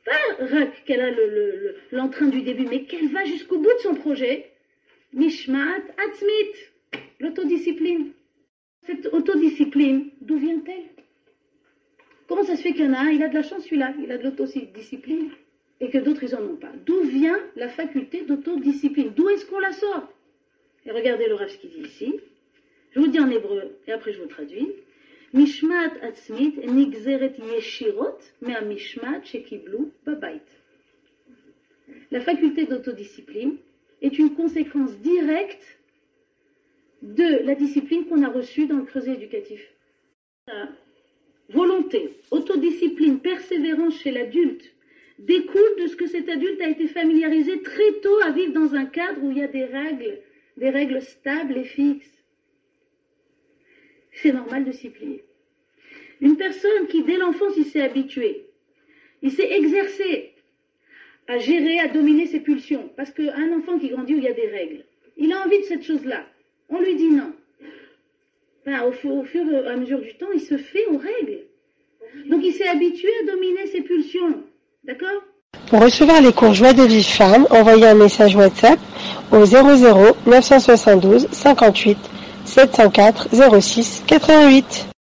pas 0.06 0.66
qu'elle 0.86 1.02
a 1.02 1.12
le- 1.12 1.30
le- 1.30 1.76
l'entrain 1.91 2.28
du 2.28 2.41
début, 2.41 2.66
mais 2.66 2.84
qu'elle 2.84 3.10
va 3.10 3.24
jusqu'au 3.26 3.58
bout 3.60 3.74
de 3.74 3.80
son 3.80 3.95
projet. 3.95 4.52
Mishmat, 5.14 5.82
atzmit, 5.97 7.02
l'autodiscipline. 7.20 8.12
Cette 8.89 9.13
autodiscipline, 9.13 10.09
d'où 10.19 10.39
vient-elle? 10.39 10.89
Comment 12.27 12.41
ça 12.43 12.55
se 12.55 12.63
fait 12.63 12.71
qu'il 12.71 12.85
y 12.85 12.89
en 12.89 12.93
a 12.93 13.01
un, 13.01 13.11
il 13.11 13.21
a 13.21 13.27
de 13.27 13.35
la 13.35 13.43
chance 13.43 13.63
celui-là, 13.65 13.93
il 14.01 14.11
a 14.11 14.17
de 14.17 14.23
l'autodiscipline, 14.23 15.29
et 15.79 15.91
que 15.91 15.99
d'autres, 15.99 16.23
ils 16.23 16.35
en 16.35 16.41
ont 16.41 16.55
pas. 16.55 16.71
D'où 16.87 17.03
vient 17.03 17.39
la 17.55 17.69
faculté 17.69 18.23
d'autodiscipline? 18.23 19.11
D'où 19.15 19.29
est-ce 19.29 19.45
qu'on 19.45 19.59
la 19.59 19.73
sort? 19.73 20.11
Et 20.87 20.91
regardez 20.91 21.27
le 21.27 21.37
ce 21.47 21.57
qu'il 21.59 21.69
dit 21.69 21.81
ici. 21.81 22.15
Je 22.89 22.99
vous 22.99 23.05
dis 23.05 23.19
en 23.19 23.29
hébreu, 23.29 23.77
et 23.85 23.91
après 23.91 24.11
je 24.11 24.21
vous 24.21 24.27
traduis. 24.27 24.71
La 32.11 32.21
faculté 32.21 32.65
d'autodiscipline 32.65 33.57
est 34.01 34.17
une 34.17 34.33
conséquence 34.33 34.97
directe 34.97 35.78
de 37.02 37.45
la 37.45 37.56
discipline 37.56 38.06
qu'on 38.06 38.24
a 38.24 38.30
reçue 38.30 38.68
dans 38.68 38.78
le 38.78 38.86
creuset 38.86 39.14
éducatif. 39.14 39.62
Volonté, 41.50 42.16
autodiscipline, 42.32 43.20
persévérance 43.20 44.00
chez 44.02 44.12
l'adulte 44.12 44.74
découle 45.20 45.76
de 45.82 45.88
ce 45.88 45.95
que 45.95 46.08
cet 46.08 46.30
adulte 46.30 46.62
a 46.62 46.70
été 46.70 46.88
familiarisé 46.88 47.62
très 47.62 47.91
tôt 48.02 48.20
à 48.24 48.32
vivre 48.32 48.54
dans 48.54 48.74
un 48.74 48.86
cadre 48.86 49.22
où 49.24 49.32
il 49.32 49.38
y 49.38 49.43
a 49.43 49.47
des 49.47 49.66
règles, 49.66 50.20
des 50.58 50.70
règles 50.70 51.02
stables 51.02 51.58
et 51.58 51.66
fixes. 51.66 52.24
C'est 54.14 54.32
normal 54.32 54.66
de 54.66 54.72
s'y 54.72 54.89
plier. 54.89 55.24
Une 56.22 56.38
personne 56.38 56.88
qui, 56.88 57.04
dès 57.04 57.18
l'enfance, 57.18 57.54
il 57.58 57.66
s'est 57.66 57.82
habitué, 57.82 58.45
il 59.22 59.32
s'est 59.32 59.52
exercé 59.52 60.34
à 61.28 61.38
gérer, 61.38 61.80
à 61.80 61.88
dominer 61.88 62.26
ses 62.26 62.39
pulsions. 62.39 62.89
Parce 62.95 63.12
qu'un 63.12 63.58
enfant 63.58 63.78
qui 63.78 63.89
grandit 63.89 64.16
où 64.16 64.18
il 64.18 64.24
y 64.24 64.28
a 64.28 64.34
des 64.34 64.47
règles, 64.47 64.84
il 65.18 65.32
a 65.32 65.45
envie 65.45 65.60
de 65.60 65.64
cette 65.64 65.84
chose-là. 65.84 66.26
On 66.70 66.80
lui 66.80 66.95
dit 66.95 67.09
non. 67.09 67.32
Ben, 68.65 68.82
au, 68.84 68.91
fu- 68.91 69.07
au 69.09 69.24
fur 69.24 69.41
et 69.49 69.67
à 69.67 69.76
mesure 69.76 69.99
du 69.99 70.13
temps, 70.15 70.28
il 70.34 70.41
se 70.41 70.57
fait 70.57 70.86
aux 70.88 70.97
règles. 70.97 71.39
Donc 72.30 72.41
il 72.43 72.53
s'est 72.53 72.67
habitué 72.67 73.07
à 73.24 73.32
dominer 73.32 73.67
ses 73.67 73.82
pulsions. 73.82 74.43
D'accord? 74.84 75.24
Pour 75.70 75.82
recevoir 75.82 76.22
les 76.22 76.34
cours 76.34 76.53
Joie 76.53 76.74
de 76.74 76.84
vie 76.84 77.03
femme, 77.03 77.47
envoyez 77.49 77.88
un 77.88 77.95
message 77.95 78.36
WhatsApp 78.36 78.80
au 79.32 79.45
00 79.45 80.15
972 80.26 81.28
58 81.32 81.97
704 82.45 83.30
06 83.61 84.03
88. 84.07 84.88